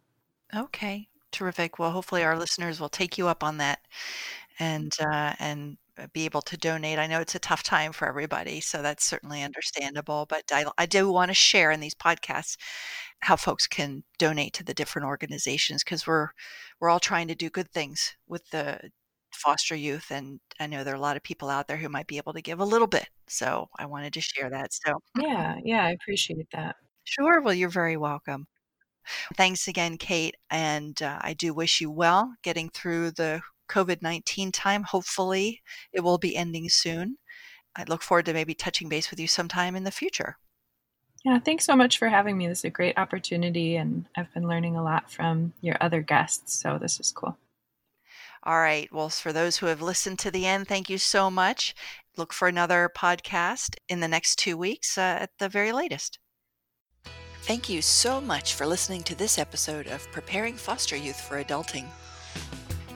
Okay, 0.54 1.08
terrific. 1.30 1.78
Well, 1.78 1.92
hopefully 1.92 2.24
our 2.24 2.36
listeners 2.36 2.80
will 2.80 2.88
take 2.88 3.16
you 3.16 3.28
up 3.28 3.44
on 3.44 3.58
that 3.58 3.80
and 4.58 4.92
uh, 5.00 5.34
and 5.38 5.76
be 6.12 6.24
able 6.24 6.42
to 6.42 6.56
donate. 6.56 6.98
I 6.98 7.06
know 7.06 7.20
it's 7.20 7.34
a 7.34 7.38
tough 7.40 7.62
time 7.62 7.92
for 7.92 8.08
everybody, 8.08 8.60
so 8.60 8.82
that's 8.82 9.04
certainly 9.04 9.42
understandable. 9.42 10.26
But 10.28 10.44
I, 10.52 10.66
I 10.78 10.86
do 10.86 11.10
want 11.10 11.30
to 11.30 11.34
share 11.34 11.70
in 11.70 11.80
these 11.80 11.94
podcasts 11.94 12.56
how 13.20 13.36
folks 13.36 13.66
can 13.66 14.04
donate 14.18 14.52
to 14.54 14.64
the 14.64 14.74
different 14.74 15.06
organizations 15.06 15.82
because 15.84 16.06
we're 16.06 16.28
we're 16.80 16.90
all 16.90 17.00
trying 17.00 17.28
to 17.28 17.34
do 17.34 17.50
good 17.50 17.70
things 17.72 18.14
with 18.28 18.48
the 18.50 18.90
foster 19.32 19.74
youth. 19.74 20.10
And 20.10 20.40
I 20.60 20.66
know 20.66 20.84
there 20.84 20.94
are 20.94 20.96
a 20.96 21.00
lot 21.00 21.16
of 21.16 21.22
people 21.22 21.48
out 21.48 21.68
there 21.68 21.76
who 21.76 21.88
might 21.88 22.06
be 22.06 22.16
able 22.18 22.32
to 22.34 22.42
give 22.42 22.60
a 22.60 22.64
little 22.64 22.86
bit. 22.86 23.08
So 23.28 23.68
I 23.78 23.86
wanted 23.86 24.12
to 24.14 24.20
share 24.20 24.50
that. 24.50 24.72
So, 24.72 24.98
yeah, 25.20 25.56
yeah, 25.64 25.84
I 25.84 25.90
appreciate 25.90 26.48
that. 26.52 26.76
Sure. 27.04 27.40
Well, 27.40 27.54
you're 27.54 27.68
very 27.68 27.96
welcome. 27.96 28.46
Thanks 29.36 29.68
again, 29.68 29.98
Kate. 29.98 30.36
And 30.50 31.00
uh, 31.02 31.18
I 31.22 31.34
do 31.34 31.54
wish 31.54 31.80
you 31.80 31.90
well 31.90 32.34
getting 32.42 32.68
through 32.70 33.12
the 33.12 33.40
COVID 33.68 34.02
19 34.02 34.52
time. 34.52 34.82
Hopefully, 34.82 35.62
it 35.92 36.00
will 36.00 36.18
be 36.18 36.36
ending 36.36 36.68
soon. 36.68 37.18
I 37.76 37.84
look 37.84 38.02
forward 38.02 38.26
to 38.26 38.32
maybe 38.32 38.54
touching 38.54 38.88
base 38.88 39.10
with 39.10 39.20
you 39.20 39.26
sometime 39.26 39.76
in 39.76 39.84
the 39.84 39.90
future. 39.90 40.38
Yeah, 41.24 41.38
thanks 41.40 41.64
so 41.64 41.74
much 41.74 41.98
for 41.98 42.08
having 42.08 42.38
me. 42.38 42.46
This 42.46 42.60
is 42.60 42.64
a 42.66 42.70
great 42.70 42.96
opportunity, 42.96 43.76
and 43.76 44.06
I've 44.16 44.32
been 44.32 44.46
learning 44.46 44.76
a 44.76 44.82
lot 44.82 45.10
from 45.10 45.52
your 45.60 45.76
other 45.80 46.00
guests. 46.00 46.60
So 46.60 46.78
this 46.80 47.00
is 47.00 47.10
cool. 47.10 47.36
All 48.44 48.60
right. 48.60 48.88
Well, 48.92 49.08
for 49.08 49.32
those 49.32 49.56
who 49.56 49.66
have 49.66 49.82
listened 49.82 50.20
to 50.20 50.30
the 50.30 50.46
end, 50.46 50.68
thank 50.68 50.88
you 50.88 50.98
so 50.98 51.30
much. 51.30 51.74
Look 52.16 52.32
for 52.32 52.46
another 52.46 52.88
podcast 52.96 53.74
in 53.88 53.98
the 53.98 54.06
next 54.06 54.36
two 54.36 54.56
weeks 54.56 54.96
uh, 54.96 55.18
at 55.22 55.30
the 55.38 55.48
very 55.48 55.72
latest. 55.72 56.20
Thank 57.42 57.68
you 57.68 57.82
so 57.82 58.20
much 58.20 58.54
for 58.54 58.64
listening 58.66 59.02
to 59.04 59.16
this 59.16 59.38
episode 59.38 59.88
of 59.88 60.10
Preparing 60.12 60.54
Foster 60.54 60.96
Youth 60.96 61.20
for 61.20 61.42
Adulting. 61.42 61.86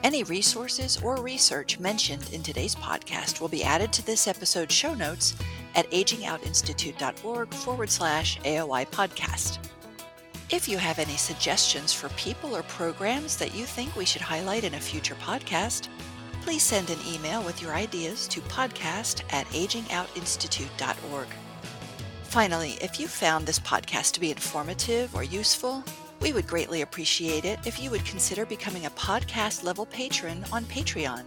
Any 0.03 0.23
resources 0.23 0.99
or 1.03 1.17
research 1.17 1.79
mentioned 1.79 2.27
in 2.33 2.41
today's 2.41 2.73
podcast 2.73 3.39
will 3.39 3.49
be 3.49 3.63
added 3.63 3.93
to 3.93 4.05
this 4.05 4.27
episode's 4.27 4.73
show 4.73 4.95
notes 4.95 5.35
at 5.75 5.89
agingoutinstitute.org 5.91 7.53
forward 7.53 7.89
slash 7.89 8.39
AOI 8.39 8.85
podcast. 8.87 9.59
If 10.49 10.67
you 10.67 10.79
have 10.79 10.97
any 10.97 11.17
suggestions 11.17 11.93
for 11.93 12.09
people 12.09 12.55
or 12.55 12.63
programs 12.63 13.37
that 13.37 13.53
you 13.53 13.65
think 13.65 13.95
we 13.95 14.05
should 14.05 14.23
highlight 14.23 14.63
in 14.63 14.73
a 14.73 14.79
future 14.79 15.15
podcast, 15.15 15.87
please 16.41 16.63
send 16.63 16.89
an 16.89 16.99
email 17.07 17.43
with 17.43 17.61
your 17.61 17.75
ideas 17.75 18.27
to 18.29 18.41
podcast 18.41 19.21
at 19.31 19.45
agingoutinstitute.org. 19.47 21.27
Finally, 22.23 22.71
if 22.81 22.99
you 22.99 23.07
found 23.07 23.45
this 23.45 23.59
podcast 23.59 24.13
to 24.13 24.19
be 24.19 24.31
informative 24.31 25.13
or 25.13 25.23
useful, 25.23 25.83
we 26.21 26.33
would 26.33 26.47
greatly 26.47 26.81
appreciate 26.81 27.45
it 27.45 27.59
if 27.65 27.81
you 27.81 27.89
would 27.89 28.05
consider 28.05 28.45
becoming 28.45 28.85
a 28.85 28.91
podcast 28.91 29.63
level 29.63 29.85
patron 29.87 30.45
on 30.51 30.63
Patreon. 30.65 31.23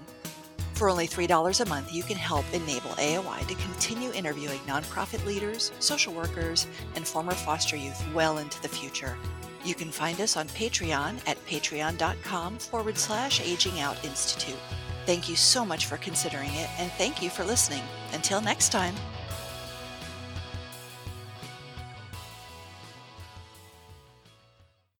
For 0.75 0.89
only 0.89 1.07
$3 1.07 1.61
a 1.61 1.69
month, 1.69 1.93
you 1.93 2.03
can 2.03 2.17
help 2.17 2.45
enable 2.53 2.91
AOI 2.91 3.47
to 3.47 3.55
continue 3.55 4.11
interviewing 4.13 4.59
nonprofit 4.61 5.25
leaders, 5.25 5.71
social 5.79 6.13
workers, 6.13 6.67
and 6.97 7.07
former 7.07 7.33
foster 7.33 7.77
youth 7.77 8.03
well 8.13 8.39
into 8.39 8.61
the 8.63 8.69
future. 8.69 9.17
You 9.65 9.75
can 9.75 9.91
find 9.91 10.21
us 10.21 10.37
on 10.37 10.49
Patreon 10.49 11.21
at 11.27 11.45
patreon.com 11.47 12.59
forward 12.59 12.99
slash 12.99 13.41
aging 13.41 13.81
out 13.81 14.05
institute. 14.05 14.59
Thank 15.07 15.29
you 15.29 15.37
so 15.37 15.65
much 15.65 15.87
for 15.87 15.97
considering 15.99 16.53
it, 16.55 16.69
and 16.79 16.91
thank 16.93 17.23
you 17.23 17.31
for 17.31 17.45
listening. 17.45 17.83
Until 18.13 18.41
next 18.41 18.71
time. 18.71 18.95